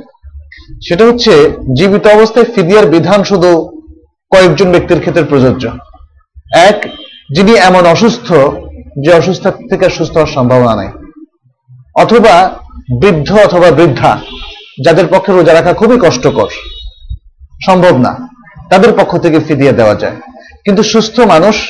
[0.88, 1.32] সেটা হচ্ছে,
[1.76, 3.50] জীবিত অবস্থায় ফিদিয়ার বিধান শুধু
[4.32, 5.64] কয়েকজন ব্যক্তির ক্ষেত্রে প্রযোজ্য।
[6.68, 6.78] এক,
[7.34, 8.28] যিনি এমন অসুস্থ
[9.04, 10.90] যে অসুস্থ থেকে সুস্থ হওয়ার সম্ভাবনা নেই।
[12.02, 12.34] অথবা
[13.00, 14.12] বৃদ্ধ অথবা বৃদ্ধা।
[14.84, 16.48] যাদের পক্ষে রোজা রাখা খুবই কষ্টকর।
[17.66, 18.28] সম্ভব না।
[18.70, 20.16] তাদের পক্ষ থেকে ফিদিয়ে দেওয়া যায়।
[20.64, 21.68] কিন্তু সুস্থ মানুষ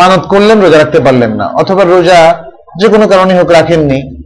[0.00, 2.44] মানত করলেন, রোজা রাখতে পারলেন না। অথবা রোজা
[2.80, 4.22] যে কোনো কারণে হোক রাখেননি।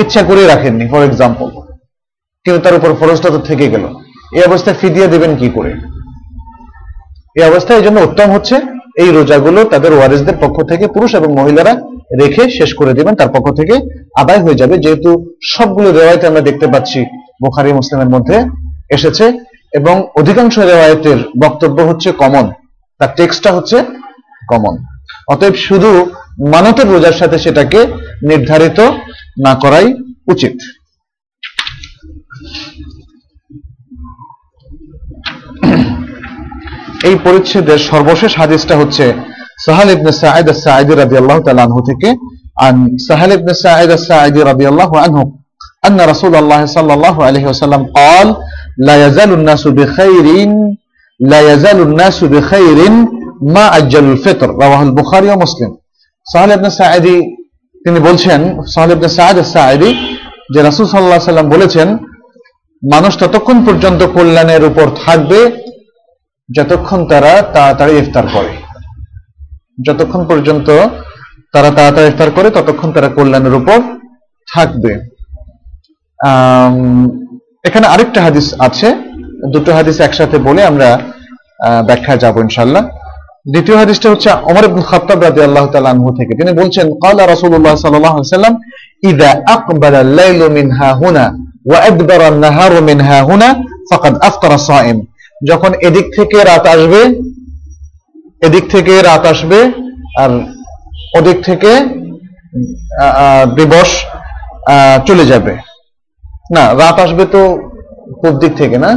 [0.00, 1.46] ইচ্ছা করে রাখেননি ফর এক্সাম্পল
[2.44, 3.88] কিন্তু তার উপর ফরজটা তো থেকে গেল।
[4.32, 5.74] এই অবস্থায় ফিদিয়ে দেবেন কি করে?
[7.36, 8.56] এই অবস্থায় এই জন্য উত্তম হচ্ছে,
[8.96, 11.82] এই রোজাগুলো তাদের ওয়ারিসদের পক্ষ থেকে পুরুষ এবং মহিলারা
[12.20, 13.74] রেখে শেষ করে দিবেন, তার পক্ষ থেকে
[14.22, 15.10] আদায় হয়ে যাবে। যেহেতু
[15.54, 17.00] সবগুলো রেওয়ায়তে আমরা দেখতে পাচ্ছি,
[17.42, 18.36] বোখারি, মুসলিমের মধ্যে
[18.96, 19.24] এসেছে,
[19.78, 22.46] এবং অধিকাংশ রেওয়ায়তের বক্তব্য হচ্ছে কমন
[23.00, 23.76] তার টেক্সটটা হচ্ছে
[24.50, 24.74] কমন
[25.32, 25.90] অতএব শুধু
[26.52, 27.80] মানতের রোজার সাথে সেটাকে
[28.30, 28.78] নির্ধারিত
[29.46, 29.88] না করাই
[30.34, 30.56] উচিত।
[37.08, 39.04] এই পরিচ্ছেদের সর্বশেষ হাদিসটা হচ্ছে
[39.65, 42.09] সাহাল ইবনে সাঈদ আস-সাঈদি রাদিয়াল্লাহু তাআলা আনহু থেকে
[42.57, 42.75] عن
[43.09, 45.19] سهل بن سعيد الساعدي رضي الله عنه
[45.87, 48.27] أن رسول الله صلى الله عليه وسلم قال
[48.87, 50.25] لا يزال الناس بخير
[51.19, 52.77] لا يزال الناس بخير
[53.55, 55.71] ما أجل الفطر رواه البخاري ومسلم
[56.27, 57.15] সাহাল ইবনে সাঈদি
[57.85, 58.41] তিনি বলছেন
[58.73, 59.89] সাহাল ইবনে সাঈদ আস-সাঈদি
[60.53, 61.87] যে রাসূল সাল্লাল্লাহু আলাইহি সাল্লাম বলেছেন
[62.83, 65.39] মানুষ ততক্ষণ পর্যন্ত কল্যাণের উপর থাকবে
[66.49, 68.53] যতক্ষণ তারা তাড়াতাড়ি ইফতার করে
[69.86, 70.68] যতক্ষণ পর্যন্ত
[71.52, 73.78] তারা তাড়াতাড়ি ইফতার করে, ততক্ষণ তারা কল্যাণের উপর
[74.54, 74.92] থাকবে।
[77.68, 78.88] এখানে আরেকটা হাদিস আছে।
[79.52, 80.88] দুটো হাদিস একসাথে বলে আমরা
[81.86, 82.82] ব্যাখ্যা যাব ইনশাল্লাহ
[83.52, 88.16] দ্বিতীয় হাদিসটা হচ্ছে ওমর ইবনে খাত্তাব রাদিয়াল্লাহু তাআলা আনহু থেকে। তিনি বলছেন, ক্বালা রাসূলুল্লাহ সাল্লাল্লাহু
[88.16, 88.54] আলাইহি সাল্লাম
[89.10, 91.24] ইযা আকবালা আল-লাইলু মিন হাহুনা
[91.68, 93.48] ওয়া আদবারা আন-নাহারু মিন হাহুনা
[93.90, 94.96] ফাকাদ আফতারা সাইম
[95.48, 97.02] যখন এদিক থেকে রাত আসবে
[98.46, 99.60] এদিক থেকে রাত আসবে,
[100.22, 100.30] আর
[101.18, 101.70] ওদিক থেকে
[103.58, 103.90] দিবস
[105.08, 105.52] চলে যাবে।
[106.54, 107.42] না, রাত আসবে তো
[108.20, 108.90] পূব দিক থেকে না?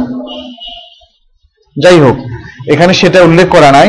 [1.76, 2.16] যাই হোক,
[2.72, 3.88] এখানে সেটা উল্লেখ করা নাই।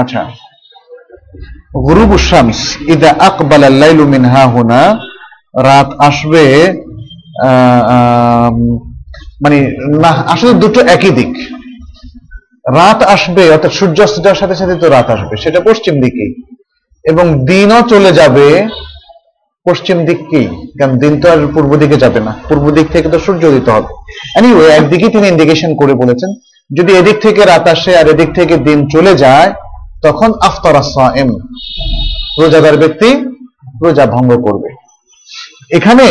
[0.00, 0.22] আচ্ছা।
[1.86, 2.60] গুরুবু শামস,
[2.94, 4.82] ইদা আকবাল আল্লাইলু মিনহা হুনা,
[5.68, 6.44] রাত আসবে
[9.44, 9.58] মানে
[10.04, 11.32] না, আসলে দুটো একই দিক।
[12.78, 16.30] রাত আসবে, অর্থাৎ সূর্যাস্ত যাওয়ার সাথে সাথে তো রাত আসবে, সেটা পশ্চিম দিকেই।
[17.04, 18.46] এবং দিনও চলে যাবে
[19.66, 23.42] পশ্চিম দিককেই কারণ দিন তো আর পূর্ব দিকে যাবে না, পূর্ব দিক থেকে তো সূর্য
[23.56, 23.90] দিতে হবে।
[24.38, 26.30] এনিওয়ে একদিকে তিনি ইন্ডিকেশন করে বলেছেন,
[26.70, 29.50] যদি এদিক থেকে রাত আসে আর এদিক থেকে দিন চলে যায়,
[30.06, 30.76] তখন আফতার
[31.22, 31.30] এম
[32.40, 33.08] রোজাদার ব্যক্তি
[33.84, 34.68] রোজা ভঙ্গ করবে।
[35.78, 36.06] এখানে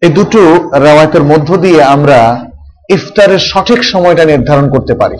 [0.00, 2.46] এই দুটো রেওয়ায়তের মধ্য দিয়ে আমরা
[2.88, 5.16] ইফতারের সঠিক সময়টা নির্ধারণ করতে পারি।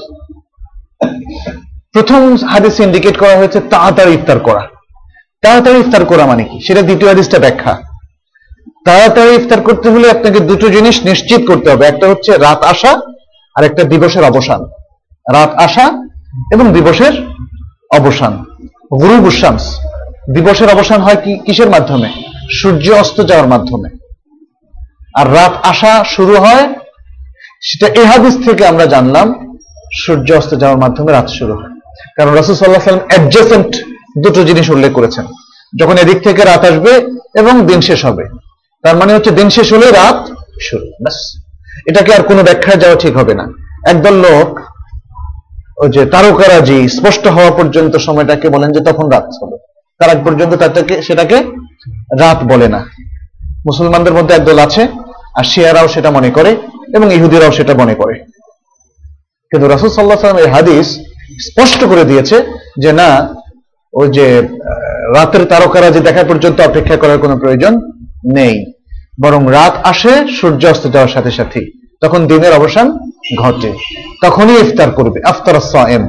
[1.92, 4.60] প্রথম হাদিস ইন্ডিকেট করা হয়েছে তাড়াতাড়ি ইফতার করা।
[5.42, 6.60] তাড়াতাড়ি ইফতার করা মানে কি?
[6.60, 7.78] সেটা দ্বিতীয় হাদিসটা ব্যাখ্যা।
[8.84, 13.00] তাড়াতাড়ি ইফতার করতে হলে আপনাকে দুটো জিনিস নিশ্চিত করতে হবে। একটা হচ্ছে রাত আসা,
[13.54, 14.64] আর একটা দিবসের অবসান।
[15.32, 16.02] রাত আসা
[16.52, 17.12] এবং দিবসের
[17.90, 18.44] অবসান।
[19.00, 19.78] গুরু গুসামস
[20.34, 22.10] দিবসের অবসান হয় কি কিসের মাধ্যমে?
[22.50, 23.99] সূর্য অস্ত যাওয়ার মাধ্যমে।
[25.14, 26.74] আর রাত আসা শুরু হয়,
[27.60, 29.56] সেটা এ হাদিস থেকে আমরা জানলাম,
[30.02, 31.70] সূর্য অস্ত যাওয়ার মাধ্যমে রাত শুরু হয়।
[32.16, 33.76] কারণ রাসুল সাল্লাহ সাল্লাম অ্যাডজাসেন্ট
[34.24, 35.26] দুটো জিনিস উল্লেখ করেছেন।
[35.80, 36.90] যখন এদিক থেকে রাত আসবে
[37.34, 38.28] এবং দিন শেষ হবে।
[38.82, 40.26] তার মানে হচ্ছে দিন শেষ হলে রাত
[40.60, 41.42] শুরু। ব্যাস।
[41.86, 43.48] এটাকে আর কোনো ব্যাখ্যায় যাওয়া ঠিক হবে না।
[43.86, 44.60] একদল লোক,
[45.78, 49.56] ওই যে তারকারাজি, স্পষ্ট হওয়া পর্যন্ত সময়টাকে বলেন যে তখন রাত হবে
[49.98, 51.36] তার আগ পর্যন্ত তাকে সেটাকে
[52.20, 52.86] রাত বলে না।
[53.66, 54.82] মুসলমানদের মধ্যে একদল আছে,
[55.38, 56.50] আর শিয়ারাও সেটা মনে করে
[56.96, 58.14] এবং ইহুদিরাও সেটা মনে করে।
[59.52, 60.86] কিন্তু রাসুল সাল্লাহ সাল্লাম এই হাদিস
[61.46, 62.36] স্পষ্ট করে দিয়েছে
[62.82, 63.08] যে না,
[63.94, 64.26] ওই যে
[65.16, 67.72] রাতের তারকারা যে দেখা পর্যন্ত অপেক্ষা করার কোনো প্রয়োজন
[68.38, 68.54] নেই।
[69.22, 71.60] বরং রাত আসে, সূর্য অস্ত যাওয়ার সাথে সাথে
[72.02, 72.86] তখন দিনের অবসান
[73.42, 73.70] ঘটে।
[74.24, 75.56] তখনই ইফতার করবে, আফতার
[75.96, 76.04] এম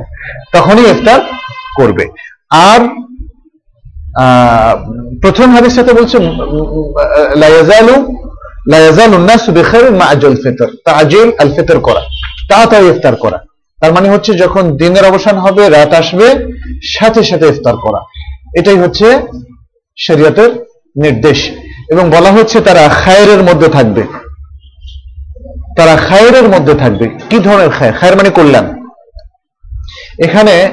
[0.56, 1.20] তখনই ইফতার
[1.78, 2.06] করবে।
[2.70, 2.82] আর
[5.22, 6.18] প্রথম হাদিস সাথে বলছে
[7.36, 8.18] লায়াজালু
[8.72, 9.50] লায়াজালু নাস
[10.44, 10.68] ফিতর
[11.40, 12.02] আল ফিতর করা,
[12.50, 13.38] তাড়াতাড়ি ইফতার করা।
[13.82, 16.36] তার মানে হচ্ছে যখন দিনের অবসান হবে, রাত আসবে,
[16.84, 18.00] সাথে সাথে ইফতার করা।
[18.58, 19.22] এটাই হচ্ছে
[19.98, 20.50] শরীয়তের
[21.02, 21.50] নির্দেশ।
[21.90, 24.04] এবং বলা হচ্ছে তারা খায়ের মধ্যে থাকবে।
[25.78, 28.86] তারা খায়ের মধ্যে থাকবে। কি ধরনের খায়ের খায়ের মানে কল্যাণ।
[30.24, 30.72] এখানে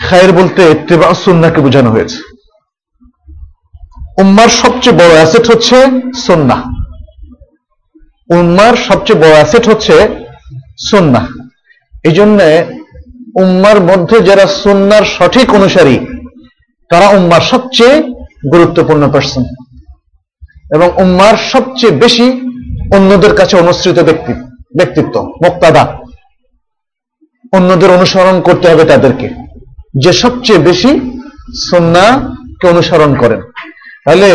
[0.00, 2.33] খায়ের বলতে ইত্তেবা সুন্নাকে বোঝানো হয়েছে।
[4.20, 5.76] উম্মার সবচেয়ে বড় অ্যাসেট হচ্ছে
[6.14, 6.62] সন্না
[8.30, 10.08] উম্মার সবচেয়ে বড় অ্যাসেট হচ্ছে
[10.78, 11.28] সন্না
[12.04, 12.42] এই জন্য
[13.40, 15.98] উম্মার মধ্যে যারা সন্ন্যার সঠিক অনুসারী,
[16.88, 18.02] তারা উম্মার সবচেয়ে
[18.52, 19.44] গুরুত্বপূর্ণ পার্সন
[20.74, 22.30] এবং উম্মার সবচেয়ে বেশি
[22.92, 24.32] অন্যদের কাছে অনুসৃত ব্যক্তি,
[24.78, 25.98] ব্যক্তিত্ব, মুক্তাদা।
[27.52, 29.28] অন্যদের অনুসরণ করতে হবে তাদেরকে।
[30.02, 31.20] যে সবচেয়ে বেশি
[31.70, 33.40] সন্নাকে অনুসরণ করেন।
[34.06, 34.28] তাহলে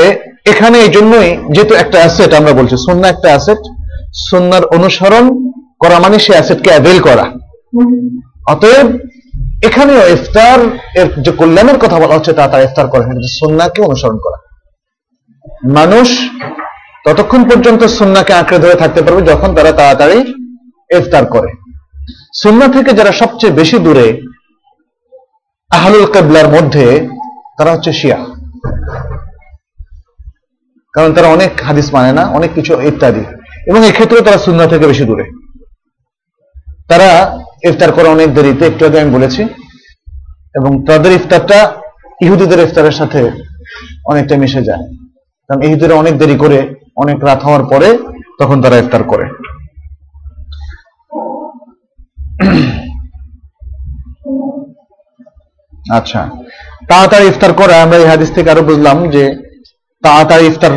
[0.51, 3.61] এখানে এই জন্যই যেহেতু একটা অ্যাসেট আমরা বলছি, সন্না একটা অ্যাসেট
[4.29, 5.25] সন্ন্যার অনুসরণ
[5.79, 7.25] করা মানে সে অ্যাসেটকে অ্যাভেল করা।
[8.53, 8.87] অতএব
[9.67, 10.59] এখানেও ইফতার,
[10.99, 14.37] এর যে কল্যাণের কথা বলা হচ্ছে তা তারা ইফতার করে কিন্তু সন্নাকে অনুসরণ করা।
[15.79, 16.07] মানুষ
[17.05, 20.19] ততক্ষণ পর্যন্ত সন্নাকে আঁকড়ে ধরে থাকতে পারবে যখন তারা তাড়াতাড়ি
[20.99, 21.49] ইফতার করে।
[22.41, 24.07] সুন্না থেকে যারা সবচেয়ে বেশি দূরে,
[25.71, 26.85] আহলুল কেবলার মধ্যে
[27.57, 28.19] তারা হচ্ছে শিয়া।
[30.93, 33.23] কারণ তারা অনেক হাদিস মানে না, অনেক কিছু ইত্যাদি।
[33.67, 35.23] এবং এক্ষেত্রে তারা সুন্না থেকে বেশি দূরে।
[36.87, 39.43] তারা ইফতার করে অনেক দেরিতে, একটু আগে আমি বলেছি।
[40.55, 41.73] এবং তাদের ইফতারটা
[42.21, 43.31] ইহুদিদের ইফতারের সাথে
[44.05, 44.95] অনেকটা মিশে যায়।
[45.47, 47.97] কারণ ইহুদিরা অনেক দেরি করে, অনেক রাত হওয়ার পরে
[48.39, 49.29] তখন তারা ইফতার করে।
[55.91, 56.29] আচ্ছা।
[56.89, 59.48] তাড়াতাড়ি ইফতার করা, আমরা এই হাদিস থেকে আরও বুঝলাম যে
[60.03, 60.73] তাড়াতাড়ি ইফতার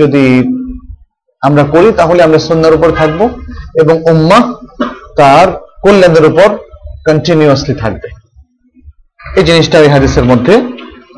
[0.00, 0.24] যদি
[1.42, 3.20] আমরা করি, তাহলে আমরা সন্ন্যার উপর থাকব
[3.82, 4.38] এবং উম্মা
[5.18, 5.46] তার
[5.84, 6.48] কল্যাণের উপর
[7.06, 8.08] কন্টিনিউয়াসলি থাকবে।
[9.38, 10.54] এই জিনিসটা এই হাদিসের মধ্যে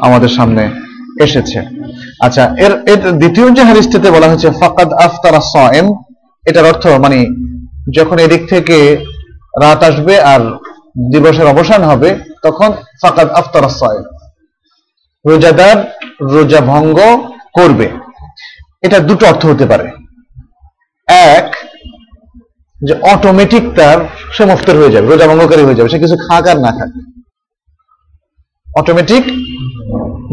[0.06, 0.62] আমাদের সামনে
[1.26, 1.58] এসেছে।
[2.26, 5.86] আচ্ছা এর এর দ্বিতীয় যে হাদিসটিতে বলা হয়েছে, ফাকাদ আফতারা সায়েম
[6.44, 7.18] এটার অর্থ মানে
[7.96, 8.76] যখন এদিক থেকে
[9.62, 10.42] রাত আসবে আর
[11.12, 12.08] দিবসের অবসান হবে,
[12.44, 12.70] তখন
[13.02, 14.04] ফাকাদ আফতারা সায়েম
[15.24, 15.78] রোজাদার
[16.34, 16.98] রোজা ভঙ্গ
[17.54, 17.88] করবে।
[18.82, 19.90] এটা দুটো অর্থ হতে পারে।
[21.08, 21.56] এক,
[22.82, 23.98] যে অটোমেটিক তার
[24.32, 24.44] সে
[24.74, 26.90] হয়ে যাবে, রোজা ভঙ্গকারী হয়ে যাবে, সে কিছু খাক আর না খাক।
[28.78, 29.24] অটোমেটিক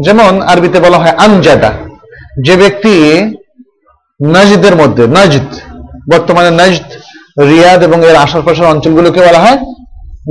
[0.04, 1.72] যেমন আরবিতে বলা হয় আনজাদা
[2.44, 2.94] যে ব্যক্তি
[4.26, 5.48] নাজদের মধ্যে, নাজদ,
[6.12, 6.88] বর্তমানে নাজদ,
[7.40, 9.58] রিয়াদ এবং এর আশেপাশের অঞ্চলগুলোকে বলা হয়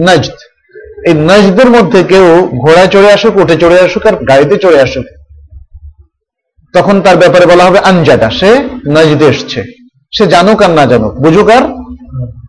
[0.06, 0.38] নাজদ।
[1.08, 5.06] এই নাজদের মধ্যে কেউ ঘোড়ায় চড়ে আসুক, উঠে চড়ে আসুক আর গাড়িতে চড়ে আসুক
[6.74, 9.63] তখন তার ব্যাপারে বলা হবে, আনজাদা, সে নাজদে এসছে।
[10.18, 11.63] সে জানুক আর না জানুক, বুঝুক আর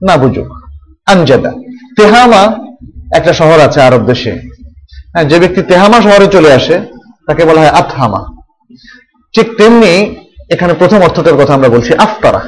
[0.09, 0.49] না বুঝুক।
[1.07, 1.53] আনজাদা।
[1.97, 2.57] তেহামা
[3.17, 4.33] একটা শহর আছে আরব দেশে।
[5.13, 6.81] হ্যাঁ যে ব্যক্তি তেহামা শহরে চলে আসে,
[7.27, 8.25] তাকে বলা হয় আতহামা।
[9.35, 10.17] ঠিক তেমনি
[10.51, 12.41] এখানে প্রথম অর্থটার কথা আমরা বলছি আফতারা।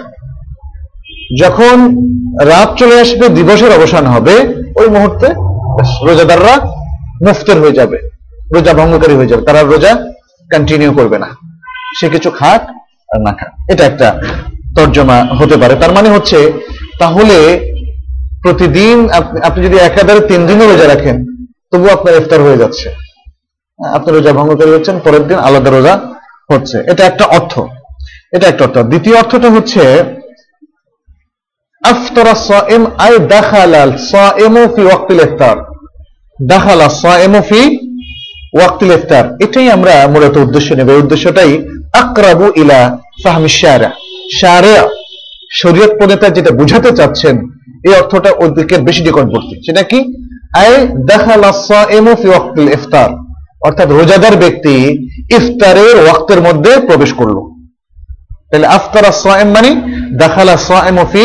[1.41, 1.97] যখন
[2.41, 4.35] রাত চলে আসবে, দিবসের অবসান হবে,
[4.77, 5.27] ওই মুহূর্তে
[6.07, 6.55] রোজাদাররা
[7.27, 7.99] মুফতের হয়ে যাবে,
[8.55, 10.07] রোজা ভঙ্গকারী হয়ে যাবে। তারা রোজা
[10.51, 11.50] কন্টিনিউ করবে না।
[11.99, 12.63] সে কিছু খাক
[13.15, 14.23] আর না খাক। এটা একটা
[14.77, 16.53] তর্জমা হতে পারে। তার মানে হচ্ছে,
[16.99, 17.37] তাহলে
[18.43, 19.11] প্রতিদিন
[19.43, 21.27] আপনি যদি একাধারে তিন দিনও রোজা রাখেন,
[21.71, 22.91] তবু আপনার ইফতার হয়ে যাচ্ছে।
[23.95, 26.01] আপনি রোজা ভঙ্গকারী হচ্ছেন পরের দিন আলাদা রোজা
[26.53, 27.59] হচ্ছে। এটা একটা অর্থ।
[28.33, 29.81] এটা একটা অর্থ। দ্বিতীয় অর্থটা হচ্ছে,
[31.85, 35.57] আফতরা সাইম আই দাখালাল সাইমু ফি ওয়াক্তিল ইফতার।
[36.47, 37.79] দাখালা সাইমু ফি
[38.55, 42.81] ওয়াক্তিল ইফতার। এটাই আমরা মূলত উদ্দেশ্য নেব। উদ্দেশ্যটাই আকরাবু ইলা
[43.25, 43.91] ফাহমি শারা
[44.41, 44.89] শারিয়া,
[45.61, 47.37] শরীয়ত প্রণেতা যেটা বুঝাতে চাচ্ছেন,
[47.87, 49.99] এই অর্থটা ওই দিকে বেশি নিকটবর্তী। সেটা কি?
[50.57, 50.71] আই
[51.11, 53.11] দাখালা সাইমু ফি ওয়াক্তিল ইফতার।
[53.67, 54.75] অর্থাৎ রোজাদার ব্যক্তি
[55.39, 57.37] ইফতারের ওয়াক্তের মধ্যে প্রবেশ করল।
[58.51, 59.71] তাহলে আফতার সাইম মানে
[60.19, 61.25] দাখালা সাইমু ফি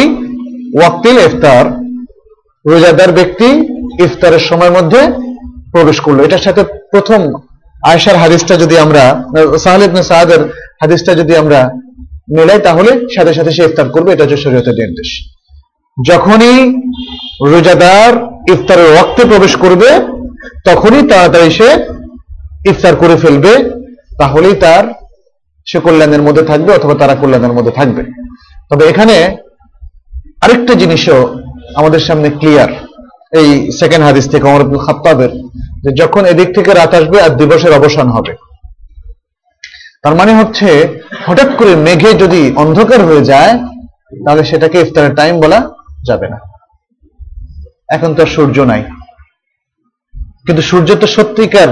[0.78, 1.66] ওয়াক্তিল ইফতার।
[2.72, 3.50] রোজাদার ব্যক্তি
[4.04, 5.02] ইফতারের সময়ের মধ্যে
[5.72, 7.34] প্রবেশ করল। এটার সাথে প্রথম
[7.92, 9.04] আয়সার হাদিসটা যদি আমরা
[9.64, 10.42] সাহাল ইবনে সাহাদের
[10.82, 11.60] হাদিসটা যদি আমরা
[12.38, 15.10] মেলাই, তাহলে সাথে সাথে সে ইফতার করবে, এটা হচ্ছে শরীয়তের নির্দেশ।
[15.98, 16.58] যখনই
[17.52, 18.14] রোজাদার
[18.54, 19.90] ইফতারের রক্তে প্রবেশ করবে,
[20.66, 21.70] তখনই তাড়াতাড়ি সে
[22.72, 23.54] ইফতার করে ফেলবে,
[24.20, 24.84] তাহলেই তার
[25.70, 28.04] সে কল্যাণের মধ্যে থাকবে অথবা তারা কল্যাণের মধ্যে থাকবে।
[28.70, 29.16] তবে এখানে
[30.44, 31.20] আরেকটা জিনিসও
[31.76, 32.72] আমাদের সামনে ক্লিয়ার
[33.40, 33.50] এই
[33.80, 35.32] সেকেন্ড হাদিস থেকে অমর খাত্তাবের
[35.86, 38.36] যে যখন এদিক থেকে রাত আসবে আর দিবসের অবসান হবে।
[40.04, 43.58] তার মানে হচ্ছে, হঠাৎ করে মেঘে যদি অন্ধকার হয়ে যায়,
[44.26, 45.70] তাহলে সেটাকে ইফতারের টাইম বলা
[46.08, 46.40] যাবে না।
[47.90, 48.84] এখন তো সূর্য নাই।
[50.46, 51.68] কিন্তু সূর্য তো সত্যিকার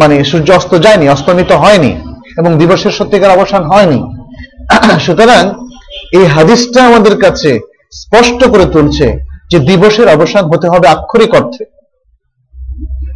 [0.00, 1.92] মানে সূর্য অস্ত যায়নি, অস্তমিত হয়নি,
[2.38, 4.00] এবং দিবসের সত্যিকার অবসান হয়নি।
[5.00, 5.68] সুতরাং
[6.12, 7.60] এই হাদিসটা আমাদের কাছে
[7.92, 9.18] স্পষ্ট করে তুলছে
[9.50, 11.73] যে দিবসের অবসান হতে হবে আক্ষরিক অর্থে।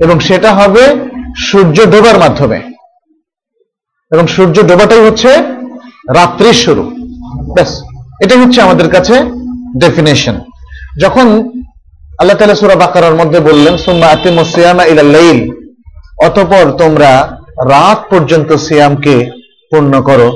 [0.04, 0.84] এবং সেটা হবে
[1.46, 2.58] সূর্য ডোবার মাধ্যমে।
[4.12, 5.30] এবং সূর্য ডোবাটাই হচ্ছে
[6.14, 6.84] রাত্রির শুরু।
[7.54, 7.70] ব্যাস,
[8.22, 9.14] এটাই হচ্ছে আমাদের কাছে
[9.80, 10.40] ডেফিনেশন
[11.00, 11.26] যখন
[12.20, 15.40] আল্লাহ তালা সুরা বাকারার মধ্যে বললেন, সুম্মা আতিম সিয়ামা ইলা লাইল
[16.26, 17.10] অতপর তোমরা
[17.70, 19.30] রাত পর্যন্ত সিয়ামকে
[19.70, 20.28] পূর্ণ করো,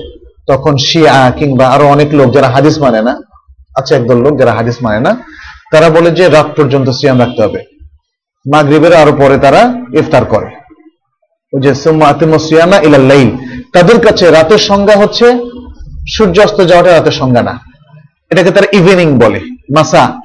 [0.46, 3.14] তখন শিয়া কিংবা আরও অনেক লোক যারা হাদিস মানে না,
[3.76, 5.12] আছে একদল লোক যারা হাদিস মানে না,
[5.72, 7.71] তারা বলে যে রাত পর্যন্ত সিয়াম রাখতে হবে।
[8.50, 10.46] মাগরিবের আরও পরে তারা ইফতার করে।
[11.52, 13.30] ওই যে সুম্মা আতিম সিয়ামা ইলা লাইল।
[13.72, 15.38] তাদের কাছে রাতের সংজ্ঞা হচ্ছে
[16.14, 17.60] সূর্য অস্ত যাওয়াটা রাতের সংজ্ঞা না।
[18.30, 19.40] এটাকে তারা ইভিনিং বলে।
[19.76, 20.20] মাসা,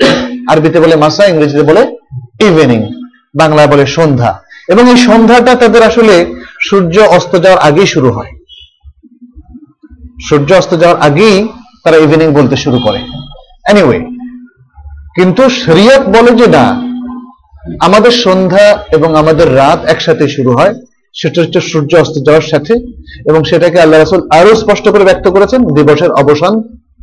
[0.50, 1.98] আরবিতে বলে মাসা, ইংরেজিতে বলে
[2.46, 2.84] ইভিনিং
[3.38, 8.32] বাংলায় বলে সন্ধ্যা। এবং এই সন্ধ্যাটা তাদের আসলে সূর্য অস্ত যাওয়ার আগেই শুরু হয়।
[10.30, 11.48] সূর্য অস্ত যাওয়ার আগেই
[11.84, 12.98] তারা ইভিনিং বলতে শুরু করে।
[13.70, 14.00] এনিওয়ে
[15.16, 16.87] কিন্তু শরিয়ত বলে যে না
[17.88, 18.66] আমাদের সন্ধ্যা
[18.98, 20.74] এবং আমাদের রাত একসাথে শুরু হয়।
[21.20, 22.74] সেটা হচ্ছে সূর্য অস্ত যাওয়ার সাথে
[23.30, 26.54] এবং সেটাকে আল্লাহ রাসুল আরও স্পষ্ট করে ব্যক্ত করেছেন দিবসের অবসান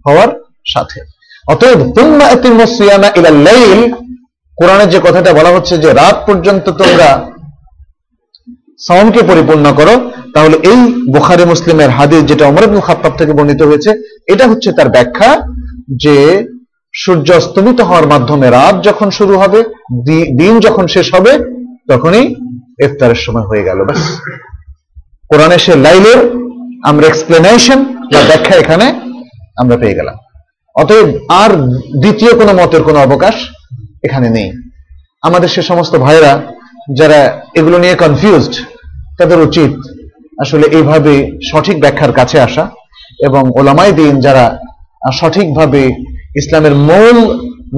[0.07, 0.31] হওয়ার
[0.73, 0.99] সাথে।
[1.53, 3.81] অতএব তুম্মা এতিমু সিয়ামা ইলা লাইল
[4.59, 7.09] কোরআনে যে কথাটা বলা হচ্ছে যে রাত পর্যন্ত তোমরা
[8.87, 9.95] সাওমকে পরিপূর্ণ করো,
[10.35, 10.81] তাহলে এই
[11.15, 12.83] বুখারি মুসলিমের হাদিস যেটা অমর ইবনুল
[13.19, 13.91] থেকে বর্ণিত হয়েছে,
[14.33, 15.31] এটা হচ্ছে তার ব্যাখ্যা
[16.05, 16.17] যে
[16.95, 19.61] সূর্য অস্তমিত হওয়ার মাধ্যমে রাত যখন শুরু হবে
[20.41, 21.33] দিন যখন শেষ হবে,
[21.91, 22.25] তখনই
[22.87, 24.03] ইফতারের সময় হয়ে গেল, ব্যাস।
[25.31, 26.21] কোরআনে সে লাইলের
[26.85, 27.79] আমরা এক্সপ্লেনেশন
[28.13, 28.87] বা ব্যাখ্যা এখানে
[29.57, 30.17] আমরা পেয়ে গেলাম।
[30.77, 31.09] অতএব
[31.43, 31.51] আর
[32.03, 33.37] দ্বিতীয় কোনো মতের কোনো অবকাশ
[34.03, 34.49] এখানে নেই।
[35.23, 36.33] আমাদের সে সমস্ত ভাইরা
[36.99, 37.21] যারা
[37.55, 38.55] এগুলো নিয়ে কনফিউজড
[39.19, 39.73] তাদের উচিত
[40.43, 41.13] আসলে এইভাবে
[41.51, 42.65] সঠিক ব্যাখ্যার কাছে আসা
[43.19, 44.45] এবং ওলামাই দিন যারা
[45.21, 45.83] সঠিকভাবে
[46.37, 47.19] ইসলামের মূল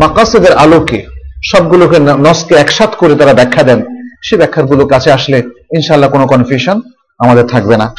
[0.01, 1.07] মাকাসেদের আলোকে
[1.45, 3.83] সবগুলোকে নসকে একসাথ করে তারা ব্যাখ্যা দেন।
[4.23, 5.43] সে ব্যাখ্যাগুলো কাছে আসলে
[5.75, 6.81] ইনশাল্লাহ কোনো কনফিউশন
[7.19, 7.95] আমাদের থাকবে না।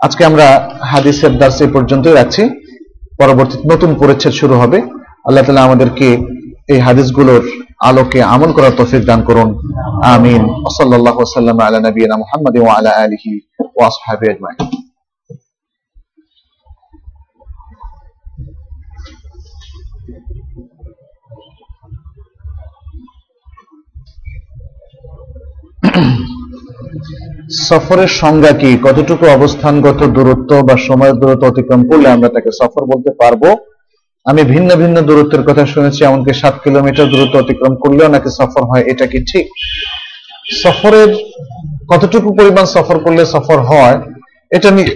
[0.00, 2.42] আজকে আমরা হাদিসের দার্স পর্যন্তই রাখছি।
[3.18, 4.78] পরবর্তী নতুন পরিচ্ছেদ শুরু হবে।
[5.24, 6.08] আল্লাহ তালা আমাদেরকে
[6.68, 7.42] এই হাদিসগুলোর
[7.80, 9.48] আলোকে আমল করার তৌফিক দান করুন।
[10.04, 10.42] আমিন।
[10.76, 11.20] সাল্লাল্লাহু
[11.60, 13.40] আলা নবিয়িনা মুহাম্মাদ ওয়া আলা আলিহি
[13.76, 14.83] ওয়া আসহাবিহি আজমাইন।
[27.68, 28.70] সফরের সংজ্ঞা কি?
[28.86, 33.42] কতটুকু অবস্থানগত দূরত্ব বা সময়ের দূরত্ব অতিক্রম করলে আমরা তাকে সফর বলতে পারব?
[34.26, 38.84] আমি ভিন্ন ভিন্ন দূরত্বের কথা শুনেছি, এমনকি সাত কিলোমিটার দূরত্ব অতিক্রম করলেও নাকি সফর হয়,
[38.92, 39.46] এটা কি ঠিক?
[40.62, 41.10] সফরের
[41.90, 43.96] কতটুকু পরিমাণ সফর করলে সফর হয়,
[44.56, 44.90] এটা নিয়ে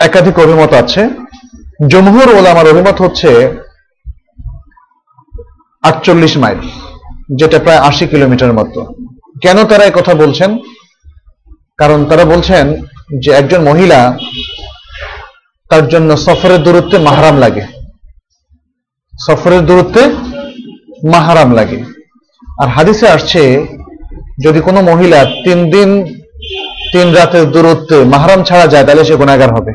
[0.00, 1.02] একাধিক অভিমত আছে।
[1.92, 3.30] জমহুর ওলামার অভিমত হচ্ছে
[5.84, 6.60] আটচল্লিশ মাইল,
[7.38, 8.80] যেটা প্রায় আশি কিলোমিটার মতো।
[9.42, 10.58] কেন তারা কথা বলছেন?
[11.78, 12.74] কারণ তারা বলছেন
[13.22, 14.18] যে একজন মহিলা
[15.70, 17.60] তার জন্য সফরের দূরত্বে মাহারাম লাগে।
[19.26, 20.02] সফরের দূরত্বে
[21.08, 21.84] মাহারাম লাগে।
[22.60, 23.66] আর হাদিসে আসছে,
[24.44, 26.04] যদি কোনো মহিলা তিন দিন,
[26.92, 29.72] তিন রাতের দূরত্বে মাহারাম ছাড়া যায়, তাহলে সে গুণাগার হবে।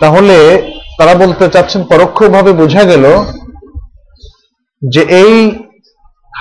[0.00, 0.62] তাহলে
[0.98, 3.24] তারা বলতে চাচ্ছেন, পরোক্ষভাবে বোঝা গেল
[4.88, 5.50] যে এই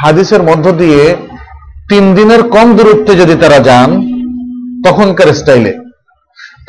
[0.02, 1.16] হাদিসের মধ্য দিয়ে
[1.92, 3.90] তিন দিনের কম দূরত্বে যদি তারা যান,
[4.86, 5.74] তখনকার স্টাইলে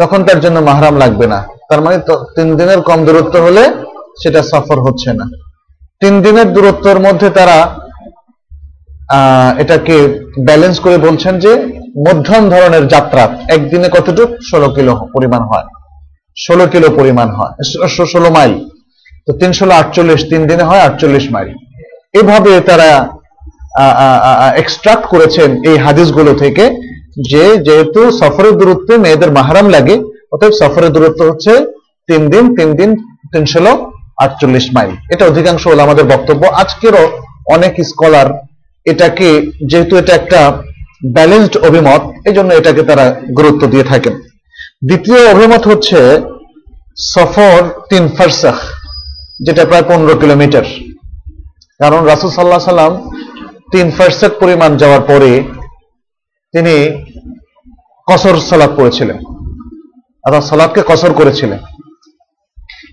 [0.01, 1.39] তখন তার জন্য মাহরাম লাগবে না।
[1.69, 1.97] তার মানে
[2.37, 3.65] তিন দিনের কম দূরত্ব হলে
[4.23, 5.27] সেটা সফর হচ্ছে না।
[6.03, 7.59] তিন দিনের দূরত্বের মধ্যে তারা
[9.63, 9.97] এটাকে
[10.49, 11.53] ব্যালেন্স করে বলছেন যে
[12.07, 13.23] মধ্যম ধরনের যাত্রা,
[13.55, 14.35] একদিনে কতটুকু?
[14.51, 15.67] ষোলো কিলো পরিমাণ হয়।
[16.37, 17.55] ষোলো কিলো পরিমাণ হয়।
[18.13, 18.55] ষোলো মাইল।
[19.27, 21.51] তো তিন ষোলো আটচল্লিশ তিন দিনে হয় আটচল্লিশ মাইল।
[22.21, 22.89] এভাবে তারা
[24.63, 26.65] এক্সট্রাক্ট করেছেন এই হাদিসগুলো থেকে
[27.33, 29.95] যে যেহেতু সফরের দূরত্বে মেয়েদের মাহারাম লাগে,
[30.35, 31.53] অতএব সফরের দূরত্ব হচ্ছে
[32.09, 32.91] তিন দিন তিন দিন
[33.33, 33.73] তিন ষোলো
[34.25, 37.05] আটচল্লিশ মাইল। এটা অধিকাংশ হলো আমাদের বক্তব্য। আজকেরও
[37.55, 38.29] অনেক স্কলার
[38.87, 39.29] এটাকে,
[39.71, 40.41] যেহেতু এটা একটা
[41.17, 43.07] ব্যালেন্সড অভিমত এই জন্য এটাকে তারা
[43.39, 44.15] গুরুত্ব দিয়ে থাকেন।
[44.89, 45.99] দ্বিতীয় অভিমত হচ্ছে
[47.13, 47.59] সফর
[47.91, 48.59] তিন ফারসাখ,
[49.47, 50.67] যেটা প্রায় পনেরো কিলোমিটার।
[51.81, 52.93] কারণ রাসুল সাল্লাহ সাল্লাম
[53.73, 55.31] তিন ফারসাক পরিমাণ যাওয়ার পরে
[56.55, 56.75] তিনি
[58.09, 59.19] কসর সালাদ পড়েছিলেন।
[60.25, 61.59] অর্থাৎ সালাদকে কসর করেছিলেন।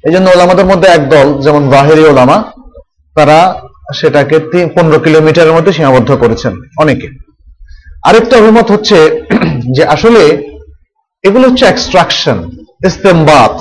[0.08, 2.38] এই জন্য ওলামাদের মধ্যে একদল যেমন বাহেরি ওলামা,
[3.16, 3.40] তারা
[4.00, 4.40] সেটাকে
[4.76, 7.08] পনেরো কিলোমিটারের মধ্যে সীমাবদ্ধ করেছেন অনেকে।
[8.08, 8.98] আরেকটা অভিমত হচ্ছে
[9.76, 10.22] যে আসলে
[11.24, 12.38] এগুলো হচ্ছে এক্সট্রাকশন
[12.88, 13.54] ইস্তেমবাদ।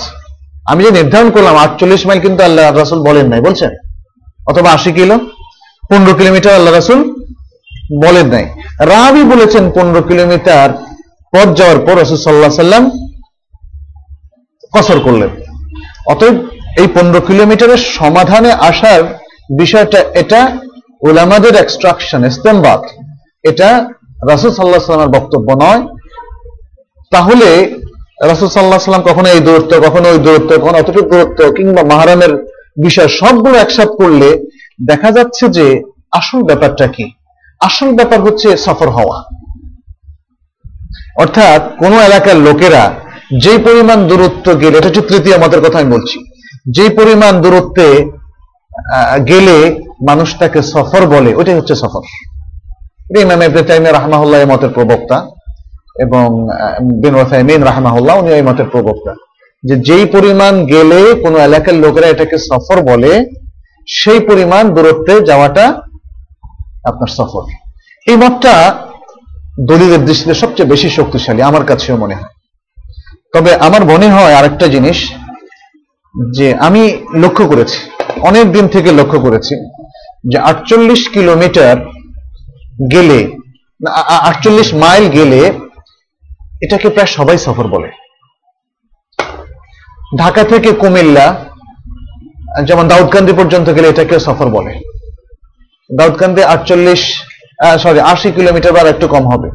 [0.70, 3.72] আমি যে নির্ধারণ করলাম, আটচল্লিশ মাইল কিন্তু আল্লাহ রাসুল বলেন নাই, বলছেন?
[4.48, 5.16] অথবা আশি কিলো?
[5.90, 7.00] পনেরো কিলোমিটার, আল্লাহ রাসুল
[8.04, 8.46] বলেন নাই।
[8.92, 10.68] রাবি বলেছেন পনেরো কিলোমিটার
[11.32, 12.84] পথ যাওয়ার পর রসুল সাল্লাহ সাল্লাম
[14.72, 15.30] কসর করলেন।
[16.12, 16.36] অতএব
[16.80, 19.00] এই পনেরো কিলোমিটারের সমাধানে আসার
[19.60, 20.40] বিষয়টা এটা
[21.08, 22.80] ওলামাদের এক্সট্রাকশন ইস্তেমবাদ।
[23.50, 23.68] এটা
[24.32, 25.82] রাসুল সাল্লাহ সাল্লামের বক্তব্য নয়।
[27.14, 27.48] তাহলে
[28.30, 32.32] রাসুল সাল্লাহ সাল্লাম কখনো এই দূরত্ব, কখনো ওই দূরত্ব, কখনো অতটুকু দূরত্ব কিংবা মাহারামের
[32.84, 34.28] বিষয় সবগুলো একসাথ করলে
[34.78, 35.66] দেখা যাচ্ছে যে
[36.12, 37.06] আসল ব্যাপারটা কি?
[37.60, 39.18] আসল ব্যাপার হচ্ছে সফর হওয়া।
[41.22, 42.82] অর্থাৎ কোন এলাকার লোকেরা
[43.44, 46.18] যে পরিমাণ দূরত্ব গেলে, এটা হচ্ছে তৃতীয় মতের কথা আমি বলছি
[46.70, 47.88] যে পরিমাণ দূরত্বে
[49.26, 49.56] গেলে
[50.08, 52.02] মানুষ তাকে সফর বলে, ওইটাই হচ্ছে সফর।
[53.24, 55.16] ইমাম ইবনে তাইমিয়া রাহমাহুল্লাহ এই মতের প্রবক্তা
[56.04, 56.26] এবং
[57.02, 59.12] বিন ওয়াসাইমিন রাহমাহুল্লাহ উনি এই মতের প্রবক্তা
[59.64, 63.12] যে যেই পরিমাণ গেলে কোন এলাকার লোকেরা এটাকে সফর বলে
[63.88, 65.64] সেই পরিমাণ দূরত্বে যাওয়াটা
[66.90, 67.44] আপনার সফর
[68.06, 68.54] এই মতটা
[69.70, 72.32] দলিলের দৃষ্টিতে সবচেয়ে বেশি শক্তিশালী, আমার কাছেও মনে হয়।
[73.34, 74.98] তবে আমার মনে হয় আরেকটা জিনিস,
[76.36, 76.82] যে আমি
[77.22, 77.78] লক্ষ্য করেছি,
[78.20, 79.54] অনেক দিন থেকে লক্ষ্য করেছি,
[80.30, 81.76] যে আটচল্লিশ কিলোমিটার
[82.92, 83.20] গেলে
[84.28, 85.40] আটচল্লিশ মাইল গেলে
[86.64, 87.90] এটাকে প্রায় সবাই সফর বলে।
[90.18, 91.26] ঢাকা থেকে কুমিল্লা
[92.68, 94.72] যেমন দাউদকান্দি পর্যন্ত গেলে এটাকে সফর বলে।
[95.98, 97.02] দাউদকান্দি আটচল্লিশ
[97.82, 99.48] সরি আশি কিলোমিটার বা একটু কম হবে।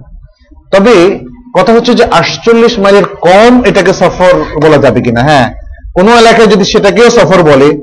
[0.72, 1.20] তবে
[1.58, 4.34] কথা হচ্ছে যে আটচল্লিশ মাইলের কম এটাকে সফর
[4.64, 5.54] বলা যাবে কিনা হ্যাঁ।
[5.96, 7.78] কোন এলাকায় যদি সেটাকেও সফর বলে,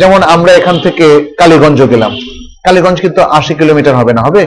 [0.00, 2.12] যেমন আমরা এখান থেকে কালীগঞ্জ গেলাম।
[2.64, 4.46] কালীগঞ্জ কিন্তু আশি কিলোমিটার হবে না, হবে?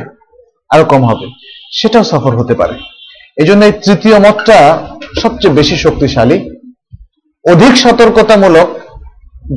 [0.69, 1.25] আরও কম হবে।
[1.71, 2.73] সেটাও সফর হতে পারে।
[3.37, 4.87] এই জন্য এই তৃতীয় মতটা
[5.21, 6.49] সবচেয়ে বেশি শক্তিশালী।
[7.51, 8.78] অধিক সতর্কতামূলক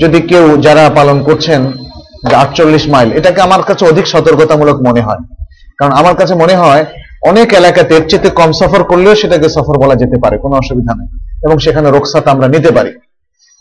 [0.01, 1.73] যদি কেউ যারা পালন করছেন,
[2.29, 5.19] যে আটচল্লিশ মাইল, এটাকে আমার কাছে অধিক সতর্কতামূলক মনে হয়।
[5.79, 6.85] কারণ আমার কাছে মনে হয়,
[7.23, 11.19] অনেক এলাকাতে এর চেয়ে কম সফর করলেও সেটাকে সফর বলা যেতে পারে, কোনো অসুবিধা নেই।
[11.43, 12.93] এবং সেখানে রোকসাত আমরা নিতে পারি।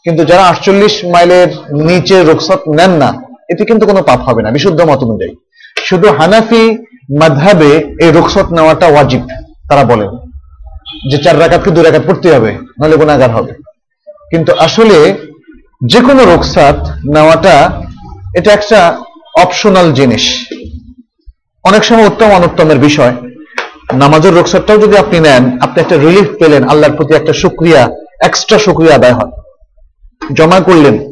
[0.03, 3.13] কিন্তু যারা আটচল্লিশ মাইলের নিচে রোকসাত নেন না,
[3.49, 5.35] এতে কিন্তু কোনো পাপ হবে না, বিশুদ্ধ মত অনুযায়ী।
[5.85, 6.77] শুধু হানাফি
[7.19, 9.21] মাধাবে এই রোকসত নেওয়াটা ওয়াজিব,
[9.69, 10.09] তারা বলেন।
[11.11, 13.53] যে চার রাকাতকে দু রাকাত পড়তে হবে, নাহলে গুণাগার হবে।
[14.29, 15.15] কিন্তু আসলে
[15.87, 17.81] যে কোনো রোকসাত নেওয়াটা
[18.35, 18.99] এটা একটা
[19.37, 20.47] অপশনাল জিনিস।
[21.63, 23.15] অনেক সময় উত্তম অনুত্তমের বিষয়।
[23.93, 27.89] নামাজের রোকসাতটাও যদি আপনি নেন, আপনি একটা রিলিফ পেলেন, আল্লাহর প্রতি একটা সুক্রিয়া
[28.21, 29.31] এক্সট্রা সুক্রিয়া আদায় হয়।
[30.33, 31.11] জমা করলেন।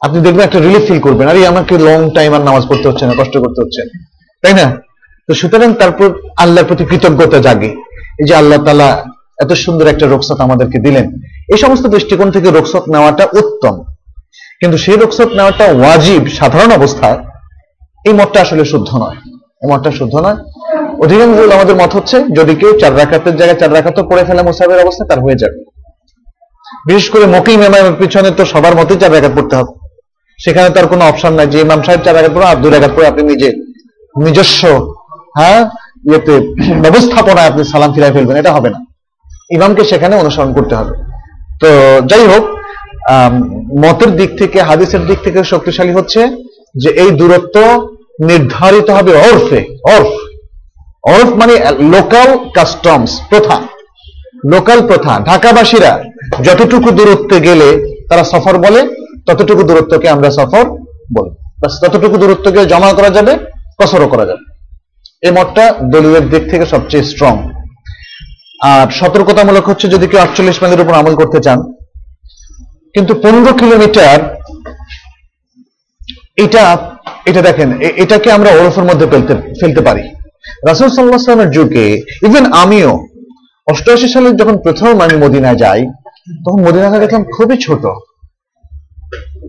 [0.00, 3.12] আপনি দেখবেন একটা রিলিফ ফিল করবেন। আরে, আমাকে লং টাইম আর নামাজ পড়তে হচ্ছে না,
[3.12, 3.88] কষ্ট করতে হচ্ছে।
[4.42, 4.76] তাই না?
[5.28, 7.68] তো সুতরাং তারপর আল্লাহর প্রতি কৃতজ্ঞতা জাগে।
[8.18, 9.04] এই যে আল্লাহ তালা
[9.42, 11.12] এত সুন্দর একটা রোকসাত আমাদেরকে দিলেন।
[11.48, 13.84] এই সমস্ত দৃষ্টিকোণ থেকে রোকসাত নেওয়াটা উত্তম।
[14.60, 17.18] কিন্তু সেই রোকসাত নেওয়াটা ওয়াজিব, সাধারণ অবস্থায়
[18.06, 19.16] এই মতটা আসলে শুদ্ধ নয়।
[19.62, 20.36] এই মতটা শুদ্ধ নয়।
[21.02, 25.04] অধিকাংশ আমাদের মত হচ্ছে, যদি কেউ চার রাখাতের জায়গায় চার রাখাত পড়ে ফেলে মুসাফের অবস্থা,
[25.04, 25.64] তার হয়ে যাবে।
[26.86, 29.72] বিশেষ করে মকিম ইমামের পিছনে তো সবার মতেই চার রাখাত পড়তে হবে।
[30.44, 33.06] সেখানে তার কোনো অপশন নাই যে ইমাম সাহেব চার রাখাত পড়ে আর দুই রাখাত পড়ে,
[33.06, 33.52] আপনি নিজে
[34.16, 34.92] নিজস্ব
[35.38, 35.70] হ্যাঁ
[36.10, 36.40] ইয়েতে,
[36.80, 38.78] ব্যবস্থাপনায় আপনি সালাম ফিরাই ফেলবেন, এটা হবে না।
[39.50, 41.11] ইমামকে সেখানে অনুসরণ করতে হবে।
[41.62, 41.70] তো
[42.10, 42.44] যাই হোক
[43.82, 46.20] মতের দিক থেকে, হাদিসের দিক থেকে শক্তিশালী হচ্ছে
[46.82, 47.56] যে এই দূরত্ব
[48.28, 49.60] নির্ধারিত হবে অর্ফে
[49.96, 50.12] অর্ফ
[51.14, 51.54] অর্ফ মানে
[51.94, 53.56] লোকাল কাস্টমস, প্রথা।
[54.52, 55.92] লোকাল প্রথা, ঢাকাবাসীরা
[56.44, 57.68] যতটুকু দূরত্বে গেলে
[58.08, 58.80] তারা সফর বলে,
[59.26, 60.64] ততটুকু দূরত্বকে আমরা সফর
[61.16, 61.32] বলি।
[61.82, 63.32] ততটুকু দূরত্বকে জমা করা যাবে,
[63.78, 64.44] কসরও করা যাবে।
[65.26, 67.34] এই মতটা দলীয় দিক থেকে সবচেয়ে স্ট্রং
[68.62, 71.58] আর সতর্কতামূলক হচ্ছে যদি কেউ আটচল্লিশ মাইলের উপর আমল করতে চান।
[72.94, 74.18] কিন্তু পনেরো কিলোমিটার,
[76.36, 76.62] এটা
[77.26, 77.68] এটা দেখেন
[78.02, 80.02] এটাকে আমরা ওরফের মধ্যে ফেলতে ফেলতে পারি।
[80.68, 81.86] রাসুল সাল্লাহামের যুগে
[82.22, 82.92] ইভেন আমিও,
[83.66, 85.82] অষ্টআশি সালে যখন প্রথম আমি মদিনায় যাই,
[86.44, 87.82] তখন মদিনাটা দেখলাম খুবই ছোট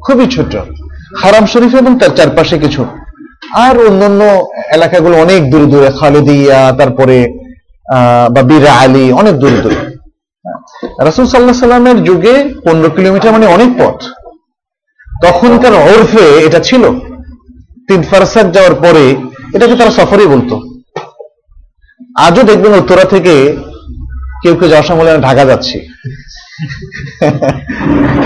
[0.06, 0.56] খুবই ছোট।
[1.22, 2.86] হারাম শরীফ এবং তার চারপাশে কিছু।
[3.66, 4.22] আর অন্যান্য
[4.74, 7.18] এলাকাগুলো অনেক দূরে দূরে, খালেদিয়া, তারপরে
[8.34, 9.76] বা বীর আলী, অনেক দূরে দূরে।
[11.06, 14.04] রাসুল সাল্লাহ সাল্লামের যুগে পনেরো কিলোমিটার মানে অনেক পথ।
[15.26, 16.84] তখনকার ওরফে এটা ছিল।
[17.88, 18.02] তিন
[18.52, 19.16] যাওয়ার পরে
[19.56, 20.62] এটাকে তারা সফরই বলতো।
[22.18, 23.56] আজও দেখবেন উত্তরা থেকে
[24.44, 25.80] কেউ কেউ যাওয়ার সময় ঢাকা যাচ্ছি।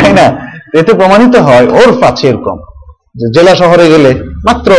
[0.01, 0.47] তাই না?
[0.73, 2.57] এতে প্রমাণিত হয়, ওরফ আছে এরকম।
[3.33, 4.71] জেলা শহরে গেলে মাত্র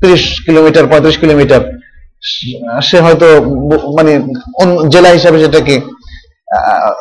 [0.00, 1.81] তিরিশ কিলোমিটার, পঁয়ত্রিশ কিলোমিটার
[2.88, 3.26] সে হয়তো
[3.98, 4.12] মানে
[4.92, 5.74] জেলা হিসাবে সেটাকে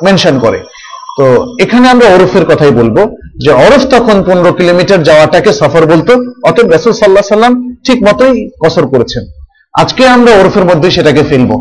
[0.06, 0.60] মেনশন করে।
[1.18, 1.26] তো
[1.64, 2.98] এখানে আমরা ওরফের কথাই বলব
[3.44, 6.14] যে ওরফ তখন পনেরো কিলোমিটার যাওয়াটাকে সফর বলতো,
[6.50, 7.54] অতএব রাসূল সাল্লাহ সাল্লাম
[7.86, 9.24] ঠিক মতোই কসর করেছেন।
[9.82, 11.52] আজকে আমরা ওরফের মধ্যে সেটাকে ফেলব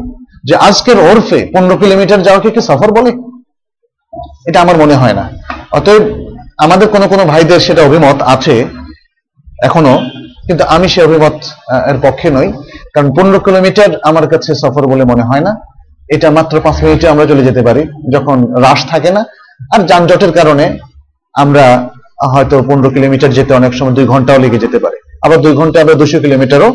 [0.48, 3.10] যে আজকের ওরফে পনেরো কিলোমিটার যাওয়াকে কি সফর বলে?
[4.48, 5.24] এটা আমার মনে হয় না।
[5.78, 6.02] অতএব
[6.64, 8.54] আমাদের কোনো কোনো ভাইদের সেটা অভিমত আছে
[9.68, 9.94] এখনও।
[10.50, 11.36] কিন্তু আমি সে অভিমত
[11.90, 12.48] এর পক্ষে নই।
[12.94, 15.52] কারণ পনেরো কিলোমিটার আমার কাছে সফর বলে মনে হয় না।
[16.14, 17.82] এটা মাত্র পাঁচ মিনিটে আমরা চলে যেতে পারি,
[18.14, 19.22] যখন রাশ থাকে না।
[19.74, 20.64] আর যানজটের কারণে
[21.34, 21.64] আমরা
[22.32, 24.96] হয়তো পনেরো কিলোমিটার যেতে অনেক সময় দুই ঘন্টাও লেগে যেতে পারে।
[25.26, 26.70] আবার দুই ঘণ্টা আমরা দুশো কিলোমিটারও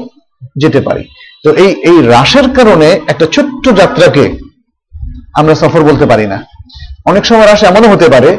[0.62, 1.04] যেতে পারি।
[1.44, 4.24] তো এই এই রাশের কারণে একটা ছোট্ট যাত্রাকে
[5.40, 6.38] আমরা সফর বলতে পারি না।
[7.10, 8.30] অনেক সময় রাশ এমনও হতে পারে,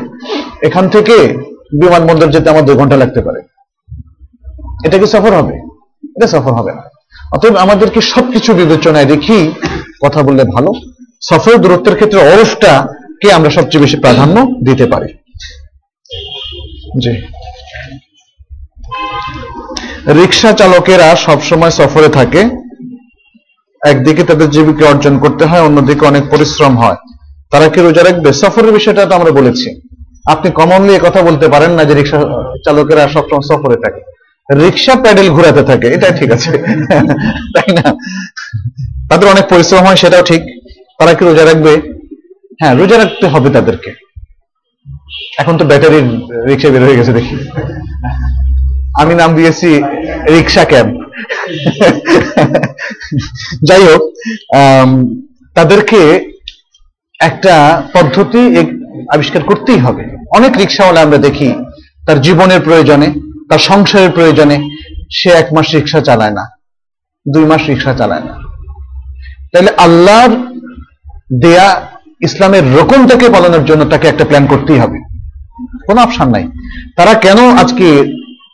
[0.68, 1.16] এখান থেকে
[1.82, 3.40] বিমানবন্দর যেতে আমার দুই ঘণ্টা লাগতে পারে।
[4.84, 5.58] এটা কি সফর হবে?
[6.16, 6.82] এটা সফর হবে না।
[7.32, 9.52] অতএব আমাদেরকে সবকিছু বিবেচনায় রেখেই
[10.04, 10.72] কথা বললে ভালো।
[11.22, 12.86] সফর দূরত্বের ক্ষেত্রে অরফটা
[13.20, 15.08] কে আমরা সবচেয়ে বেশি প্রাধান্য দিতে পারি।
[16.98, 17.22] জি।
[20.12, 22.44] রিক্সা চালকেরা সবসময় সফরে থাকে।
[23.86, 26.96] একদিকে তাদের জীবিকা অর্জন করতে হয়, অন্যদিকে অনেক পরিশ্রম হয়।
[27.50, 28.32] তারা কি রোজা রাখবে?
[28.32, 29.80] সফরের বিষয়টা তো আমরা বলেছি।
[30.28, 32.20] আপনি কমনলি কথা বলতে পারেন না যে রিক্সা
[32.64, 34.15] চালকেরা সবসময় সফরে থাকে।
[34.48, 36.50] রিক্সা প্যাডেল ঘোরাতে থাকে, এটা ঠিক আছে।
[37.54, 37.86] তাই না?
[39.10, 40.42] তাদের অনেক পরিশ্রম হয়, সেটাও ঠিক।
[40.98, 41.72] তারা কি রোজা রাখবে?
[42.60, 43.90] হ্যাঁ রোজা রাখতে হবে তাদেরকে।
[45.40, 46.06] এখন তো ব্যাটারির
[46.48, 47.36] রিক্সা বের হয়ে গেছে, দেখি।
[49.00, 49.68] আমি নাম দিয়েছি
[50.34, 50.88] রিক্সা ক্যাব।
[53.68, 54.02] যাই হোক
[55.56, 56.00] তাদেরকে
[57.20, 57.54] একটা
[57.94, 58.42] পদ্ধতি
[59.14, 60.02] আবিষ্কার করতেই হবে।
[60.38, 61.48] অনেক রিক্সাওয়ালা আমরা দেখি
[62.06, 63.08] তার জীবনের প্রয়োজনে।
[63.50, 64.70] তার সংসারের প্রয়োজনে
[65.12, 66.50] সে এক মাস রিক্সা চালায় না,
[67.32, 68.32] দুই মাস রিক্সা চালায় না।
[69.52, 70.30] তাহলে আল্লাহর
[71.40, 71.86] দেয়া
[72.24, 74.98] ইসলামের রকমটাকে পালনের জন্য তাকে একটা প্ল্যান করতেই হবে।
[75.86, 76.48] কোনো অপশন নাই।
[76.96, 78.04] তারা কেন আজকে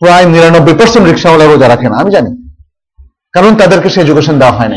[0.01, 1.97] প্রায় নিরানব্বই পার্সেন্ট রিক্সাওয়ালা রোজা রাখে না?
[1.97, 2.31] আমি জানি।
[3.33, 4.77] কারণ তাদেরকে সে এডুকেশন দেওয়া হয় না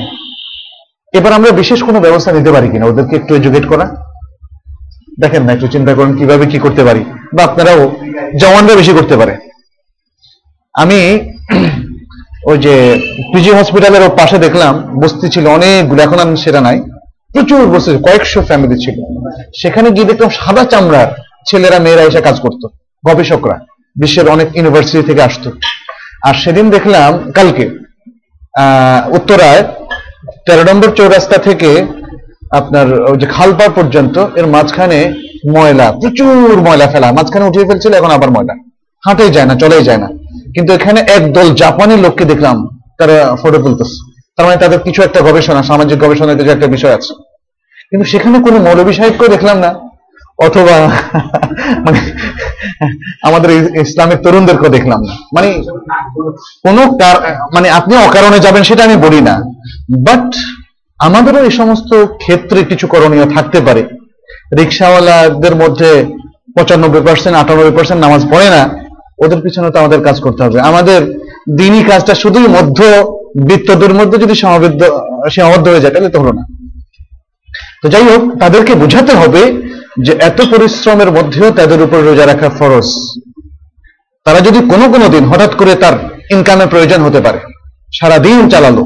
[1.14, 2.86] এবার আমরা বিশেষ কোনো ব্যবস্থা নিতে পারি কিনা?
[2.86, 3.86] ওদেরকে একটু এডুকেট করা।
[5.20, 7.06] দেখেন না, একটু চিন্তা করুন কীভাবে কি করতে পারি।
[7.38, 7.96] বা আপনারাও,
[8.42, 9.38] জওয়ানরা বেশি করতে পারে।
[10.82, 11.00] আমি
[12.50, 12.76] ওই যে
[13.32, 16.78] পিজি হসপিটালের ওর পাশে দেখলাম, বস্তি ছিল অনেকগুলো, এখন আমি সেটা নাই।
[17.34, 18.98] প্রচুর বস্তি কয়েকশো ফ্যামিলি ছিল।
[19.62, 21.10] সেখানে গিয়ে দেখলাম সাদা চামড়ার
[21.50, 22.66] ছেলেরা, মেয়েরা এসে কাজ করতো,
[23.08, 23.58] গবেষকরা।
[24.02, 25.50] বিশ্বের অনেক ইউনিভার্সিটি থেকে আসতো।
[26.28, 27.66] আর সেদিন দেখলাম, কালকে
[29.18, 29.62] উত্তরায়,
[30.46, 31.70] তেরো নম্বর চৌরাস্তা থেকে
[32.60, 35.00] আপনার ওই যে খালপা পর্যন্ত, এর মাঝখানে
[35.54, 38.56] ময়লা, প্রচুর ময়লা ফেলা। মাঝখানে উঠিয়ে ফেলছিল, এখন আবার ময়লা।
[39.04, 40.08] হাঁটেই যায় না, চলেই যায় না।
[40.56, 45.64] কিন্তু এখানে একদল জাপানি লোককে দেখলাম, তারা ফটো তুলতেছে। তার মানে তাদের কিছু একটা গবেষণা,
[45.64, 47.14] সামাজিক গবেষণার কিছু একটা বিষয় আছে।
[47.90, 49.76] কিন্তু সেখানে কোনো মৌলবী সাহেবকেও দেখলাম না,
[50.40, 50.90] অথবা
[51.86, 52.00] মানে
[53.24, 55.64] আমাদের ইসলামের তরুণদেরকেও দেখলাম না। মানে
[56.64, 56.82] কোনো
[57.56, 59.42] মানে আপনি অকারণে যাবেন সেটা আমি বলি না।
[59.92, 60.36] বাট
[61.00, 63.84] আমাদেরও এই সমস্ত ক্ষেত্রে কিছু করণীয় থাকতে পারে।
[64.58, 66.06] রিক্সাওয়ালাদের মধ্যে
[66.58, 68.85] পঁচানব্বই পার্সেন্ট আটানব্বই পার্সেন্ট নামাজ পড়ে না।
[69.18, 71.00] ওদের পিছনে তো আমাদের কাজ করতে হবে। আমাদের
[71.58, 72.80] দিনই কাজটা শুধুই মধ্য
[73.48, 74.82] বৃত্তদের মধ্যে যদি সমাবদ্ধ,
[75.32, 76.44] সীমাবদ্ধ হয়ে যায়, তাহলে তো হলো না।
[77.82, 79.62] তো যাই হোক, তাদেরকে বোঝাতে হবে
[80.02, 82.88] যে এত পরিশ্রমের মধ্যেও তাদের উপর রোজা রাখা ফরজ।
[84.26, 85.94] তারা যদি কোনো কোনো দিন হঠাৎ করে তার
[86.32, 87.40] ইনকামের প্রয়োজন হতে পারে
[88.00, 88.84] সারা দিন চালালো,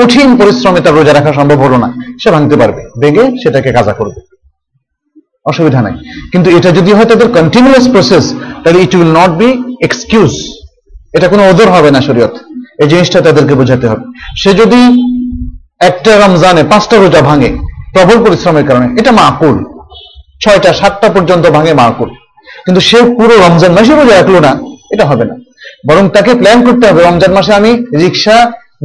[0.00, 4.20] কঠিন পরিশ্রমে তার রোজা রাখা সম্ভব হলো না, সে ভাঙতে পারবে বেগে সেটাকে কাজা করবে।
[5.44, 5.92] অসুবিধা নাই।
[6.32, 9.48] কিন্তু এটা যদি হয় তাদের কন্টিনিউয়াস প্রসেস তাহলে it will not be
[9.86, 10.32] excuse
[11.16, 12.34] এটা কোনো ওদর হবে না শরীয়ত।
[12.82, 14.04] এই জিনিসটা তাদেরকে বোঝাতে হবে।
[14.40, 14.80] সে যদি
[15.90, 17.50] একটা রমজানে পাঁচটা রোজা ভাঙে,
[17.94, 19.56] প্রবল পরিশ্রমের কারণে, এটা মাকুল
[20.42, 22.10] ছয়টা, সাতটা পর্যন্ত ভাঙে মাকুল
[22.64, 24.52] কিন্তু সে পুরো রমজান মাসে রোজা রাখল না,
[24.94, 25.34] এটা হবে না।
[25.88, 27.70] বরং তাকে প্ল্যান করতে হবে, রমজান মাসে আমি
[28.02, 28.36] রিক্সা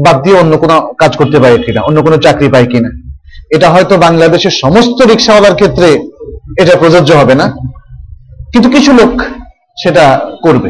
[0.06, 2.90] বাদ দিয়ে অন্য কোনো কাজ করতে পারি কিনা, অন্য কোনো চাকরি পাই কিনা।
[3.56, 5.90] এটা হয়তো বাংলাদেশের সমস্ত রিক্সাওয়ালার ক্ষেত্রে
[6.62, 7.46] এটা প্রযোজ্য হবে না।
[8.54, 9.14] কিন্তু কিছু লোক
[9.82, 10.70] সেটা করবে।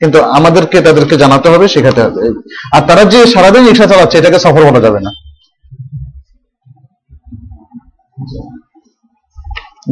[0.00, 2.40] কিন্তু আমাদেরকে তাদেরকে জানাতে হবে, শেখাতে হবে।
[2.76, 5.10] আর তারা যে সারাদিন রিক্সা চালাচ্ছে, এটাকে সফল বলা যাবে না।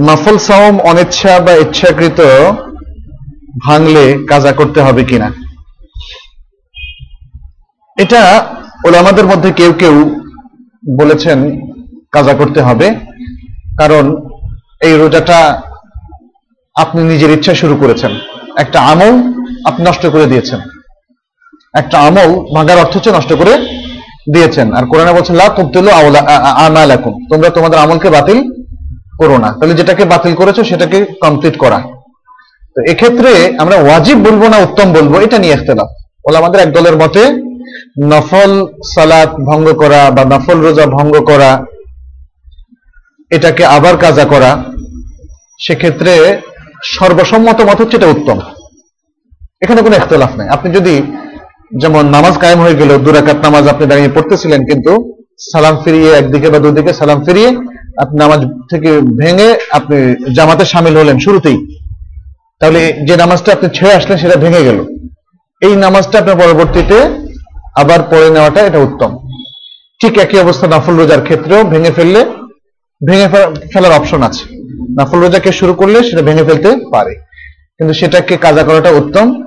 [0.02, 2.20] নফল সাওম অনিচ্ছা বা ইচ্ছাকৃত
[3.64, 5.32] ভাঙলে কাজা করতে হবে কিনা?
[7.98, 8.46] এটা
[8.86, 10.20] ওলামাদের মধ্যে কেউ কেউ
[10.98, 11.60] বলেছেন,
[12.10, 12.94] কাজা করতে হবে।
[13.78, 14.28] কারণ
[14.80, 15.62] এই রোজাটা
[16.74, 18.18] আপনি নিজের ইচ্ছা শুরু করেছেন।
[18.60, 19.32] একটা আমল
[19.64, 20.60] আপনি নষ্ট করে দিয়েছেন।
[21.74, 23.58] একটা আমল ভাঙার অর্থ হচ্ছে নষ্ট করে
[24.34, 28.42] দিয়েছেন। আর কোরআনে বলছে, লা তুবতিলু আওলা- আ- আ- আমালাকুম। তোমরা তোমাদের আমলকে বাতিল
[29.18, 31.82] করো না। তাহলে যেটাকে বাতিল করেছ, সেটাকে কমপ্লিট করা।
[32.76, 35.86] তো এক্ষেত্রে আমরা ওয়াজিব বলব না, উত্তম বলব, এটা নিয়ে ইখতিলাফ।
[36.28, 37.42] বলে, আমাদের এক দলের মতে
[38.02, 41.64] নফল সালাত ভঙ্গ করা বা নফল রোজা ভঙ্গ করা,
[43.30, 44.64] এটাকে আবার কাজা করা,
[45.60, 46.40] সেক্ষেত্রে
[46.84, 48.38] সর্বসম্মত মত হচ্ছে এটা উত্তম।
[49.62, 51.02] এখানে কোনো ইখতলাফ নেই। আপনি যদি
[51.80, 55.16] যেমন নামাজ কায়েম হয়ে গেল দুরাকাত নামাজ আপনি দাঁড়িয়ে পড়তেছিলেন, কিন্তু
[55.52, 57.48] সালাম ফিরিয়ে একদিকে বা দুদিকে সালাম ফিরিয়ে
[57.98, 61.78] আপনি নামাজ থেকে ভেঙে আপনি জামাতে সামিল হলেন শুরুতেই,
[62.60, 64.84] তাহলে যে নামাজটা আপনি ছেড়ে আসলেন সেটা ভেঙে গেল।
[65.62, 67.00] এই নামাজটা আপনার পরবর্তীতে
[67.76, 69.18] আবার পড়ে নেওয়াটা এটা উত্তম।
[70.00, 72.24] ঠিক একই অবস্থা নফল রোজার ক্ষেত্রেও ভেঙে ফেললে,
[73.08, 74.59] ভেঙে ফেলা- ফেলার অপশন আছে।
[74.98, 77.14] নফল রোজাকে শুরু করলে সেটা ভেঙে ফেলতে পারে।
[77.78, 79.42] কিন্তু সেটাকে কাজা করাটা উত্তম।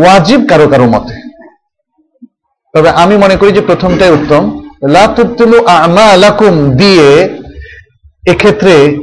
[0.00, 1.14] ওয়াজিব কারও কারও মতে।
[2.72, 5.08] তবে আমি মনে করি যে প্রথমটাই উত্তম। লা
[5.72, 7.28] আমালাকুম দিয়ে
[8.28, 8.98] এক্ষেত্রে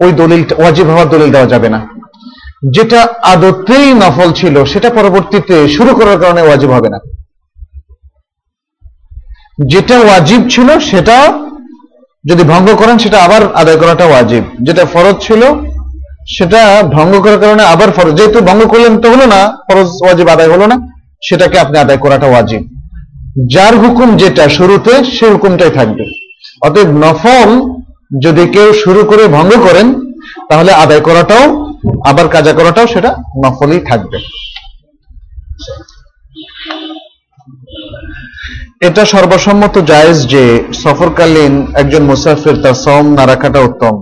[0.00, 1.88] ওই দলিল, ওয়াজিব হওয়ার দলিল দেওয়া যাবে না।
[2.72, 6.98] যেটা আদতেই নফল ছিল, সেটা পরবর্তীতে শুরু করার কারণে ওয়াজিব হবে না।
[9.66, 11.45] যেটা ওয়াজিব ছিল, সেটা
[12.28, 15.42] যদি ভঙ্গ করেন, সেটা আবার আদায় করাটা ওয়াজিব। যেটা ফরজ ছিল,
[16.36, 20.50] সেটা ভঙ্গ করার কারণে আবার ফরজ। যেহেতু ভঙ্গ করলেন, তো হলো না, ফরজ ওয়াজিব আদায়
[20.50, 20.76] হলো না,
[21.22, 22.62] সেটাকে আপনি আদায় করাটা ওয়াজিব।
[23.52, 26.04] যার হুকুম যেটা শুরুতে সে হুকুমটাই থাকবে।
[26.62, 27.50] অতএব নফল
[28.22, 29.86] যদি কেউ শুরু করে ভঙ্গ করেন,
[30.48, 31.44] তাহলে আদায় করাটাও,
[32.04, 34.18] আবার কাজা করাটাও সেটা নফলই থাকবে।
[38.80, 40.42] এটা সর্বসম্মত জায়েজ যে
[40.82, 43.94] সফরকালীন একজন মুসাফির তার সম না রাখাটা উত্তম।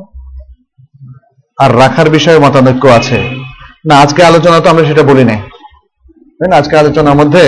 [1.59, 3.18] আর রাখার বিষয়ে মতানৈক্য আছে।
[3.88, 5.40] না, আজকে আলোচনা তো আমরা সেটা বলি নাই
[6.51, 6.56] না?
[6.60, 7.44] আজকে আলোচনার মধ্যে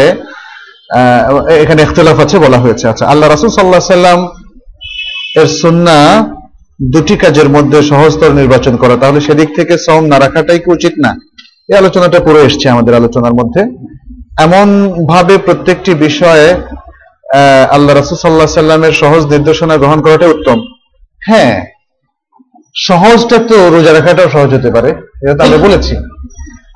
[1.62, 4.20] এখানে ইখতলাফ আছে বলা হয়েছে। আচ্ছা আল্লাহ রাসুল সাল্লাহ সাল্লাম
[5.40, 5.96] এর সুন্না
[6.92, 11.10] দুটি কাজের মধ্যে সহজতর নির্বাচন করা। তাহলে সেদিক থেকে সম না রাখাটাই কি উচিত না?
[11.70, 13.62] এই আলোচনাটা পুরো এসছে আমাদের আলোচনার মধ্যে।
[14.46, 14.68] এমন
[15.12, 16.46] ভাবে প্রত্যেকটি বিষয়ে
[17.76, 20.58] আল্লাহ রাসুল সাল্লাহ সাল্লামের সহজ নির্দেশনা গ্রহণ করাটাই উত্তম।
[21.22, 21.54] হ্যাঁ
[22.88, 24.90] সহজটা তো রোজা রাখাটাও সহজ হতে পারে,
[25.22, 25.94] এটা তো আমরা বলেছি।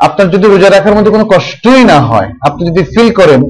[0.07, 3.41] আপনার যদি রোজা রাখার মধ্যে কোনো কষ্টই না হয়, আপনি যদি ফিল করেন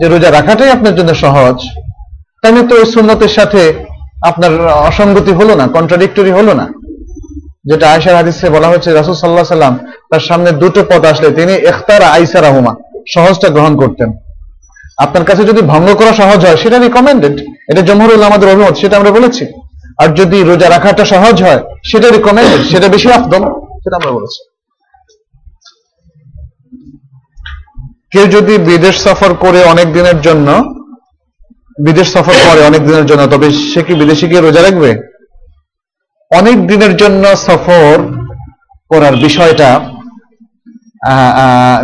[0.00, 1.56] যে রোজা রাখাটাই আপনার জন্য সহজ,
[2.40, 3.62] তাহলে তো ওই সুন্নতের সাথে
[4.30, 4.52] আপনার
[4.88, 6.66] অসঙ্গতি হলো না কন্ট্রাডিক্টরি হলো না।
[7.70, 9.74] যেটা আয়সার হাদিসে বলা হয়েছে, রাসুল সাল্লাহ সাল্লাম
[10.10, 12.72] তার সামনে দুটো পদ আসলে, তিনি এখতার আইসা রাহুমা
[13.14, 14.10] সহজটা গ্রহণ করতেন।
[14.98, 19.10] আপনার কাছে যদি ভঙ্গ করা সহজ হয়, সেটা রিকমেন্ডেড এটা জমহরুল আমাদের অভিমত, সেটা আমরা
[19.10, 19.46] বলেছি।
[19.98, 23.42] আর যদি রোজা রাখাটা সহজ হয়, সেটা রিকমেন্ডেড সেটা বেশি আফদল
[23.82, 24.40] সেটা আমরা বলেছি।
[28.12, 30.78] কেউ যদি বিদেশ সফর করে অনেক দিনের জন্য,
[31.84, 34.90] বিদেশ সফর করে অনেক দিনের জন্য, তবে সে কি বিদেশে গিয়ে রোজা রাখবে?
[36.30, 37.96] অনেক দিনের জন্য সফর
[38.90, 39.91] করার বিষয়টা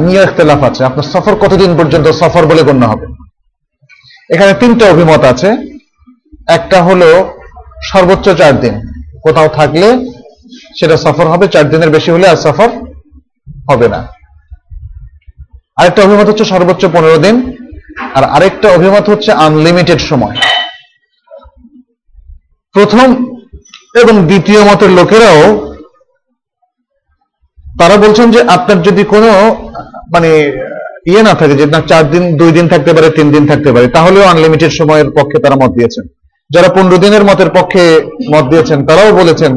[0.01, 3.07] নিয়ে ইখতলাফ আছে। আপনার সফর কতদিন পর্যন্ত সফর বলে গণ্য হবে?
[4.35, 5.49] এখানে তিনটা অভিমত আছে।
[6.47, 7.39] একটা হলো
[7.83, 8.75] সর্বোচ্চ চার দিন।
[9.23, 9.89] কোথাও থাকলে
[10.79, 12.69] সেটা সফর হবে, চার দিনের বেশি হলে আর সফর
[13.71, 14.09] হবে না।
[15.77, 17.37] আরেকটা অভিমত হচ্ছে সর্বোচ্চ পনেরো দিন।
[18.15, 20.37] আর আরেকটা অভিমত হচ্ছে আনলিমিটেড সময়।
[22.73, 23.09] প্রথম
[23.95, 25.68] এবং দ্বিতীয় মতের লোকেরাও
[27.79, 29.31] তারা বলছেন যে আপনার যদি কোনো
[30.15, 30.31] মানে
[31.11, 33.87] ইয়ে না থাকে যে না চার দিন, দুই দিন থাকতে পারে, তিন দিন থাকতে পারে,
[33.97, 36.05] তাহলেও আনলিমিটেড সময়ের পক্ষে তারা মত দিয়েছেন
[36.51, 37.83] যারা পনেরো দিনের মতের পক্ষে
[38.35, 39.53] মত দিয়েছেন, তারাও বলেছেন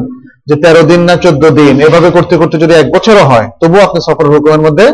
[0.48, 4.00] যে তেরো দিন না চোদ্দ দিন, এভাবে করতে করতে যদি এক বছরও হয়, তবুও আপনি
[4.08, 4.86] সফর হুকুমের মধ্যে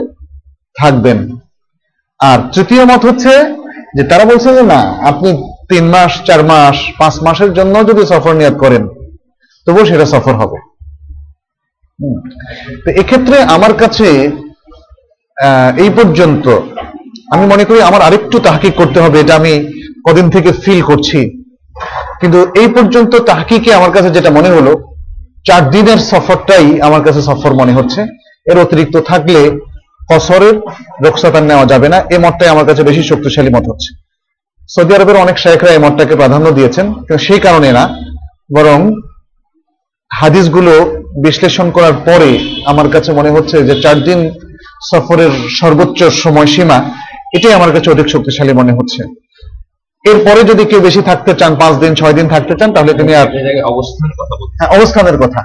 [0.77, 1.19] থাকবেন
[2.21, 3.33] আর তৃতীয় মত হচ্ছে
[3.97, 4.81] যে তারা বলছে যে না,
[5.11, 5.29] আপনি
[5.71, 8.83] তিন মাস, চার মাস, পাঁচ মাসের জন্য যদি সফর নিয়াদ করেন,
[9.67, 10.59] তবুও সেটা সফর হবে।
[12.85, 14.09] তো এক্ষেত্রে আমার কাছে
[15.83, 16.47] এই পর্যন্ত।
[17.35, 19.53] আমি মনে করি আমার আরেকটু তাহকিক করতে হবে, এটা আমি
[20.07, 21.21] কদিন থেকে ফিল করছি।
[22.21, 24.73] কিন্তু এই পর্যন্ত তাহকিকে আমার কাছে যেটা মনে হলো,
[25.49, 28.01] চার দিনের সফরটাই আমার কাছে সফর মনে হচ্ছে।
[28.51, 29.41] এর অতিরিক্ত থাকলে
[30.11, 30.57] কসরের
[31.05, 33.91] রোকসাতার নেওয়া যাবে না এই মতটাই আমার কাছে বেশি শক্তিশালী মত হচ্ছে।
[34.75, 36.87] সৌদি আরবের অনেক শেখরা এই মতটাকে প্রাধান্য দিয়েছেন
[37.27, 37.85] সেই কারণে না,
[38.57, 38.79] বরং
[40.11, 44.31] হাদিসগুলো বিশ্লেষণ করার পরে আমার কাছে মনে হচ্ছে যে চার দিন
[44.91, 46.85] সফরের সর্বোচ্চ সময়সীমা
[47.35, 49.03] এটাই আমার কাছে অধিক শক্তিশালী মনে হচ্ছে।
[50.05, 53.27] এরপরে যদি কেউ বেশি থাকতে চান পাঁচ দিন ছয় দিন থাকতে চান তাহলে তিনি আর
[53.65, 55.41] অবস্থানের কথা হ্যাঁ, অবস্থানের কথা।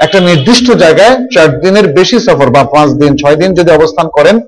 [0.00, 4.40] একটা নির্দিষ্ট জায়গায় চার দিনের বেশি সফর বা পাঁচ দিন ছয় দিন যদি অবস্থান করেন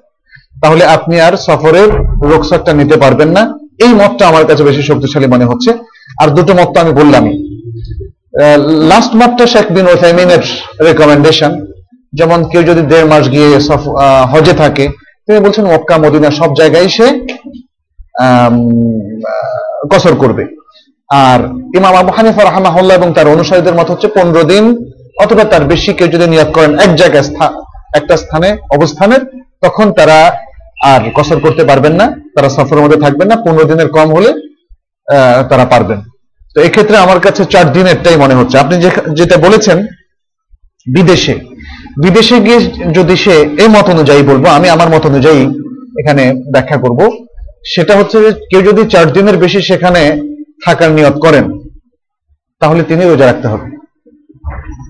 [0.62, 1.88] তাহলে আপনি আর সফরের
[2.22, 5.70] রোকসারটা নিতে পারবেন না। এই মতটা আমার কাছে বেশি শক্তিশালী মনে হচ্ছে।
[6.22, 7.50] আর দুটো মত তো আমি বললামই।
[8.90, 10.42] লাস্ট মতটা শেখ বিন ওসাইমিনের
[10.86, 11.52] রেকমেন্ডেশন
[12.18, 13.48] যেমন কেউ যদি দেড় মাস গিয়ে
[14.32, 14.84] হজে থাকে,
[15.24, 17.06] তিনি বলছেন মক্কা, মদিনা সব জায়গায় সে
[19.92, 20.44] কসর করবে।
[21.28, 21.40] আর
[21.78, 24.64] ইমাম আবু হানিফা রাহমাহুল্লাহ এবং তার অনুসারীদের মত হচ্ছে পনেরো দিন
[25.24, 27.24] অথবা তার বেশি কেউ যদি নিয়োগ করেন এক জায়গায়
[27.98, 29.22] একটা স্থানে অবস্থানের,
[29.64, 30.18] তখন তারা
[30.92, 34.30] আর কসর করতে পারবেন না, তারা সফরের মধ্যে থাকবেন না, পনেরো দিনের কম হলে
[35.50, 36.00] তারা পারবেন।
[36.54, 38.76] তো এক্ষেত্রে আমার কাছে চার দিনেরটাই মনে হচ্ছে। আপনি
[39.14, 39.86] যেটা বলেছেন,
[40.94, 41.34] বিদেশে।
[42.02, 42.60] বিদেশে গিয়ে
[42.94, 45.46] যদি সে এই মত অনুযায়ী বলব, আমি আমার মত অনুযায়ী
[45.98, 47.24] এখানে ব্যাখ্যা করব।
[47.66, 50.22] সেটা হচ্ছে যে কেউ যদি চার দিনের বেশি সেখানে
[50.66, 51.58] থাকার নিয়ত করেন,
[52.60, 53.76] তাহলে তিনি রোজা রাখতে হবে।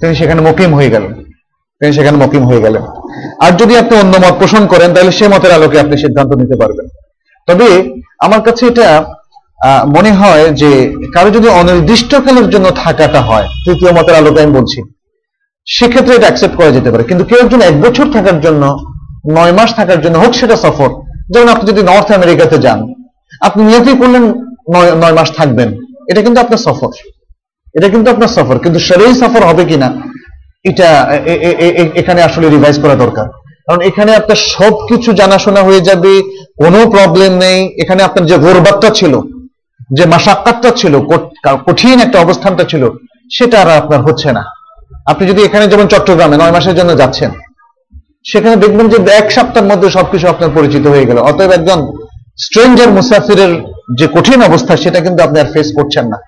[0.01, 1.15] তিনি সেখানে মকিম হয়ে গেলেন।
[1.81, 2.83] তিনি সেখানে মকিম হয়ে গেলেন।
[3.41, 6.87] আর যদি আপনি অন্য মত পোষণ করেন, তাহলে সে মতের আলোকে আপনি সিদ্ধান্ত নিতে পারবেন।
[7.47, 9.15] তবে আমার কাছে এটা
[9.97, 10.71] মনে হয় যে
[11.15, 14.79] কারও যদি অনির্দিষ্টকালের জন্য থাকাটা হয়, তৃতীয় মতের আলোকে আমি বলছি,
[15.67, 18.63] সেক্ষেত্রে এটা অ্যাকসেপ্ট করা যেতে পারে। কিন্তু কেউ একজন এক বছর থাকার জন্য,
[19.37, 20.91] নয় মাস থাকার জন্য হোক সেটা সফর,
[21.33, 22.79] যেমন আপনি যদি নর্থ আমেরিকাতে যান,
[23.49, 24.25] আপনি নিয়তই করলেন
[25.03, 25.69] নয় মাস থাকবেন,
[26.11, 26.91] এটা কিন্তু আপনার সফর।
[27.77, 29.89] এটা কিন্তু আপনার সফর, কিন্তু সেই সফর হবে কিনা,
[30.71, 30.89] এটা
[32.01, 33.27] এখানে আসলে রিভাইজ করা দরকার।
[33.67, 36.13] কারণ এখানে আপনার সবকিছু জানাশোনা হয়ে যাবে,
[36.63, 39.13] কোনো প্রবলেম নেই, এখানে আপনার যে গোরবাতটা ছিল
[39.97, 40.95] যে মাসাক্কাতটা ছিল
[41.67, 42.83] কঠিন একটা অবস্থানটা ছিল,
[43.37, 44.43] সেটা আর আপনার হচ্ছে না।
[45.11, 47.31] আপনি যদি এখানে যেমন চট্টগ্রামে নয় মাসের জন্য যাচ্ছেন,
[48.31, 51.79] সেখানে দেখবেন যে এক সপ্তাহের মধ্যে সবকিছু আপনার পরিচিত হয়ে গেল। অতএব একজন
[52.45, 53.53] স্ট্রেঞ্জার, মুসাফিরের
[53.99, 56.19] যে কঠিন অবস্থা, সেটা কিন্তু আপনি আর ফেস করছেন না।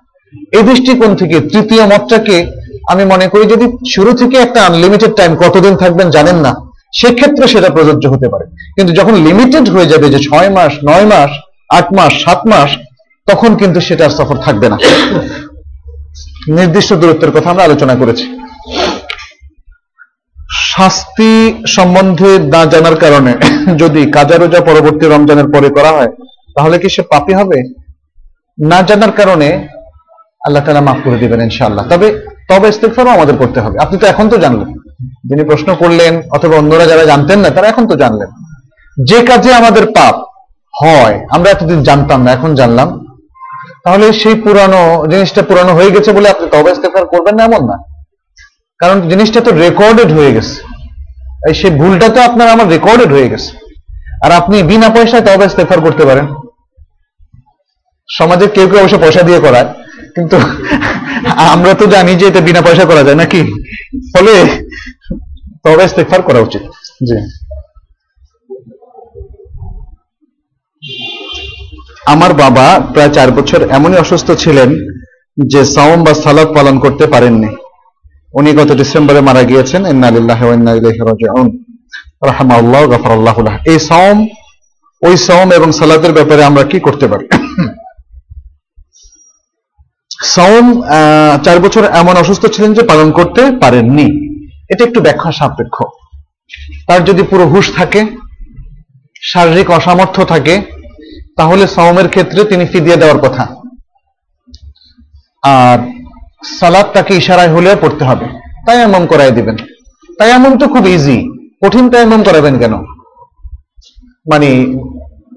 [0.57, 2.37] এই দৃষ্টিকোণ থেকে তৃতীয় মতটাকে
[2.93, 6.53] আমি মনে করি, যদি শুরু থেকে একটা আনলিমিটেড টাইম কতদিন থাকবেন জানেন না,
[7.01, 8.45] সেক্ষেত্রে সেটা প্রযোজ্য হতে পারে।
[8.77, 11.31] কিন্তু যখন লিমিটেড হয়ে যাবে যে ছয় মাস, নয় মাস,
[11.79, 12.71] আট মাস, সাত মাস
[13.29, 14.77] তখন কিন্তু সেটা আর সফর থাকবে না।
[16.57, 18.27] নির্দিষ্ট দূরত্বের কথা আমরা আলোচনা করেছি।
[20.73, 21.33] শাস্তি
[21.77, 23.33] সম্বন্ধে না জানার কারণে
[23.83, 26.11] যদি কাজা রোজা পরবর্তী রমজানের পরে করা হয়,
[26.57, 27.59] তাহলে কি সে পাপি হবে?
[28.59, 29.49] না জানার কারণে
[30.47, 32.09] আল্লাহ তালা মাফ করে দিবেন ইনশাআল্লাহ। তবে
[32.49, 34.71] তবে ইস্তেগফারও আমাদের করতে হবে। আপনি তো এখন তো জানলেন।
[35.29, 38.31] যিনি প্রশ্ন করলেন অথবা অন্যরা যারা জানতেন না, তারা এখন তো জানলেন।
[38.97, 40.15] যে কাজে আমাদের পাপ
[40.75, 42.89] হয়, আমরা এতদিন জানতাম না, এখন জানলাম।
[43.85, 44.81] তাহলে সেই পুরানো
[45.13, 47.77] জিনিসটা পুরানো হয়ে গেছে বলে আপনি তবে ইস্তেগফার করবেন না, এমন না।
[48.81, 50.57] কারণ জিনিসটা তো রেকর্ডেড হয়ে গেছে।
[51.49, 53.51] এই সেই ভুলটা তো আপনার আমার রেকর্ডেড হয়ে গেছে।
[54.25, 56.27] আর আপনি বিনা পয়সায় তবে ইস্তেগফার করতে পারেন।
[58.09, 59.69] সমাজে কেউ কেউ অবশ্য পয়সা দিয়ে করায়,
[60.17, 60.37] কিন্তু
[61.55, 63.41] আমরা তো জানি যে এটা বিনা পয়সা করা যায়, নাকি?
[64.13, 64.35] ফলে
[65.65, 66.63] তবে ইস্তেগফার করা উচিত।
[67.09, 67.17] জি।
[72.07, 74.77] আমার বাবা প্রায় চার বছর এমনই অসুস্থ ছিলেন
[75.49, 77.57] যে সাওম বা সালাদ পালন করতে পারেননি।
[78.35, 79.87] উনি গত ডিসেম্বরে মারা গিয়েছেন।
[83.67, 83.79] এই
[85.03, 85.17] ওই
[85.55, 87.29] এবং সালাতের ব্যাপারে আমরা কি করতে পারি?
[90.23, 90.83] সাওম
[91.43, 94.33] চার বছর এমন অসুস্থ ছিলেন যে পালন করতে পারেননি।
[94.71, 95.83] এটা একটু ব্যাখ্যা সাপেক্ষ।
[96.87, 98.07] তার যদি পুরো হুশ থাকে,
[99.23, 100.82] শারীরিক অসামর্থ্য থাকে
[101.37, 103.45] তাহলে সাওমের ক্ষেত্রে তিনি ফিদিয়ে দেওয়ার কথা।
[105.43, 105.79] আর
[106.59, 108.27] সালাদ তাকে ইশারায় হলেও পড়তে হবে।
[108.67, 109.57] তাই এমন করাই দিবেন।
[110.19, 111.19] তাই এমন তো খুব ইজি
[111.63, 112.75] কঠিন তাই এমন করাবেন কেন?
[114.31, 114.49] মানে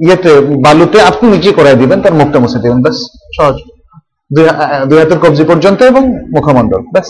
[0.05, 2.97] ইয়েতে, বালুতে আপনি নিচে করাই দিবেন, তার মুখটা মুছে দিবেন, ব্যাস,
[3.37, 3.55] সহজ।
[4.89, 6.03] দুই হাতের কবজি পর্যন্ত এবং
[6.35, 7.07] মুখমণ্ডল, ব্যাস।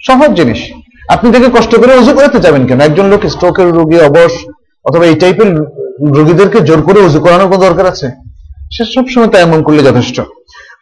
[0.00, 0.60] সহজ জিনিস।
[1.08, 2.80] আপনি দেখে কষ্ট করে উজু করাতে যাবেন কেন?
[2.80, 4.32] একজন লোক স্ট্রোকের রোগী, অবশ
[4.88, 5.56] অথবা এই টাইপের
[6.16, 8.10] রোগীদেরকে জোর করে উজু করানোর কোনো দরকার আছে?
[8.72, 10.20] সে সবসময় তাই এমন করলে যথেষ্ট।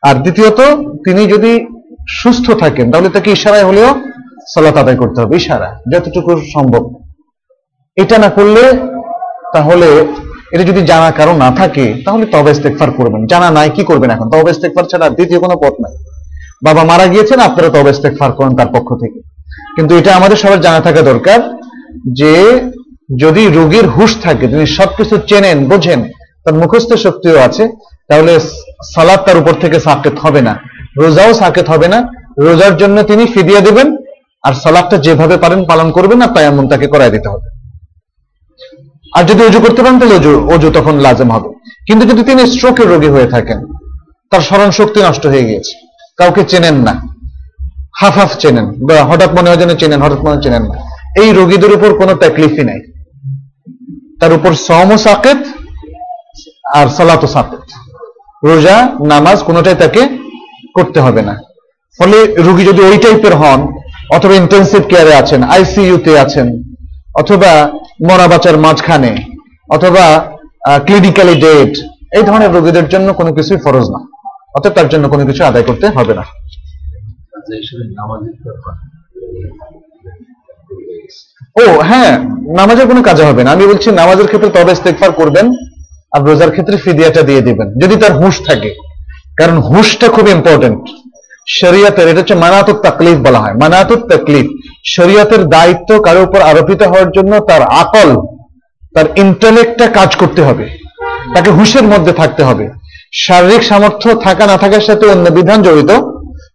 [0.02, 0.60] আর দ্বিতীয়ত,
[1.04, 1.66] তিনি যদি
[2.08, 3.94] সুস্থ থাকেন, তাহলে তাকে ইশারায় হলেও
[4.54, 7.02] সালাত আদায় করতে হবে। ইশারা, যতটুকু সম্ভব।
[7.96, 8.72] এটা না করলে
[9.54, 9.86] তাহলে,
[10.52, 14.30] এটা যদি জানা কারও না থাকে, তাহলে তবে ইস্তেকফার করবেন। জানা নাই, কি করবেন এখন?
[14.30, 15.96] তবে ইস্তেকফার ছাড়া দ্বিতীয় কোনো পথ নাই।
[16.64, 19.20] বাবা মারা গিয়েছেন, আপনারা তবে ইস্তেকফার করেন তার পক্ষ থেকে।
[19.76, 21.40] কিন্তু এটা আমাদের সবার জানা থাকা দরকার
[22.12, 22.60] যে
[23.20, 26.02] যদি রোগীর হুশ থাকে তিনি সবকিছু চেনেন, বোঝেন,
[26.44, 27.68] তার মুখস্থ শক্তিও আছে,
[28.08, 28.40] তাহলে
[28.94, 30.58] সালাদ তার উপর থেকে সাকেত হবে না।
[30.96, 33.96] রোজাও সাকেত হবে না। রোজার জন্য তিনি ফিদিয়ে দেবেন,
[34.42, 37.56] আর সালাদটা যেভাবে পারেন পালন করবেন না তাই এমন তাকে করাই দিতে হবে।
[39.14, 41.48] আর যদি অজু করতে পারেন, তাহলে অজু অজু তখন লাজেম হবে।
[41.86, 43.66] কিন্তু যদি তিনি স্ট্রোকের রোগী হয়ে থাকেন,
[44.30, 47.00] তার স্মরণ শক্তি নষ্ট হয়ে গিয়েছে। কাউকে চেনেন না।
[48.00, 51.72] হাফ হাফ চেনেন। বা হঠাৎ মনে হয় যেন চেনেন, হঠাৎ মনে চেনেন না। এই রোগীদের
[51.72, 52.80] উপর কোনো তাকলিফই নাই।
[54.20, 55.40] তার উপর সম সাকেত
[56.78, 57.64] আর সালাত সাকেত।
[58.48, 58.76] রোজা,
[59.12, 60.02] নামাজ কোনোটাই তাকে
[60.76, 61.34] করতে হবে না।
[61.98, 63.60] ফলে রুগী যদি ওই টাইপের হন,
[64.16, 66.46] অথবা ইন্টেন্সিভ কেয়ারে আছেন আইসিইউতে আছেন,
[67.20, 67.52] অথবা
[68.08, 69.12] মরা বাঁচার মাঝখানে,
[69.74, 70.04] অথবা
[70.86, 71.72] ক্লিনিক্যালি ডেড
[72.16, 74.00] এই ধরনের রোগীদের জন্য কোনো কিছুই ফরজ না।
[74.56, 76.24] অর্থাৎ তার জন্য কোনো কিছু আদায় করতে হবে না।
[81.56, 82.12] ও হ্যাঁ
[82.58, 85.46] নামাজের কোনো কাজে হবে না। আমি বলছি, নামাজের ক্ষেত্রে তবে ইস্তেগফার করবেন
[86.14, 88.70] আর রোজার ক্ষেত্রে ফিদিয়াটা দিয়ে দিবেন, যদি তার হুঁশ থাকে।
[89.38, 90.82] কারণ হুঁশটা খুব ইম্পর্টেন্ট
[91.60, 94.46] শরিয়াতের, এটা হচ্ছে মানাতুত তাকলিফ বলা হয়। মানাতুত তাকলিফ,
[94.96, 98.10] শরিয়াতের দায়িত্ব কারও উপর আরোপিত হওয়ার জন্য তার আকল,
[98.94, 100.64] তার ইন্টালেক্টটা কাজ করতে হবে।
[101.34, 102.64] তাকে হুঁশের মধ্যে থাকতে হবে।
[103.24, 105.90] শারীরিক সামর্থ্য থাকা, না থাকার সাথে অন্য বিধান জড়িত,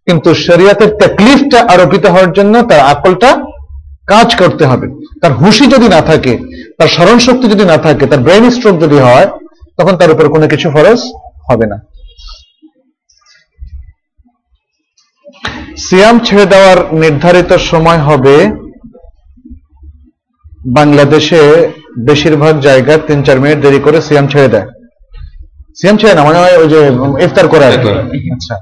[0.08, 3.30] কিন্তু শরিয়াতের তাকলিফটা আরোপিত হওয়ার জন্য তার আকলটা
[4.12, 4.88] কাজ করতে হবে।
[5.22, 6.34] তার হুঁশি যদি না থাকে
[6.78, 9.28] তার স্মরণ শক্তি যদি না থাকে তার ব্রেন স্ট্রোক যদি হয়
[9.78, 11.00] তখন তার উপর কোনো কিছু ফরজ
[11.50, 11.78] হবে না।
[15.86, 18.36] সিয়াম ছেড়ে দেওয়ার নির্ধারিত সময় হবে
[20.78, 21.42] বাংলাদেশে
[22.08, 24.68] বেশিরভাগ জায়গায় তিন চার মিনিট দেরি করে সিয়াম ছেড়ে দেয়।
[25.80, 26.80] সিয়াম ছেড়ে না মানে হয় ওই যে
[27.26, 27.90] ইফতার করে আর কি।
[28.36, 28.56] আচ্ছা।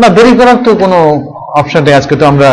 [0.00, 0.98] না দেরি করার তো কোনো
[1.60, 2.50] অপশন নেই। আজকে তো আমরা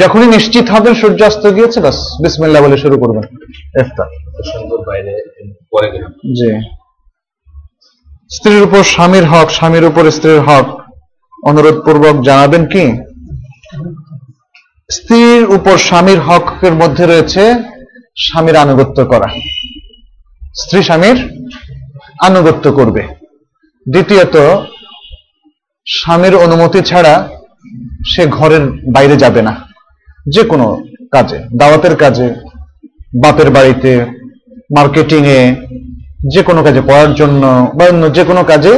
[0.00, 3.36] যখনই নিশ্চিত হবেন সূর্যাস্ত গিয়েছে বাস বিসমিল্লাহ বলে শুরু করবেন।
[3.80, 4.06] ইফতার।
[4.44, 6.76] সুন্দর বাইরে পরে গেলাম। জি।
[8.32, 10.80] স্ত্রীর উপর স্বামীর হক স্বামীর উপর স্ত্রীর হক
[11.44, 12.92] অনুরোধ পূর্বক জানাবেন কি?
[14.92, 17.54] স্ত্রীর উপর স্বামীর হকের মধ্যে রয়েছে
[18.18, 19.26] স্বামীর আনুগত্য করা।
[20.56, 21.46] স্ত্রী স্বামীর
[22.20, 23.02] আনুগত্য করবে।
[23.90, 24.36] দ্বিতীয়ত
[25.86, 27.28] স্বামীর অনুমতি ছাড়া
[28.06, 29.65] সে ঘরের বাইরে যাবে না।
[30.34, 30.66] যে কোনো
[31.14, 32.28] কাজে, দাওয়াতের কাজে,
[33.22, 33.92] বাপের বাড়িতে
[34.76, 35.40] মার্কেটিং এ
[36.34, 37.42] যে কোনো কাজে পড়ার জন্য
[37.76, 38.72] বা অন্য যে কোনো কাজে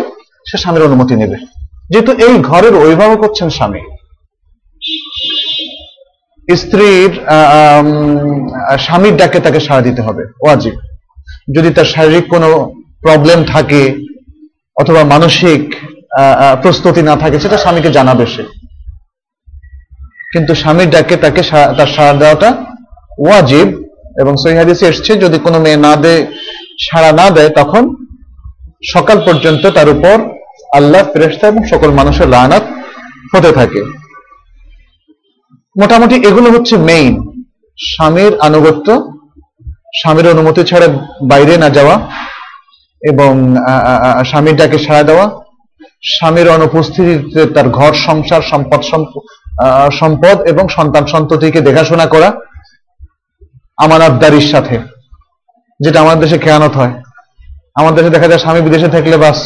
[0.48, 1.36] সে স্বামীর অনুমতি নেবে।
[1.90, 3.82] যেহেতু এই ঘরের অভিভাবক হচ্ছেন স্বামী।
[6.48, 7.12] স্ত্রীর
[8.84, 10.76] স্বামীর ডাকে তাকে সাড়া দিতে হবে, ওয়াজিব।
[11.54, 12.48] যদি তার শারীরিক কোনো
[13.04, 13.82] প্রবলেম থাকে
[14.76, 15.62] অথবা মানসিক
[16.62, 18.44] প্রস্তুতি না থাকে, সেটা স্বামীকে জানাবে সে।
[20.32, 21.42] কিন্তু স্বামীর ডাকে তাকে
[21.78, 22.50] তার সাড়া দেওয়াটা
[23.24, 23.68] ওয়াজিব
[24.22, 26.22] এবং সহিহাদিসে এসছে, যদি কোনো মেয়ে না দেয়
[26.86, 27.82] সাড়া না দেয়, তখন
[28.94, 30.16] সকাল পর্যন্ত তার উপর
[30.78, 32.64] আল্লাহ ফেরেস্তা এবং সকল মানুষের লানাত
[33.32, 33.80] হতে থাকে।
[35.76, 37.14] মোটামুটি এগুলো হচ্ছে মেইন
[37.78, 38.88] স্বামীর আনুগত্য,
[40.00, 40.88] স্বামীর অনুমতি ছাড়া
[41.30, 41.94] বাইরে না যাওয়া
[43.02, 43.32] এবং
[44.30, 45.26] স্বামীর ডাকে সাড়া দেওয়া,
[46.14, 48.80] স্বামীর অনুপস্থিতিতে তার ঘর সংসার, সম্পদ
[50.00, 52.28] সম্পদ এবং সন্তান সন্ততিকে দেখাশোনা করা
[53.84, 54.76] আমানতদারির সাথে,
[55.80, 56.94] যেটা আমাদের দেশে খেয়ানত হয়।
[57.80, 59.38] আমাদের দেশে দেখা যায় স্বামী বিদেশে থাকলে বাস,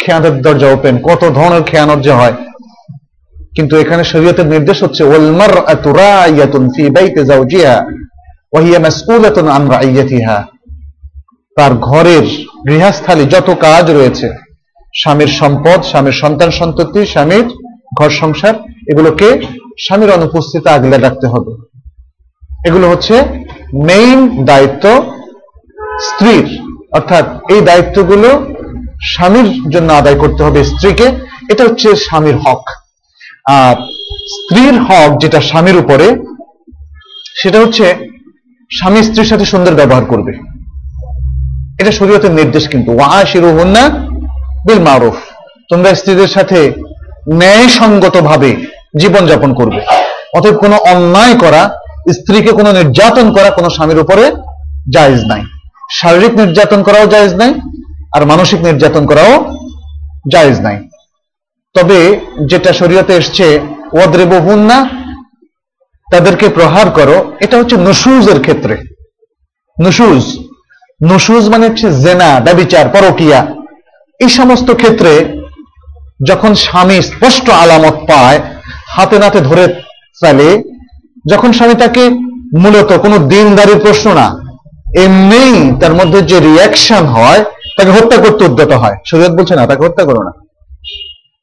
[0.00, 2.36] খেয়ানতের দরজা ওপেন কত ধরনের খেয়ানত যে হয়।
[3.56, 7.76] কিন্তু এখানে শরীয়তের নির্দেশ হচ্ছে ওয়ালমার আতুরাইয়াতুন ফি বাইতি যাওজিহা
[8.52, 10.38] ওয়া হিয়া মাসউলাতুন আন রাইয়াতিহা।
[11.56, 12.26] তার ঘরের
[12.68, 14.28] গৃহস্থালী যত কাজ রয়েছে,
[14.94, 17.46] স্বামীর সম্পদ, স্বামীর সন্তান সন্ততি, স্বামীর
[17.98, 18.56] ঘর সংসার
[18.88, 19.40] এগুলোকে
[19.80, 21.52] স্বামীর অনুপস্থিতি আগলে রাখতে হবে।
[22.66, 23.22] এগুলো হচ্ছে
[23.74, 25.14] মেইন দায়িত্ব
[26.00, 26.60] স্ত্রীর।
[26.92, 28.54] অর্থাৎ এই দায়িত্বগুলো
[29.02, 31.06] স্বামীর জন্য আদায় করতে হবে স্ত্রীকে।
[31.50, 32.62] এটা হচ্ছে স্বামীর হক।
[33.48, 33.76] আর
[34.16, 36.22] স্ত্রীর হক যেটা স্বামীর উপরে,
[37.42, 37.94] সেটা হচ্ছে
[38.78, 40.32] স্বামী স্ত্রীর সাথে সুন্দর ব্যবহার করবে।
[41.80, 43.88] এটা শরীয়তের নির্দেশ কিন্তু। ওয়াশিরুহুন্না
[44.68, 45.14] বিল মারুফ।
[45.70, 46.72] তোমরা স্ত্রীদের সাথে
[47.28, 48.56] ন্যায়সঙ্গত ভাবে
[48.96, 49.80] জীবনযাপন করবে।
[50.36, 51.78] অতএব কোনো অন্যায় করা,
[52.12, 54.32] স্ত্রীকে কোনো নির্যাতন করা কোনো স্বামীর উপরে
[54.92, 55.42] জায়েজ নাই।
[55.90, 57.54] শারীরিক নির্যাতন করাও জায়েজ নাই,
[58.16, 59.54] আর মানসিক নির্যাতন করাও
[60.32, 60.76] জায়েজ নাই।
[61.74, 63.60] তবে যেটা শরীয়তে এসছে,
[63.92, 64.88] ওয়াদ্রেবহুন্না,
[66.12, 68.76] তাদেরকে প্রহার করো, এটা হচ্ছে নসুজের ক্ষেত্রে।
[69.82, 70.38] নসুজ
[71.02, 73.46] নসুজ মানে হচ্ছে জেনা, ব্যবিচার, পরকিয়া,
[74.20, 75.39] এই সমস্ত ক্ষেত্রে
[76.28, 78.40] যখন স্বামী স্পষ্ট আলামত পায়,
[78.88, 79.74] হাতে নাতে ধরে
[80.24, 80.62] ফেলে,
[81.30, 82.08] যখন স্বামী তাকে
[82.58, 84.36] মূলত কোনো দিনদারির প্রশ্ন না
[85.04, 87.44] এমনি তার মধ্যে যে রিয়াকশন হয়,
[87.76, 90.30] তাকে হত্যা করতে উদ্যত হয়। শরীয়ত বলছে না, তাকে হত্যা করো না।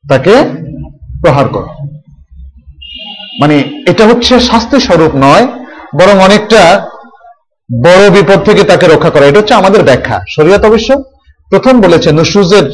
[0.09, 0.35] তাকে
[1.21, 1.67] প্রহার করো।
[3.41, 5.47] মানে এটা হচ্ছে শাস্তি স্বরূপ নয়,
[6.01, 6.87] বরং অনেকটা
[7.83, 11.03] বড় বিপদ থেকে তাকে রক্ষা করা। এটা হচ্ছে আমাদের ব্যাখ্যা। শরীয়ত অবশ্য
[11.49, 12.71] প্রথম বলেছে নুসুজের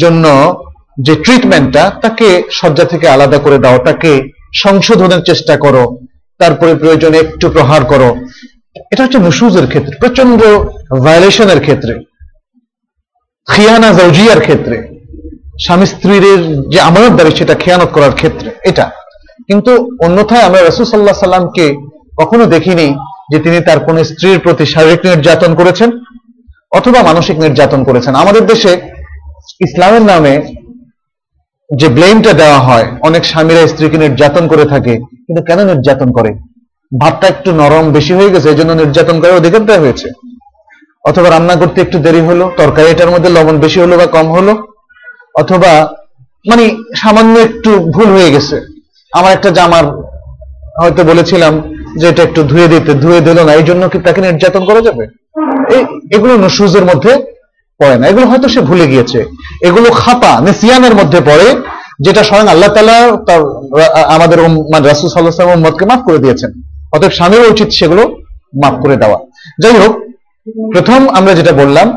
[0.00, 0.54] জন্য
[1.00, 5.98] যে ট্রিটমেন্টটা তাকে শয্যা থেকে আলাদা করে দাও, তাকে সংশোধনের চেষ্টা করো,
[6.38, 8.16] তারপরে প্রয়োজনে একটু প্রহার করো।
[8.90, 10.42] এটা হচ্ছে নুসুজের ক্ষেত্রে প্রচণ্ড
[11.04, 12.04] ভায়োলেশনের ক্ষেত্রে,
[13.48, 14.88] খিয়ানা জৌজিয়ার ক্ষেত্রে,
[15.64, 18.90] স্বামী স্ত্রীর যে আমানতদারি সেটা খেয়ানত করার ক্ষেত্রে, এটা।
[19.46, 21.76] কিন্তু অন্যথায় আমরা রসুল সাল্লাহ সাল্লামকে
[22.20, 22.94] কখনো দেখিনি
[23.32, 25.90] যে তিনি তার কোন স্ত্রীর প্রতি শারীরিক নির্যাতন করেছেন
[26.72, 28.80] অথবা মানসিক নির্যাতন করেছেন। আমাদের দেশে
[29.60, 30.61] ইসলামের নামে
[31.80, 34.94] যে ব্লেমটা দেওয়া হয়, অনেক স্বামীরা স্ত্রীকে নির্যাতন করে থাকে,
[35.26, 36.30] কিন্তু কেন নির্যাতন করে?
[36.92, 40.08] ভাতটা একটু নরম বেশি হয়ে গেছে এই জন্য নির্যাতন করার অধিকার দেওয়া হয়েছে।
[41.04, 44.52] অথবা রান্না করতে একটু দেরি হলো, তরকারিটার মধ্যে লবণ বেশি হলো বা কম হলো,
[45.34, 45.70] অথবা
[46.50, 46.64] মানে
[47.00, 48.56] সামান্য একটু ভুল হয়ে গেছে।
[49.12, 49.86] আমার একটা জামার
[50.80, 51.52] হয়তো বলেছিলাম
[52.00, 55.04] যে এটা একটু ধুয়ে দিতে, ধুয়ে দিল না এই জন্য কি তাকে নির্যাতন করা যাবে?
[56.16, 57.12] এগুলো নসুজের মধ্যে
[57.82, 59.20] পড়ে না। এগুলো হয়তো সে ভুলে গিয়েছে।
[59.68, 61.48] এগুলো খাপা, নেসিয়ানের মধ্যে পড়ে,
[62.04, 62.98] যেটা স্বয়ং আল্লাহ তালা
[63.28, 63.42] তার,
[64.14, 64.38] আমাদের
[64.72, 66.50] মানে রাসুল সাল্লাহ উম্মদকে মাফ করে দিয়েছেন।
[66.92, 68.02] অতএব স্বামীর উচিত সেগুলো
[68.62, 69.18] মাফ করে দেওয়া।
[69.62, 69.92] যাই হোক,
[70.74, 71.88] প্রথম আমরা যেটা বললাম,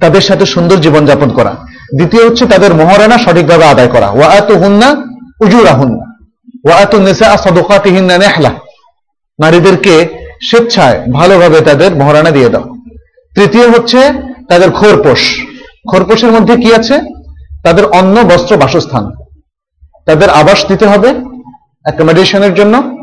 [0.00, 1.52] তাদের সাথে সুন্দর জীবনযাপন করা।
[1.96, 4.88] দ্বিতীয় হচ্ছে তাদের মহারানা সঠিকভাবে আদায় করা। ওয়া এত হুন্না
[5.44, 6.04] উজুরা হুন্না
[6.64, 8.52] ওয়া এত নেশা সদকাতিহিন্না নেহলা।
[9.38, 9.94] নারীদেরকে
[10.48, 12.66] স্বেচ্ছায় ভালোভাবে তাদের মহারানা দিয়ে দাও।
[13.36, 14.00] তৃতীয় হচ্ছে
[14.48, 15.46] তাদের খোরপোষ
[15.90, 17.00] খোরপোষের মধ্যে কি আছে?
[17.64, 19.10] তাদের অন্ন, বস্ত্র, বাসস্থান।
[20.06, 21.14] তাদের আবাস দিতে হবে
[21.82, 22.98] অ্যাকোমোডেশনের জন্য।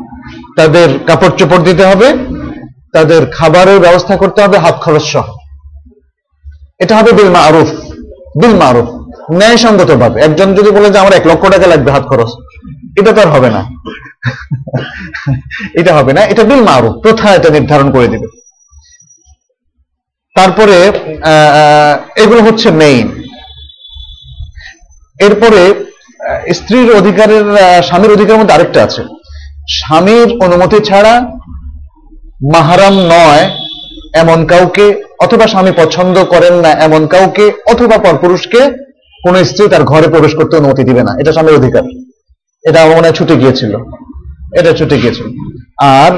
[0.56, 2.12] তাদের কাপড় চোপড় দিতে হবে।
[2.92, 5.32] তাদের খাবারের ব্যবস্থা করতে হবে হাত খরচ সহ।
[6.78, 7.68] এটা হবে বিল মারুফ।
[8.42, 8.88] বিল মারুফ।
[9.32, 12.28] ন্যায়সঙ্গত ভাবে। একজন যদি বলে যে আমার এক লক্ষ টাকা লাগবে হাত খরচ,
[12.98, 13.64] এটা তো আর হবে না।
[15.74, 18.43] এটা হবে না। এটা বিল মারুফ। প্রথা এটা নির্ধারণ করে দিবে।
[20.34, 20.76] তারপরে
[22.16, 23.22] এগুলো হচ্ছে মেইন
[25.20, 25.74] এরপরে
[26.54, 27.44] স্ত্রীর অধিকারের
[27.82, 29.02] স্বামীর অধিকারের মধ্যে আরেকটা আছে।
[29.68, 31.20] স্বামীর অনুমতি ছাড়া
[32.52, 33.50] মাহারাম নয়
[34.14, 38.60] এমন কাউকে, অথবা স্বামী পছন্দ করেন না এমন কাউকে, অথবা পরপুরুষকে
[39.24, 41.82] কোন স্ত্রী তার ঘরে প্রবেশ করতে অনুমতি দিবে না। এটা স্বামীর অধিকার।
[42.64, 43.72] এটা আমার মনে ছুটে গিয়েছিল।
[44.58, 45.26] এটা ছুটে গিয়েছিল।
[45.78, 46.12] আর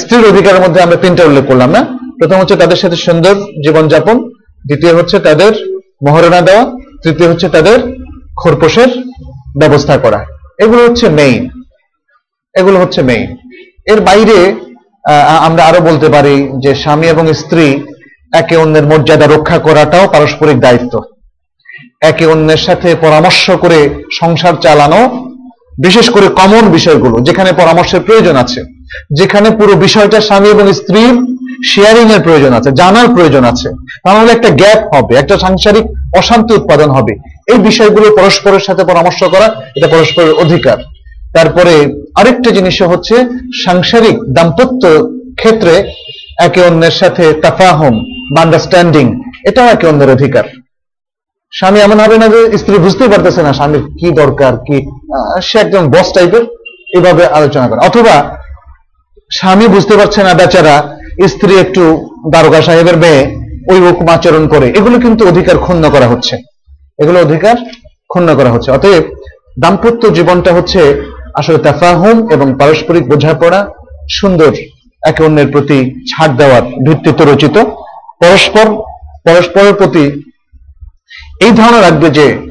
[0.00, 1.82] স্ত্রীর অধিকারের মধ্যে আমরা তিনটা উল্লেখ করলাম, না?
[2.18, 3.34] প্রথম হচ্ছে তাদের সাথে সুন্দর
[3.64, 4.16] জীবনযাপন,
[4.68, 5.52] দ্বিতীয় হচ্ছে তাদের
[6.06, 6.64] মহারণা দেওয়া,
[7.02, 7.78] তৃতীয় হচ্ছে তাদের
[8.40, 8.90] খোরপোষের
[9.60, 10.20] ব্যবস্থা করা।
[10.62, 11.42] এগুলো হচ্ছে মেইন
[12.54, 13.28] এগুলো হচ্ছে মেইন
[13.92, 14.38] এর বাইরে
[15.46, 17.66] আমরা আরও বলতে পারি যে স্বামী এবং স্ত্রী
[18.40, 20.94] একে অন্যের মর্যাদা রক্ষা করাটাও পারস্পরিক দায়িত্ব।
[22.10, 23.80] একে অন্যের সাথে পরামর্শ করে
[24.20, 25.00] সংসার চালানো
[25.78, 28.60] বিশেষ করে কমন বিষয়গুলো, যেখানে পরামর্শের প্রয়োজন আছে,
[29.10, 31.14] যেখানে পুরো বিষয়টা স্বামী এবং স্ত্রীর
[31.64, 33.68] শেয়ারিং এর প্রয়োজন আছে, জানার প্রয়োজন আছে।
[34.04, 35.84] তাহলে একটা গ্যাপ হবে, একটা সাংসারিক
[36.16, 37.12] অশান্তি উৎপাদন হবে।
[37.52, 39.46] এই বিষয়গুলো পরস্পরের সাথে পরামর্শ করা,
[39.76, 40.78] এটা পরস্পরের অধিকার।
[41.34, 41.74] তারপরে
[42.14, 43.14] আরেকটা জিনিস হচ্ছে
[43.64, 44.82] সাংসারিক দাম্পত্য
[45.36, 45.74] ক্ষেত্রে
[46.38, 47.94] একে অন্যের সাথে তাফাহম
[48.34, 49.06] বা আন্ডারস্ট্যান্ডিং
[49.44, 50.44] এটাও একে অন্যের অধিকার।
[51.52, 54.76] স্বামী এমন হবে না যে স্ত্রী বুঝতেই পারতেছে না, স্বামীর কি দরকার, কি
[55.42, 56.44] সে একজন বস টাইপের
[56.96, 58.36] এভাবে আলোচনা করে। অথবা
[59.32, 63.36] স্বামী বুঝতে পারছে না বেচারা, স্ত্রী একটু দারোগা সাহেবের মেয়ে,
[63.70, 66.36] ওই রকম আচরণ করে। এগুলো কিন্তু অধিকার ক্ষুণ্ণ করা হচ্ছে।
[66.98, 67.56] এগুলো অধিকার
[68.08, 69.02] ক্ষুণ্ণ করা হচ্ছে। অতএব
[69.60, 71.02] দাম্পত্য জীবনটা হচ্ছে
[71.34, 73.68] আসলে তাফাহুম এবং পারস্পরিক বোঝাপড়া,
[74.10, 74.52] সুন্দর
[75.06, 77.58] একে অন্যের প্রতি ছাড় দেওয়ার ভিত্তিতে রচিত।
[78.20, 78.66] পরস্পর,
[79.24, 80.22] পরস্পরের প্রতি
[81.40, 82.45] এই ধারণা রাখবে যে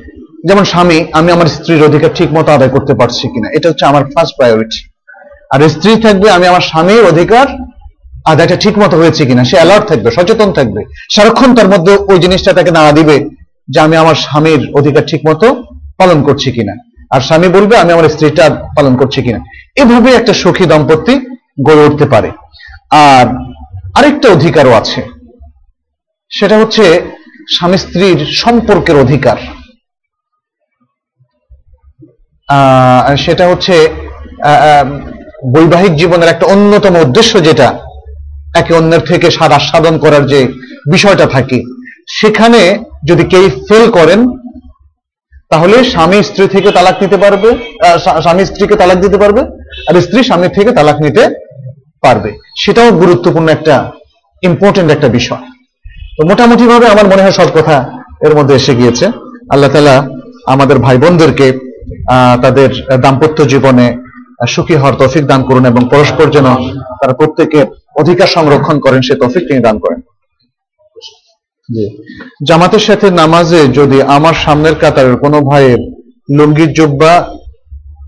[0.47, 4.03] যেমন স্বামী, আমি আমার স্ত্রীর অধিকার ঠিক মতো আদায় করতে পারছি কিনা, এটা হচ্ছে আমার
[4.13, 4.79] ফার্স্ট প্রায়োরিটি
[5.53, 7.47] আর স্ত্রী থাকবে, আমি আমার স্বামীর অধিকার
[8.31, 10.81] আদায়টা ঠিক মতো হয়েছে কিনা, সে অ্যালার্ট থাকবে, সচেতন থাকবে।
[11.15, 13.15] সারাক্ষণ তার মধ্যে ওই জিনিসটা তাকে নাড়া দিবে
[13.73, 15.47] যে আমি আমার স্বামীর অধিকার ঠিক মতো
[15.99, 16.73] পালন করছি কিনা।
[17.13, 18.45] আর স্বামী বলবে, আমি আমার স্ত্রীটা
[18.77, 19.39] পালন করছি কিনা।
[19.81, 21.13] এভাবে একটা সুখী দম্পতি
[21.67, 22.29] গড়ে উঠতে পারে।
[23.07, 23.25] আর
[23.97, 25.01] আরেকটা অধিকারও আছে,
[26.31, 26.83] সেটা হচ্ছে
[27.55, 29.37] স্বামী স্ত্রীর সম্পর্কের অধিকার।
[33.25, 33.75] সেটা হচ্ছে
[35.55, 37.67] বৈবাহিক জীবনের একটা অন্যতম উদ্দেশ্য যেটা,
[38.59, 40.39] একে অন্যের থেকে স্বাদ আস্বাদন করার যে
[40.93, 41.59] বিষয়টা থাকে।
[42.19, 42.61] সেখানে
[43.09, 44.19] যদি কেউ ফেল করেন,
[45.51, 47.49] তাহলে স্বামী স্ত্রী থেকে তালাক নিতে পারবে
[48.25, 49.41] স্বামী স্ত্রীকে তালাক দিতে পারবে,
[49.87, 51.23] আর স্ত্রী স্বামীর থেকে তালাক নিতে
[52.03, 52.29] পারবে।
[52.61, 53.75] সেটাও গুরুত্বপূর্ণ একটা
[54.43, 55.45] ইম্পর্টেন্ট একটা বিষয়।
[56.15, 57.75] তো মোটামুটি ভাবে আমার মনে হয় সব কথা
[58.25, 59.05] এর মধ্যে এসে গিয়েছে।
[59.53, 59.95] আল্লাহ তালা
[60.53, 61.47] আমাদের ভাই বোনদেরকে
[62.41, 62.69] তাদের
[63.01, 63.97] দাম্পত্য জীবনে
[64.47, 66.45] সুখী হওয়ার তফিক দান করুন এবং পরস্পর যেন
[67.01, 67.65] তারা প্রত্যেকে
[67.95, 70.01] অধিকার সংরক্ষণ করেন সে তফিক তিনি দান করেন।
[72.43, 75.79] জামাতের সাথে নামাজে যদি আমার সামনের কাতারের কোনো ভাইয়ের
[76.37, 77.29] লুঙ্গির জুব্বা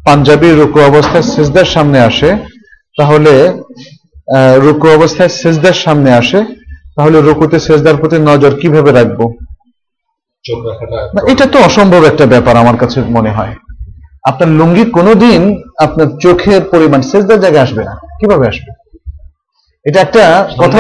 [0.06, 2.36] পাঞ্জাবির রুকু অবস্থায় সিজদার সামনে আসে
[2.98, 3.54] তাহলে
[4.36, 6.46] আহ, রুকু অবস্থায় সেজদার সামনে আসে
[6.96, 9.20] তাহলে রুকুতে সেজদার প্রতি নজর কীভাবে রাখব?
[11.28, 13.56] এটা তো অসম্ভব একটা ব্যাপার আমার কাছে মনে হয়।
[14.28, 18.72] আপনার লুঙ্গি কোনোদিন আপনার চোখের পরিমাণ সেজদার জায়গায় আসবে না। কীভাবে আসবে?
[19.86, 20.78] এটা একটা কথা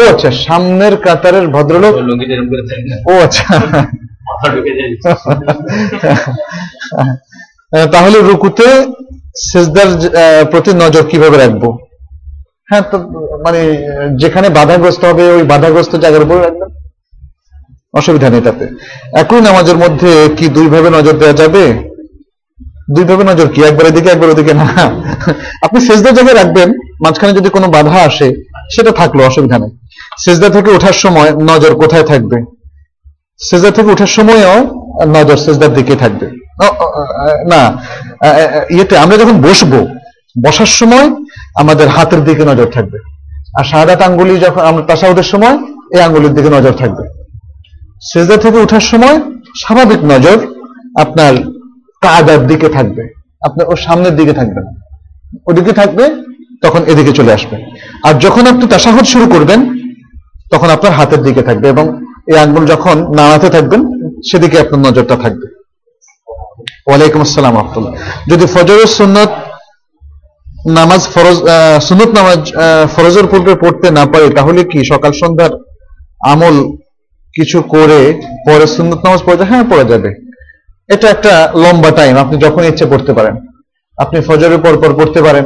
[0.00, 1.94] ও আচ্ছা সামনের কাতারের ভদ্রলোক?
[3.10, 3.44] ও আচ্ছা।
[7.92, 8.66] তাহলে রুকুতে
[9.36, 9.88] সেজদার
[10.50, 11.62] প্রতি নজর কীভাবে রাখব?
[12.70, 12.98] হ্যাঁ তো
[13.44, 13.60] মানে
[14.16, 16.70] যেখানে বাধাগ্রস্ত হবে ওই বাধাগ্রস্ত জায়গার উপর রাখবেন।
[17.94, 18.64] অসুবিধা নেই তাতে।
[19.12, 21.91] একই নামাজের মধ্যে কি দুইভাবে নজর দেওয়া যাবে?
[22.94, 23.60] দুইভাবে নজর কি?
[23.62, 24.52] একবার এদিকে, একবার ওদিকে?
[24.54, 24.66] না।
[25.66, 26.68] আপনি সেজদার জায়গায় রাখবেন,
[27.04, 28.28] মাঝখানে যদি কোনো বাধা আসে,
[28.74, 29.72] সেটা থাকল, অসুবিধা নেই।
[30.24, 32.38] সেজদা থেকে ওঠার সময় নজর কোথায় থাকবে?
[33.48, 34.56] সেজদা থেকে ওঠার সময়ও
[35.16, 36.26] নজর সেজদার দিকে থাকবে।
[37.52, 37.62] না
[38.70, 39.78] ইয়েতে আমরা যখন বসবো,
[40.44, 41.06] বসার সময়
[41.60, 42.98] আমাদের হাতের দিকে নজর থাকবে।
[43.58, 45.56] আর সারাদাত আঙ্গুলি যখন আমরা তাসাউদের সময়,
[45.94, 47.04] এই আঙ্গুলির দিকে নজর থাকবে।
[48.10, 49.16] সেজদা থেকে ওঠার সময়
[49.62, 50.38] স্বাভাবিক নজর
[51.00, 51.34] আপনার
[52.02, 53.02] কাদার দিকে থাকবে।
[53.46, 54.70] আপনার ওর সামনের দিকে থাকবে না।
[55.46, 56.04] ওদিকে থাকবে,
[56.62, 57.56] তখন এদিকে চলে আসবে।
[58.04, 59.60] আর যখন আপনি তাসাহুদ শুরু করবেন,
[60.52, 61.84] তখন আপনার হাতের দিকে থাকবে এবং
[62.30, 63.80] এই আঙ্গুল যখন নাড়াতে থাকবেন,
[64.30, 65.46] সেদিকে আপনার নজরটা থাকবে।
[66.86, 67.92] ওয়ালাইকুম আসসালাম রহমতুল্লাহ।
[68.30, 69.32] যদি ফজরের সুন্নত
[70.78, 71.38] নামাজ ফরজ
[71.88, 72.40] সুন্নত নামাজ
[72.96, 75.52] ফরজের পূর্বে পড়তে না পারে, তাহলে কি সকাল সন্ধ্যার
[76.32, 76.56] আমল
[77.36, 78.00] কিছু করে
[78.46, 80.10] পরে সুন্নত নামাজ পড়তে হ্যাঁ পড়া যাবে।
[80.94, 83.34] এটা একটা লম্বা টাইম আপনি যখন ইচ্ছে পড়তে পারেন।
[83.98, 85.44] আপনি ফজরের পর পর পড়তে পারেন,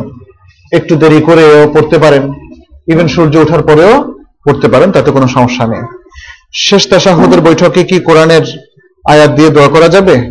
[0.73, 2.23] একটু দেরি করেও পড়তে পারেন
[2.93, 4.15] ইভেন সূর্য ওঠার পরেও
[4.45, 5.85] পড়তে পারেন, তাতে কোনো সমস্যা নেই।
[6.55, 8.45] শেষ তাসাহুদের বৈঠকে কি কোরআনের
[9.09, 10.31] আয়াত দিয়ে দোয়া করা যাবে?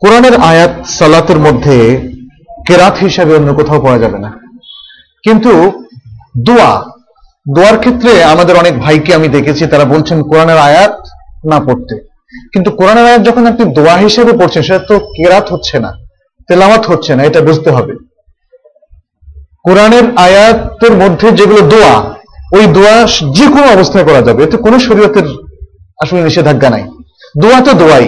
[0.00, 1.76] কোরআনের আয়াত সালাতের মধ্যে
[2.66, 4.30] কেরাত হিসাবে অন্য কোথাও পাওয়া যাবে না।
[5.24, 5.52] কিন্তু
[6.38, 6.84] দোয়া,
[7.54, 10.94] দোয়ার ক্ষেত্রে আমাদের অনেক ভাইকে আমি দেখেছি, তারা বলছেন, কোরআনের আয়াত
[11.50, 12.09] না পড়তে।
[12.52, 15.90] কিন্তু কোরআনের আয়াত যখন আপনি দোয়া হিসেবে পড়ছেন, সেটা তো কেরাত হচ্ছে না,
[16.48, 17.94] তেলাওয়াত হচ্ছে না, এটা বুঝতে হবে।
[19.66, 21.94] কোরআনের আয়াতের মধ্যে যেগুলো দোয়া,
[22.56, 22.94] ওই দোয়া
[23.38, 25.26] যে কোনো অবস্থায় করা যাবে, এতে কোনো শরীয়তের
[26.02, 26.84] আসলে নিষেধাজ্ঞা নাই।
[27.42, 28.06] দোয়া তো দোয়াই।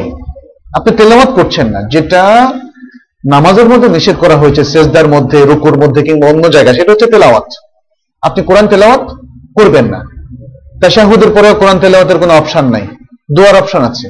[0.78, 2.22] আপনি তেলাওয়াত করছেন না, যেটা
[3.24, 7.48] নামাজের মধ্যে নিষেধ করা হয়েছে, সেজদার মধ্যে, রুকুর মধ্যে কিংবা অন্য জায়গায়, সেটা হচ্ছে তেলাওয়াত।
[8.22, 9.04] আপনি কোরআন তেলাওয়াত
[9.58, 10.00] করবেন না।
[10.80, 12.86] তাশাহুদের পরে কোরআন তেলাওয়াতের কোনো অপশন নাই।
[13.36, 14.06] দোয়ার অপশন আছে।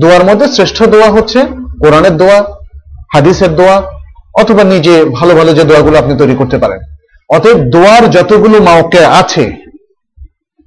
[0.00, 1.40] দোয়ার মধ্যে শ্রেষ্ঠ দোয়া হচ্ছে
[1.82, 2.38] কোরআনের দোয়া,
[3.14, 3.76] হাদিসের দোয়া,
[4.34, 6.80] অথবা নিজে ভালো ভালো যে দোয়াগুলো আপনি তৈরি করতে পারেন।
[7.36, 9.44] অতএব দোয়ার যতগুলো মাওকে আছে,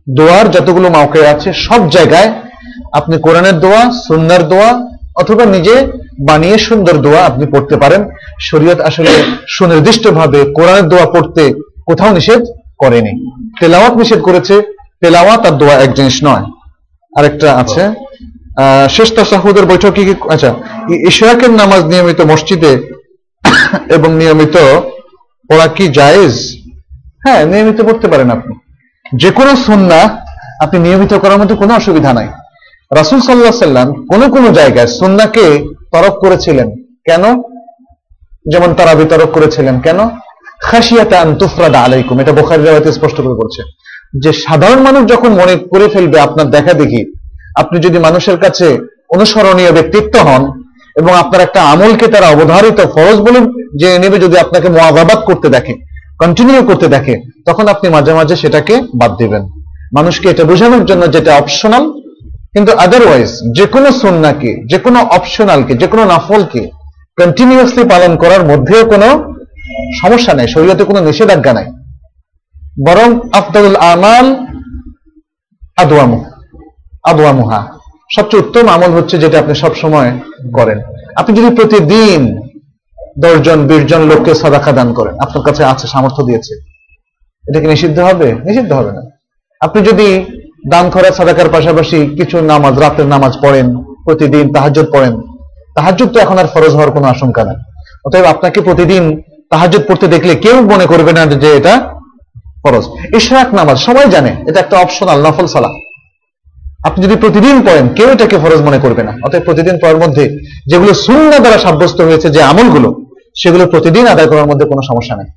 [0.07, 2.30] দোয়ার যতগুলো মাওকে আছে, সব জায়গায়
[2.91, 4.69] আপনি কোরআনের দোয়া, সুন্নার দোয়া,
[5.15, 5.76] অথবা নিজে
[6.28, 8.02] বানিয়ে সুন্দর দোয়া আপনি পড়তে পারেন।
[8.49, 9.11] শরীয়ত আসলে
[9.48, 11.44] সুনির্দিষ্টভাবে কোরআনের দোয়া পড়তে
[11.86, 12.41] কোথাও নিষেধ
[12.78, 13.14] করেনি।
[13.60, 14.56] তেলাওয়াত নিষেধ করেছে,
[15.02, 16.45] তেলাওয়াত আর দোয়া এক জিনিস নয়।
[17.18, 17.84] আরেকটা আছে।
[18.90, 20.50] শেষ তাসাহুদের বৈঠকে কি আচ্ছা
[21.08, 22.74] ইশরাকের নামাজ নিয়মিত মসজিদে
[23.96, 24.56] এবং নিয়মিত
[25.50, 26.36] পড়া কি জায়েজ?
[27.24, 28.54] হ্যাঁ নিয়মিত পড়তে পারেন আপনি।
[29.18, 30.00] যে কোনো সুন্না
[30.64, 32.28] আপনি নিয়মিত করার মধ্যে কোনো অসুবিধা নাই।
[32.92, 35.46] রাসুল সাল্লাহ সাল্লাম কোন কোন জায়গায় সুন্নাকে
[35.92, 36.70] তরক করেছিলেন।
[37.06, 37.24] কেন?
[38.52, 40.00] যেমন তারা বিতরক করেছিলেন। কেন?
[40.62, 43.62] খাসিয়াতা আন্তুফরাদা আলাইকুম। এটা বোখারি রেওয়াতে স্পষ্ট করে বলছে।
[44.14, 47.02] যে সাধারণ মানুষ যখন মনে করে ফেলবে আপনার দেখা দেখি,
[47.56, 48.78] আপনি যদি মানুষের কাছে
[49.10, 50.44] অনুসরণীয় ব্যক্তিত্ব হন
[50.96, 53.40] এবং আপনার একটা আমলকে তারা অবধারিত ফরজ বলে
[53.76, 55.74] যে নেবে যদি আপনাকে মোয়াজাবাদ করতে দেখে
[56.20, 57.16] কন্টিনিউ করতে দেখে,
[57.46, 59.44] তখন আপনি মাঝে মাঝে সেটাকে বাদ দিবেন।
[59.94, 61.94] মানুষকে এটা বোঝানোর জন্য যেটা অপশনাল
[62.54, 66.70] কিন্তু আদারওয়াইজ যে কোনো সন্নাকে যে কোনো অপশনালকে যে কোনো নাফলকে
[67.18, 69.32] কন্টিনিউসলি পালন করার মধ্যেও কোনো
[70.02, 71.66] সমস্যা নেই, শরীয়তে কোনো নিষেধাজ্ঞা নাই।
[72.88, 73.10] বরং
[73.40, 74.28] আফদালুল আমাল
[75.84, 76.20] আদওয়ামু,
[77.12, 77.60] আদওয়ামুহা।
[78.16, 80.10] সবচেয়ে উত্তম আমল হচ্ছে যেটা আপনি সব সময়
[80.58, 80.80] করেন।
[81.20, 82.22] আপনি যদি প্রতিদিন
[83.24, 86.53] দশজন বিশ জন লোককে সাদাকা দান করেন, আপনার কাছে আছে, সামর্থ্য দিয়েছে,
[87.45, 88.28] এটা কি নিষিদ্ধ হবে?
[88.48, 89.02] নিষিদ্ধ হবে না।
[89.62, 90.08] আপনি যদি
[90.74, 93.68] দান করা সাদাকার পাশাপাশি কিছু নামাজ, রাতের নামাজ পড়েন,
[94.06, 95.14] প্রতিদিন তাহাজ্জুদ পড়েন,
[95.76, 97.58] তাহাজ্জুদ তো এখন আর ফরজ হওয়ার কোনো আশঙ্কা নেই।
[98.06, 99.03] অতএব আপনাকে প্রতিদিন
[99.52, 101.74] তাহাজ্জুদ পড়তে দেখলে কেউ মনে করবে না যে এটা
[102.64, 102.86] ফরজ।
[103.20, 105.70] ইশরাক নামাজ, সবাই জানে, এটা একটা অপশনাল নফল সালা
[106.88, 110.24] আপনি যদি প্রতিদিন পড়েন, কেউ এটাকে ফরজ মনে করবে না। অতএব প্রতিদিন পড়ার মধ্যে
[110.72, 112.90] যেগুলো শূন্য দ্বারা সাব্যস্ত হয়েছে, যে আমলগুলো,
[113.42, 115.30] সেগুলো প্রতিদিন আদায় করার মধ্যে কোনো সমস্যা নেই।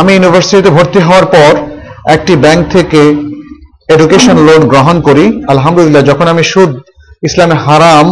[0.00, 1.52] আমি ইউনিভার্সিটিতে ভর্তি হওয়ার পর
[2.16, 3.00] একটি ব্যাংক থেকে
[3.94, 6.72] এডুকেশন লোন গ্রহণ করি। আলহামদুলিল্লাহ, যখন আমি সুদ,
[7.28, 8.06] ইসলামে হারাম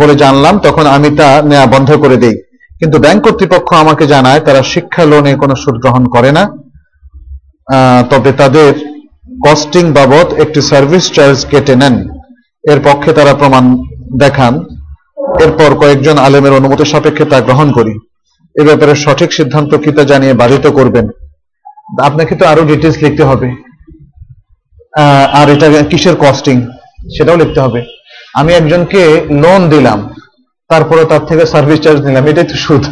[0.00, 2.36] বলে জানলাম, তখন আমি তা নেওয়া বন্ধ করে দেই।
[2.80, 6.44] কিন্তু ব্যাংক কর্তৃপক্ষ আমাকে জানায়, তারা শিক্ষা লোনে কোনো সুদ গ্রহণ করে না।
[8.10, 8.74] তবে তাদের
[9.46, 12.08] কস্টিং বাবদ একটি সার্ভিস চার্জ কেটে নেন।
[12.72, 13.64] এর পক্ষে তারা প্রমাণ
[14.18, 14.60] দেখান।
[15.40, 17.94] এরপর কয়েকজন আলেমের অনুমতি সাপেক্ষে তা গ্রহণ করি।
[18.60, 21.06] এ ব্যাপারে সঠিক সিদ্ধান্ত কি তা জানিয়ে বাধিত করবেন।
[22.02, 23.48] আপনাকে তো আরও ডিটেলস লিখতে হবে।
[25.32, 26.66] আর এটা কিসের কস্টিং
[27.16, 27.82] সেটাও লিখতে হবে।
[28.34, 29.98] আমি একজনকে লোন দিলাম।
[30.70, 32.84] তারপরে তার থেকে সার্ভিস চার্জ নিলাম, এটাই তো সুদ।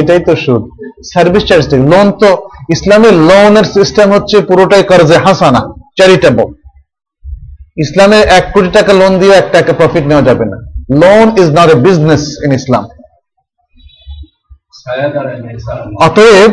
[0.00, 0.62] এটাই তো সুদ।
[1.12, 2.30] সার্ভিস চার্জ থেকে লোন তো
[2.74, 5.60] ইসলামের লোনের সিস্টেম হচ্ছে পুরোটাই কর্জে হাসানা
[5.98, 6.48] চ্যারিটেবল
[7.84, 10.56] ইসলামে এক কোটি টাকা লোন দিয়ে এক টাকা প্রফিট নেওয়া যাবে না।
[11.02, 12.84] Loan is not a business in Islam
[16.06, 16.52] অতএব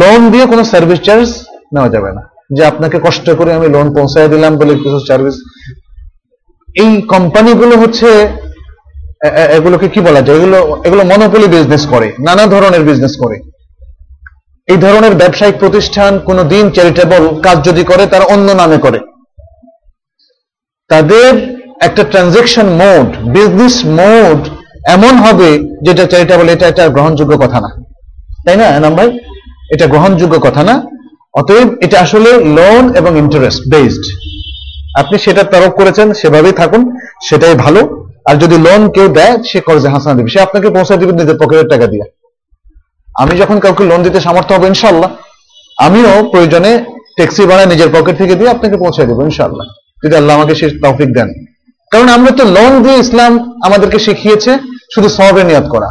[0.00, 1.28] লোন দিয়ে কোনো সার্ভিস চার্জ
[1.74, 2.22] নেওয়া যাবে না।
[2.56, 5.36] যে আপনাকে কষ্ট করে আমি লোন পৌঁছায় দিলাম বলে কিছু সার্ভিস
[6.82, 8.08] এই কোম্পানিগুলো হচ্ছে
[9.56, 10.36] এগুলোকে কি বলা যায়?
[10.38, 13.36] এগুলো এগুলো মনোপলি বিজনেস করে, নানা ধরনের বিজনেস করে।
[14.68, 18.98] এই ধরনের ব্যবসায়িক প্রতিষ্ঠান কোনো দিন চ্যারিটেবল কাজ যদি করে, তারা অন্য নামে করে।
[20.88, 21.30] তাদের
[21.80, 24.40] একটা ট্রানজেকশন মোড বিজনেস মোড
[24.86, 27.70] এমন হবে যেটা চ্যারিটেবল এটা একটা গ্রহণযোগ্য কথা না।
[28.44, 29.18] তাই না, এনাম ভাই?
[29.74, 30.74] এটা গ্রহণযোগ্য কথা না।
[31.34, 34.04] অতএব এটা আসলে লোন এবং ইন্টারেস্ট বেসড
[35.00, 36.82] আপনি সেটা তরফ করেছেন, সেভাবেই থাকুন,
[37.28, 41.12] সেটাই ভালো। আর যদি লোন কেউ দেয়, সে কর্জে হাসানা দেবে। সে আপনাকে পৌঁছে দেবে
[41.12, 42.04] নিজের পকেটের টাকা দিয়ে।
[43.22, 45.10] আমি যখন কাউকে লোন দিতে সামর্থ্য হবে ইনশাল্লাহ
[45.78, 46.72] আমিও প্রয়োজনে
[47.16, 49.66] ট্যাক্সি ভাড়া নিজের পকেট থেকে দিয়ে আপনাকে পৌঁছে দেবো ইনশাল্লাহ
[50.04, 51.28] যদি আল্লাহ আমাকে সে তৌফিক দেন।
[51.92, 53.32] কারণ আমরা তো লোন দিয়ে ইসলাম
[53.66, 54.52] আমাদেরকে শিখিয়েছে,
[54.94, 55.88] শুধু সবে নিয়াত করা।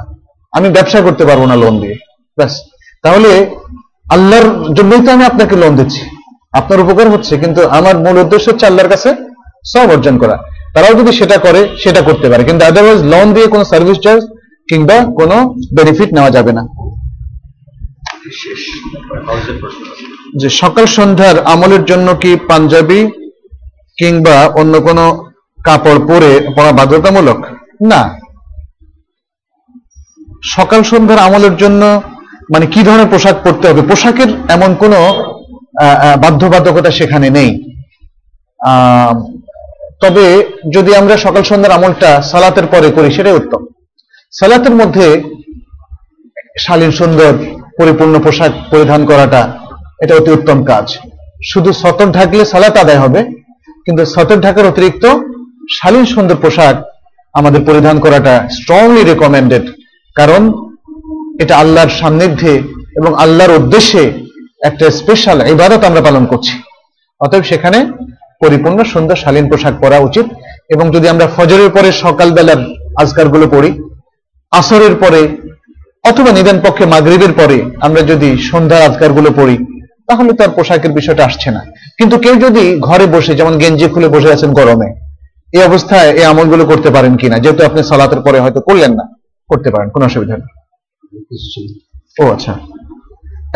[0.53, 1.95] আমি ব্যবসা করতে পারব না লোন দিয়ে।
[2.37, 2.53] ব্যাস।
[3.03, 3.31] তাহলে
[4.09, 6.01] আল্লাহর জন্যই তো আমি আপনাকে লোন দিচ্ছি।
[6.53, 9.09] আপনার উপকার হচ্ছে, কিন্তু আমার মূল উদ্দেশ্য হচ্ছে আল্লাহর কাছে
[9.73, 10.37] সব অর্জন করা।
[10.73, 14.21] তারাও যদি সেটা করে, সেটা করতে পারে। কিন্তু আদারওয়াইজ লোন দিয়ে কোনো সার্ভিস চার্জ
[14.69, 15.35] কিংবা কোনো
[15.77, 16.63] বেনিফিট নেওয়া যাবে না।
[20.41, 23.01] যে সকাল সন্ধ্যার আমলের জন্য কি পাঞ্জাবি
[23.97, 25.03] কিংবা অন্য কোনো
[25.65, 27.39] কাপড় পরে পরা বাধ্যতামূলক?
[27.91, 28.01] না।
[30.55, 31.81] সকাল সন্ধ্যার আমলের জন্য
[32.53, 33.81] মানে কি ধরনের পোশাক পরতে হবে?
[33.81, 34.99] পোশাকের এমন কোনো
[36.23, 37.51] বাধ্যবাধকতা সেখানে নেই।
[40.01, 40.25] তবে
[40.75, 43.61] যদি আমরা সকাল সন্ধ্যার আমলটা সালাতের পরে করি, সেটাই উত্তম।
[44.33, 45.07] সালাতের মধ্যে
[46.59, 47.33] শালীন, সুন্দর,
[47.79, 49.41] পরিপূর্ণ পোশাক পরিধান করাটা,
[50.03, 50.85] এটা অতি উত্তম কাজ।
[51.51, 53.21] শুধু সতর ঢাকলে সালাত আদায় হবে,
[53.85, 55.05] কিন্তু সতর ঢাকার অতিরিক্ত
[55.77, 56.75] শালীন, সুন্দর পোশাক
[57.33, 59.65] আমাদের পরিধান করাটা স্ট্রংলি রেকমেন্ডেড
[60.15, 60.41] কারণ
[61.41, 62.53] এটা আল্লাহর সান্নিধ্যে
[62.99, 64.03] এবং আল্লাহর উদ্দেশ্যে
[64.61, 66.55] একটা স্পেশাল ইবাদত আমরা পালন করছি।
[67.21, 67.79] অতএব সেখানে
[68.43, 70.25] পরিপূর্ণ, সুন্দর, শালীন পোশাক পরা উচিত।
[70.69, 72.61] এবং যদি আমরা ফজরের পরে সকালবেলার
[73.01, 73.71] আজকারগুলো পড়ি,
[74.51, 75.21] আসরের পরে
[76.03, 79.55] অথবা নিদান পক্ষে মাগরিবের পরে আমরা যদি সন্ধ্যার আজকারগুলো পড়ি,
[80.07, 81.61] তাহলে তার পোশাকের বিষয়টা আসছে না।
[81.97, 84.89] কিন্তু কেউ যদি ঘরে বসে, যেমন গেঞ্জি খুলে বসে আছেন গরমে,
[85.53, 87.37] এই অবস্থায় এই আমলগুলো করতে পারেন কিনা?
[87.43, 89.05] যেহেতু আপনি সালাতের পরে হয়তো করলেন না,
[89.49, 90.51] করতে পারেন, কোনো অসুবিধা নেই।
[92.21, 92.53] ও আচ্ছা।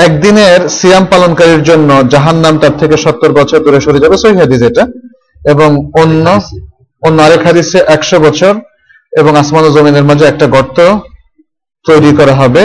[0.05, 4.61] একদিনের সিয়াম পালনকারীর জন্য জাহান নাম তার থেকে সত্তর বছর দূরে সরে যাবে সহি হাদিস
[4.69, 4.83] এটা।
[5.53, 5.69] এবং
[6.01, 6.25] অন্য
[7.03, 8.53] অন্য আরেক হাদিসে একশো বছর
[9.13, 10.77] এবং আসমান ও জমিনের মাঝে একটা গর্ত
[11.85, 12.63] তৈরি করা হবে।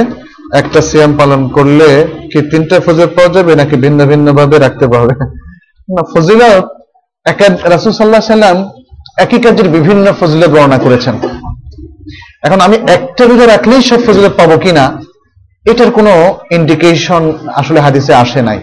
[0.61, 1.89] একটা সিয়াম পালন করলে
[2.31, 5.15] কি তিনটা ফজিলত পাওয়া যাবে নাকি ভিন্ন ভিন্ন ভাবে রাখতে পারবে
[5.95, 6.65] না ফজিলত
[7.75, 8.57] রাসুল সাল্লাহ সাল্লাম
[9.25, 11.15] একই কাজের বিভিন্ন ফজিলত বর্ণনা করেছেন।
[12.47, 14.85] এখন আমি একটা রোজা রাখলেই সব ফজিলত পাবো কিনা
[15.71, 18.61] এটার কোনো ইন্ডিকেশন আসলে হাদিসে আসে নাই।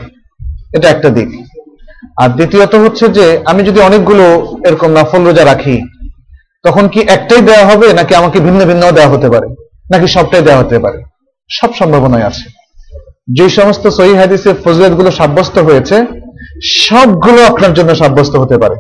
[0.73, 1.29] এটা একটা দিক।
[2.17, 5.81] আর দ্বিতীয়ত হচ্ছে যে, আমি যদি অনেকগুলো এরকম নফল রোজা রাখি,
[6.63, 9.47] তখন কি একটাই দেওয়া হবে, নাকি আমাকে ভিন্ন ভিন্ন দেওয়া হতে পারে?
[9.91, 11.03] নাকি সবটাই দেওয়া হতে পারে?
[11.49, 12.59] সব সম্ভাবনাই আছে।
[13.33, 16.05] যে সমস্ত সহি হাদিসে ফজিলতগুলো সাব্যস্ত হয়েছে,
[16.63, 18.75] সবগুলো আপনার জন্য সাব্যস্ত হতে পারে।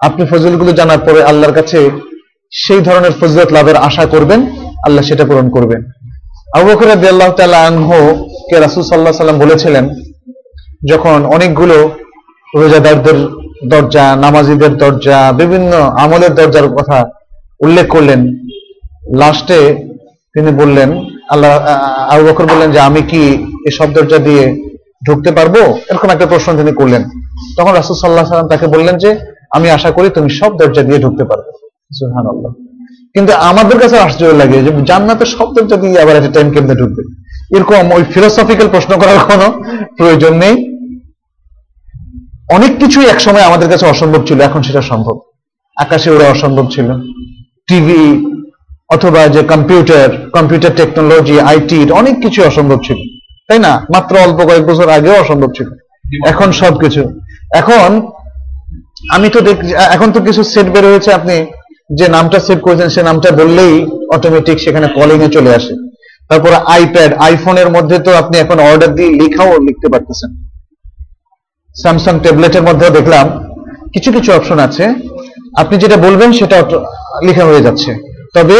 [0.00, 1.90] আপনি ফজিলগুলো জানার পরে আল্লাহর কাছে
[2.52, 4.46] সেই ধরনের ফজিলত লাভের আশা করবেন,
[4.86, 5.84] আল্লাহ সেটা পূরণ করবেন।
[6.56, 7.98] আবু বকর রাদিয়াল্লাহু তাআলা আনহু
[8.48, 9.84] কে রাসূল সাল্লাল্লাহু সাল্লাম বলেছিলেন,
[10.90, 11.76] যখন অনেকগুলো
[12.60, 13.18] রোজাদারদের
[13.72, 15.72] দরজা, নামাজিদের দরজা, বিভিন্ন
[16.04, 16.98] আমলের দরজার কথা
[17.60, 18.20] উল্লেখ করলেন
[19.20, 19.58] লাস্টে
[20.34, 20.90] তিনি বললেন,
[21.32, 21.52] আল্লাহ
[22.12, 23.22] আবু বকর বললেন যে, আমি কি
[23.68, 24.44] এসব দরজা দিয়ে
[25.06, 25.54] ঢুকতে পারব?
[25.90, 27.02] এরকম একটা প্রশ্ন তিনি করলেন।
[27.56, 29.10] তখন রাসূল আলাইহি সাল্লাম তাকে বললেন যে,
[29.56, 31.50] আমি আশা করি তুমি সব দরজা দিয়ে ঢুকতে পারবে।
[31.98, 32.52] সুবহানাল্লাহ।
[33.18, 37.02] কিন্তু আমাদের কাছে আশ্চর্য লাগে যে জান্নাতে সব দরজা দিয়ে আবার একটা টাইম কেমনে ঢুকবে?
[37.56, 39.46] এরকম ওই ফিলোসফিক্যাল প্রশ্ন করার কোনো
[39.98, 40.54] প্রয়োজন নেই।
[42.56, 45.16] অনেক কিছুই একসময় আমাদের কাছে অসম্ভব ছিল, এখন সেটা সম্ভব।
[45.76, 46.88] আকাশে ওরা অসম্ভব ছিল।
[47.68, 48.02] টিভি
[48.94, 52.98] অথবা যে কম্পিউটার কম্পিউটার টেকনোলজি আইটি অনেক কিছু অসম্ভব ছিল।
[53.48, 53.72] তাই না?
[53.94, 55.68] মাত্র অল্প কয়েক বছর আগেও অসম্ভব ছিল।
[56.26, 57.02] এখন সবকিছু।
[57.54, 57.88] এখন
[59.16, 59.56] আমি তো দেখ
[59.96, 61.46] এখন তো কিছু সেট বের হয়েছে, আপনি
[61.90, 65.74] যে নামটা সেভ করেছেন, সে নামটা বললেই অটোমেটিক সেখানে কলিং এ চলে আসে।
[66.28, 70.30] তারপরে আইপ্যাড আইফোনের মধ্যে তো আপনি এখন অর্ডার দিয়ে লেখাও লিখতে পারতেছেন।
[71.76, 73.26] স্যামসাং ট্যাবলেটের মধ্যেও দেখলাম,
[73.92, 74.84] কিছু কিছু অপশন আছে।
[75.56, 76.56] আপনি যেটা বলবেন সেটা
[77.22, 77.90] লেখা হয়ে যাচ্ছে।
[78.34, 78.58] তবে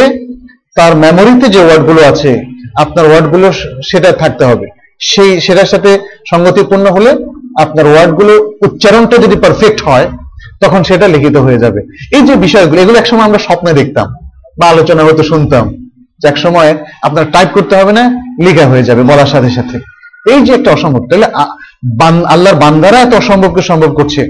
[0.75, 2.31] তার মেমোরিতে যে ওয়ার্ডগুলো আছে,
[2.75, 3.51] আপনার ওয়ার্ডগুলো
[3.89, 4.67] সেটা থাকতে হবে।
[4.99, 5.99] সেই, সেটার সাথে
[6.29, 7.11] সঙ্গতিপূর্ণ হলে
[7.63, 8.33] আপনার ওয়ার্ডগুলো
[8.65, 10.07] উচ্চারণটা যদি পারফেক্ট হয়
[10.61, 11.79] তখন সেটা লিখিত হয়ে যাবে।
[12.15, 14.07] এই যে বিষয়গুলো, এগুলো একসময় আমরা স্বপ্নে দেখতাম
[14.59, 15.65] বা আলোচনা হয়তো শুনতাম
[16.31, 16.69] এক সময়
[17.07, 18.03] আপনার টাইপ করতে হবে না,
[18.45, 19.77] লেখা হয়ে যাবে বলার সাথে সাথে।
[20.33, 21.27] এই যে একটা অসম্ভব, তাহলে
[22.33, 24.21] আল্লাহর বান্দারা এত অসম্ভবকে সম্ভব করছে,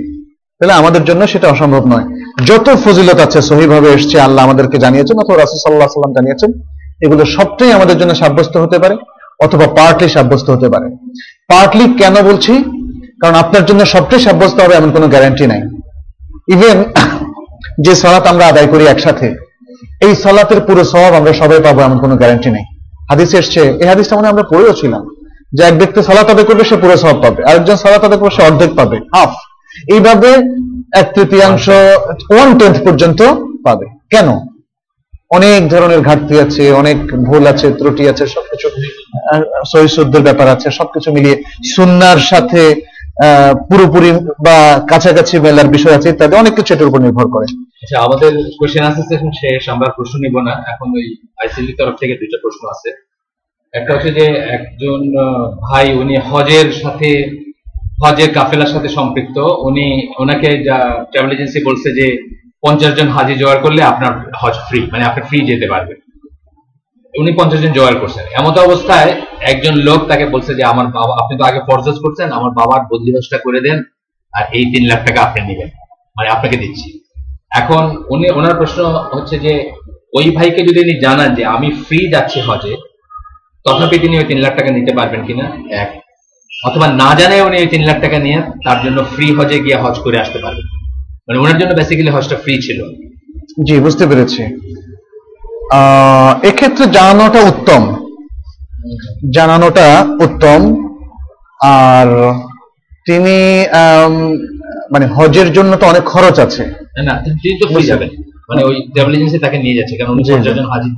[0.58, 2.06] তাহলে আমাদের জন্য সেটা অসম্ভব নয়।
[2.50, 6.50] যত ফজিলত আছে, সহিভাবে এসছে, আল্লাহ আমাদেরকে জানিয়েছেন, অথবা রাসুল সাল্লাহ সাল্লাম জানিয়েছেন,
[7.06, 8.96] এগুলো সবটাই আমাদের জন্য সাব্যস্ত হতে পারে,
[9.46, 10.88] অথবা পার্টলি সাব্যস্ত হতে পারে।
[11.52, 12.54] পার্টলি কেন বলছি?
[13.22, 15.62] কারণ আপনার জন্য সবটাই সাব্যস্ত হবে এমন কোনো গ্যারান্টি নাই।
[16.50, 16.78] ইভেন
[17.86, 19.28] যে সালাত আমরা আদায় করি একসাথে,
[20.02, 22.66] এই সালাতের পুরো সব আমরা সবাই পাবো এমন কোনো গ্যারান্টি নেই।
[23.10, 25.04] হাদিস এসছে, এই হাদিসটা মনে আমরা পড়েও ছিলাম,
[25.54, 28.44] যে এক ব্যক্তি সালাত আদায় করবে, সে পুরো সব পাবে। আরেকজন সালাত আদায় করবে, সে
[28.44, 29.34] অর্ধেক পাবে হাফ
[29.94, 30.30] এইভাবে
[30.96, 31.70] এক তৃতীয়াংশ
[32.30, 33.22] ওয়ান টেন্থ পর্যন্ত
[33.64, 34.28] পাবে। কেন?
[35.30, 38.68] অনেক ধরনের ঘাটতি আছে, অনেক ভুল আছে, ত্রুটি আছে, সবকিছু
[39.72, 41.44] সহিশুদ্ধের ব্যাপার আছে, সবকিছু মিলিয়ে।
[41.76, 42.62] সুন্নার সাথে
[43.70, 44.12] পুরোপুরি
[44.46, 47.48] বা কাছাকাছি মেলার বিষয় আছে ইত্যাদি, অনেক কিছু এটার উপর নির্ভর করে।
[47.84, 52.14] আচ্ছা আমাদের কোশ্চেন আনসার সেশন শেষ, আমরা প্রশ্ন নিব না। এখন ওই আইসিডি তরফ থেকে
[52.16, 52.90] দুইটা প্রশ্ন আছে।
[53.74, 55.00] একটা হচ্ছে যে একজন
[55.62, 57.10] ভাই, উনি হজের সাথে,
[58.04, 59.88] হজের কাফেলার সাথে সম্পৃক্ত। উনি,
[60.20, 60.78] ওনাকে যা
[61.12, 62.08] ট্রাভেল এজেন্সি বলছে যে
[62.62, 65.98] পঞ্চাশ জন হাজি জোগাড় করলে আপনার হজ ফ্রি মানে আপনি ফ্রি যেতে পারবেন।
[67.18, 71.38] উনি পঞ্চাশ জন জোগাড় করছেন। এমত অবস্থায় একজন লোক তাকে বলছে যে, আমার বাবা, আপনি
[71.38, 73.84] তো আগে ফরজজ করছেন, আমার বাবার বদলি হজটা করে দেন,
[74.34, 75.68] আর এই তিন লাখ টাকা আপনি নেবেন
[76.18, 77.00] মানে আপনাকে দিচ্ছি।
[77.52, 78.84] এখন উনি, ওনার প্রশ্ন
[79.14, 79.72] হচ্ছে যে,
[80.14, 82.76] ওই ভাইকে যদি উনি জানান যে আমি ফ্রি যাচ্ছি হজে,
[83.66, 85.52] তথাপি তিনি ওই তিন লাখ টাকা নিতে পারবেন কিনা?
[85.70, 85.90] এক।
[86.66, 90.00] অথবা না জানে উনি ওই তিন লাখ টাকা নিয়ে, তার জন্য ফ্রি হজে গিয়ে হজ
[90.00, 90.66] করে আসতে পারবেন।
[91.28, 92.84] মানে ওনার জন্য বেসিক্যালি হজটা ফ্রি ছিল।
[93.68, 94.44] জি, বুঝতে পেরেছি।
[96.50, 97.82] এক্ষেত্রে জানানোটা উত্তম।
[99.38, 99.88] জানানোটা
[100.26, 100.60] উত্তম।
[101.82, 102.08] আর
[103.08, 103.38] তিনি
[104.94, 106.64] মানে হজের জন্য তো অনেক খরচ আছে।
[107.08, 107.14] না,
[107.44, 108.10] তিনি তো ফ্রি যাবেন।
[108.50, 110.32] মানে ওই ট্রাভেল এজেন্সি তাকে নিয়ে যাচ্ছে কারণ উনি জি।
[110.74, 110.92] হাজি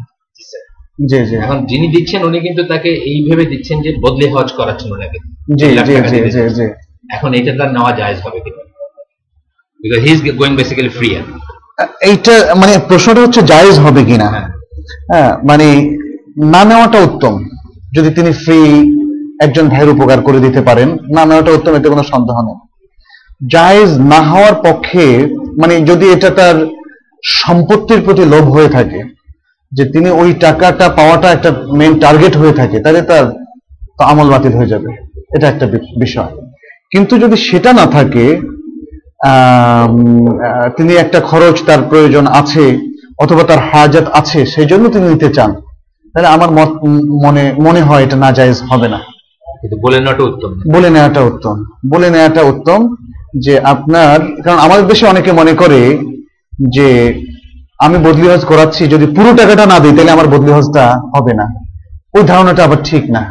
[1.11, 4.89] জি জি। এখন যিনি দিচ্ছেন উনি কিন্তু তাকে এই ভেবে দিচ্ছেন যে বদলে হজ করাচ্ছেন
[4.95, 5.18] ওনাকে।
[5.60, 6.65] জি জি জি জি জি।
[7.15, 8.61] এখন এটা তার নেওয়া জায়েজ হবে কিনা?
[9.80, 11.10] Because he is going basically free
[12.10, 14.27] এইটা মানে প্রশ্নটা হচ্ছে জায়েজ হবে কিনা?
[14.34, 14.48] হ্যাঁ।
[15.49, 15.68] মানে
[16.53, 17.34] না নেওয়াটা উত্তম।
[17.95, 18.60] যদি তিনি ফ্রি
[19.45, 22.58] একজন ভাইয়ের উপকার করে দিতে পারেন, না নেওয়াটা উত্তম, এতে কোনো সন্দেহ নেই।
[23.53, 25.06] জায়েজ না হওয়ার পক্ষে
[25.62, 26.58] মানে যদি এটা তার
[27.40, 28.99] সম্পত্তির প্রতি লোভ হয়ে থাকে,
[29.72, 31.49] যে তিনি ওই টাকাটা পাওয়াটা একটা
[31.80, 33.26] মেন টার্গেট হয়ে থাকে, তাহলে তার
[34.12, 34.90] আমল বাতিল হয়ে যাবে।
[35.36, 35.66] এটা একটা
[36.03, 36.32] বিষয়।
[36.91, 38.26] কিন্তু যদি সেটা না থাকে
[40.78, 42.66] তিনি একটা খরচ তার প্রয়োজন আছে
[43.23, 45.52] অথবা তার হাজাত আছে সেই জন্য তিনি নিতে চান।
[46.14, 46.72] তাহলে আমার মত
[47.26, 48.99] মনে মনে হয় এটা না জায়েজ হবে না।
[49.84, 51.56] বলে নেওয়াটা উত্তম বলে নেওয়াটা উত্তম।
[51.91, 52.80] বলে নেওয়াটা উত্তম
[53.43, 55.98] যে আপনার কারণ আমাদের দেশে অনেকে মনে করে
[56.76, 56.88] যে
[57.80, 60.84] আমি বদলি হজ করাচ্ছি যদি পুরো টাকাটা না দিই তাহলে আমার বদলি হজটা
[61.15, 61.45] হবে না।
[62.14, 63.22] ওই ধারণাটা আবার ঠিক না।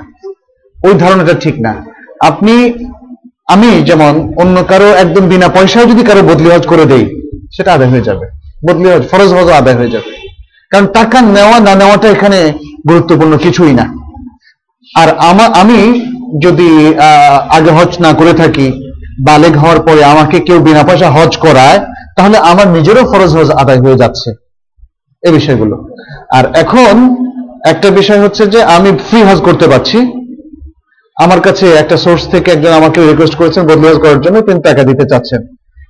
[0.85, 1.73] ওই ধারণাটা ঠিক না।
[2.21, 2.55] আপনি
[3.47, 7.05] আমি যেমন অন্য কারও একদম বিনা পয়সায় যদি কারও বদলি হজ করে দেই
[7.57, 10.11] সেটা আদায় হয়ে যাবে। বদলি ফরজ হজ আদায় হয়ে যাবে।
[10.71, 12.53] কারণ টাকা নেওয়া, না নেওয়াটা এখানে
[12.89, 13.87] গুরুত্বপূর্ণ কিছুই না।
[14.97, 15.47] আর আমা
[16.43, 16.95] যদি
[17.49, 18.73] আগে হজ না করে থাকি,
[19.27, 21.79] বালেগ হওয়ার পরে আমাকে কেউ বিনা পয়সা হজ করায়,
[22.17, 24.31] তাহলে আমার নিজেরও ফরজ হজ আদায় হয়ে যাচ্ছে।
[25.23, 25.89] এই বিষয়গুলো।
[26.33, 27.17] আর এখন
[27.67, 29.99] একটা বিষয় হচ্ছে যে, আমি ফ্রি হজ করতে পারছি।
[31.17, 34.83] আমার কাছে একটা সোর্স থেকে একজন আমাকে রিকোয়েস্ট করেছেন বদলি হজ করার জন্য, তিনি টাকা
[34.83, 35.47] দিতে চাচ্ছেন।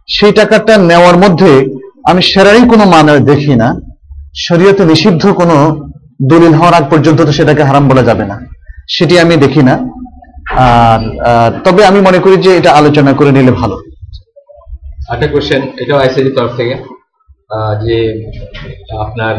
[0.08, 3.68] সেই টাকাটা নেওয়ার মধ্যে আমি সেরাই কোনো মানে দেখি না।
[4.46, 5.56] শরীয়তে নিষিদ্ধ কোনো
[6.30, 8.36] দলিল হওয়ার আগ পর্যন্ত তো সেটাকে হারাম বলা যাবে না।
[8.88, 9.74] সেটি আমি দেখি না।
[10.68, 11.00] আর
[11.64, 13.76] তবে আমি মনে করি যে এটা আলোচনা করে নিলে ভালো।
[15.12, 16.74] একটা কোশ্চেন এটাও আইসিডি তরফ থেকে।
[17.84, 17.96] যে
[19.04, 19.36] আপনার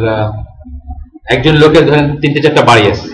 [1.34, 3.08] একজন লোকের ধরেন তিনটে চারটা বাড়ি আছে।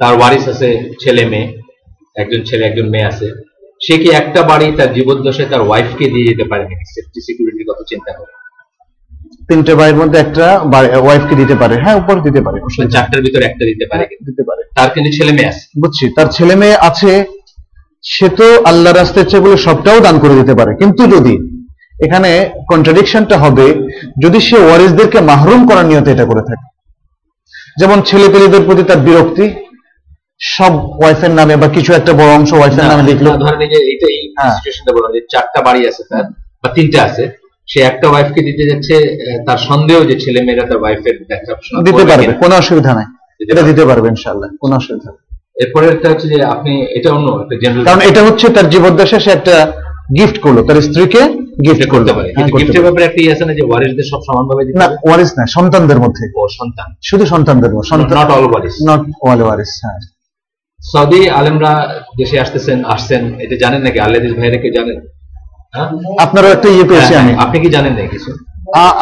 [0.00, 0.68] তার ওয়ারিস আছে
[1.02, 1.48] ছেলে মেয়ে,
[2.22, 3.26] একজন ছেলে, একজন মেয়ে আছে।
[3.84, 7.84] সে কি একটা বাড়ি তার জীবদ্দশায় তার ওয়াইফকে দিয়ে যেতে পারে নাকি সেফটি সিকিউরিটির কথা
[7.90, 8.32] চিন্তা করে।
[9.52, 10.46] তিনটে ভাইয়ের মধ্যে একটা
[11.02, 12.58] ওয়াইফকে দিতে পারে। হ্যাঁ উপর দিতে পারে
[12.92, 16.28] চারটার ভিতরে একটা দিতে পারে। হ্যাঁ, দিতে পারে। তার কিন্তু ছেলে মেয়ে আছে। বুঝছি তার
[16.28, 17.12] ছেলে মেয়ে আছে
[18.04, 21.34] সে তো আল্লাহ রাস্তায় চেয়ে বলে সবটাও দান করে দিতে পারে। কিন্তু যদি
[22.00, 22.30] এখানে
[22.68, 23.66] কন্ট্রাডিকশনটা হবে
[24.22, 26.64] যদি সে ওয়ারিসদেরকে মাহরুম করার নিয়তে এটা করে থাকে
[27.78, 29.46] যেমন ছেলে পেলেদের প্রতি তার বিরক্তি
[30.54, 34.06] সব ওয়াইফের নামে বা কিছু একটা বড় অংশ ওয়াইফের নামে লিখলো ধরেন এই যে এইটা
[34.14, 36.24] এই হ্যাঁ। সিচুয়েশনটা বললাম যে চারটা বাড়ি আছে তার
[36.62, 37.24] বা তিনটা আছে
[37.68, 38.94] সে একটা ওয়াইফকে দিতে যাচ্ছে
[39.46, 41.16] তার সন্দেহ যে ছেলে মেয়েরা তার ওয়াইফের
[41.86, 43.06] দিতে পারবে কোনো অসুবিধা নাই।
[43.42, 45.20] এটা দিতে পারবে ইনশাল্লাহ কোনো অসুবিধা নেই।
[45.62, 49.30] এরপরে একটা হচ্ছে যে আপনি এটা অন্য একটা জেনারেল কারণ এটা হচ্ছে তার জীবদ্দশা সে
[49.30, 49.54] একটা
[50.18, 51.22] গিফট করল তার স্ত্রীকে
[51.66, 54.62] গিফট করতে পারে। হ্যাঁ, কিন্তু গিফটের ব্যাপারে একটা ইয়ে আছে না যে ওয়ারিসদের সব সমানভাবে
[54.64, 58.74] দিতে না ওয়ারিস না সন্তানদের মধ্যে। ও সন্তান। শুধু সন্তানদের মধ্যে সন্তান নট অল ওয়ারিস।
[58.90, 59.98] নট ওয়াল ওয়ারিস হ্যাঁ।
[60.80, 61.72] সৌদি আলেমরা
[62.18, 63.98] দেশে আসতেছেন আসছেন এটা জানেন নাকি?
[63.98, 64.98] আল্লাদিস ভাইরা কেউ জানেন?
[66.18, 68.30] আপনারও একটা ইয়ে পেয়েছি হ্যাঁ, আমি। আপনি কি জানেন না কিছু?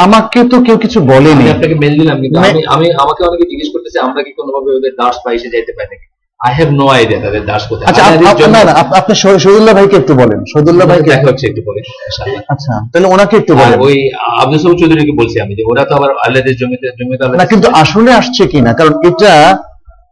[0.04, 3.98] আমাকে তো কেউ কিছু বলেনি। আপনাকে মেল দিলাম কিন্তু আমি আমি আমাকে অনেকে জিজ্ঞেস করতেছে
[4.00, 6.06] আমরা কি কোনোভাবে ওদের দাস বা এসে যাইতে পারি নাকি?
[6.40, 9.74] আই হ্যাভ নো আইডিয়া তাদের দাস কোথায়। আচ্ছা আপ- আল্লাহর না না আপনি শহী- শহীদুল্লাহ
[9.74, 13.78] ভাইকে একটু বলেন। শহীদুল্লাহ ভাইকে দেখা হচ্ছে একটু বলে ইনশাআল্লাহ। আচ্ছা তাহলে ওনাকে একটু বলেন।
[13.80, 13.96] ওই
[14.42, 18.10] আব্দুল সবুজ চৌধুরীকে বলছি আমি যে ওরা তো আবার আল্লাহদের জমিতে জমিতে না কিন্তু আসলে
[18.12, 19.32] আসছে কিনা কারণ এটা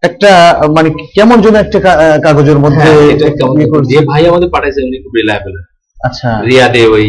[0.02, 0.30] একটা
[0.76, 1.78] মানে কেমন যেন একটা
[2.24, 3.14] কাগজের মধ্যে হ্যাঁ, ইয়ে
[3.90, 5.54] যে ভাই আমাদের পাঠাইছে উনি খুব রিলায়েবল
[6.00, 7.06] আচ্ছা। রিয়াদে ওই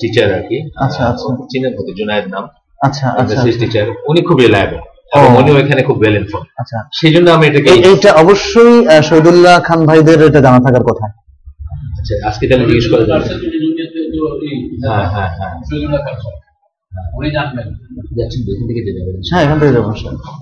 [0.00, 2.44] টিচার আর কি আচ্ছা, আচ্ছা। চিনেন হতে জুনায়েদ নাম?
[2.80, 4.80] আচ্ছা আচ্ছা টিচার উনি খুব রিলায়েবল
[5.12, 9.80] ও। এবং খুব ওয়েল ইনফর্ম আচ্ছা। সেই জন্য আমি এটাকে এইটা অবশ্যই আহ, শহীদুল্লাহ খান
[9.86, 11.04] ভাইদের এটা জানা থাকার কথা।
[11.98, 13.24] আচ্ছা, আজকে তাহলে জিজ্ঞেস করে যাবে।
[14.84, 15.54] হ্যাঁ হ্যাঁ হ্যাঁ।
[17.18, 17.66] উনি জানবেন।
[18.18, 19.86] যাচ্ছেন এখান থেকে যেতে হবে। হ্যাঁ এখান থেকে যাব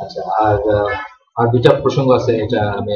[0.01, 0.89] আচ্ছা আর আহ,
[1.37, 2.95] আর দুটা প্রসঙ্গ আছে এটা আমি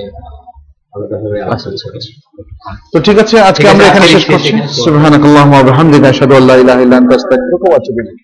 [2.92, 4.52] তো ঠিক আছে, আজকে আমরা এখানে শেষ করছি।
[4.84, 8.18] সুবহানাকাল্লাহুম্মা ওয়া বিহামদিকা, আশহাদু আল্লা ইলাহা ইল্লা আনতা, আস্তাগফিরুকা ওয়া আতুবু ইলাইক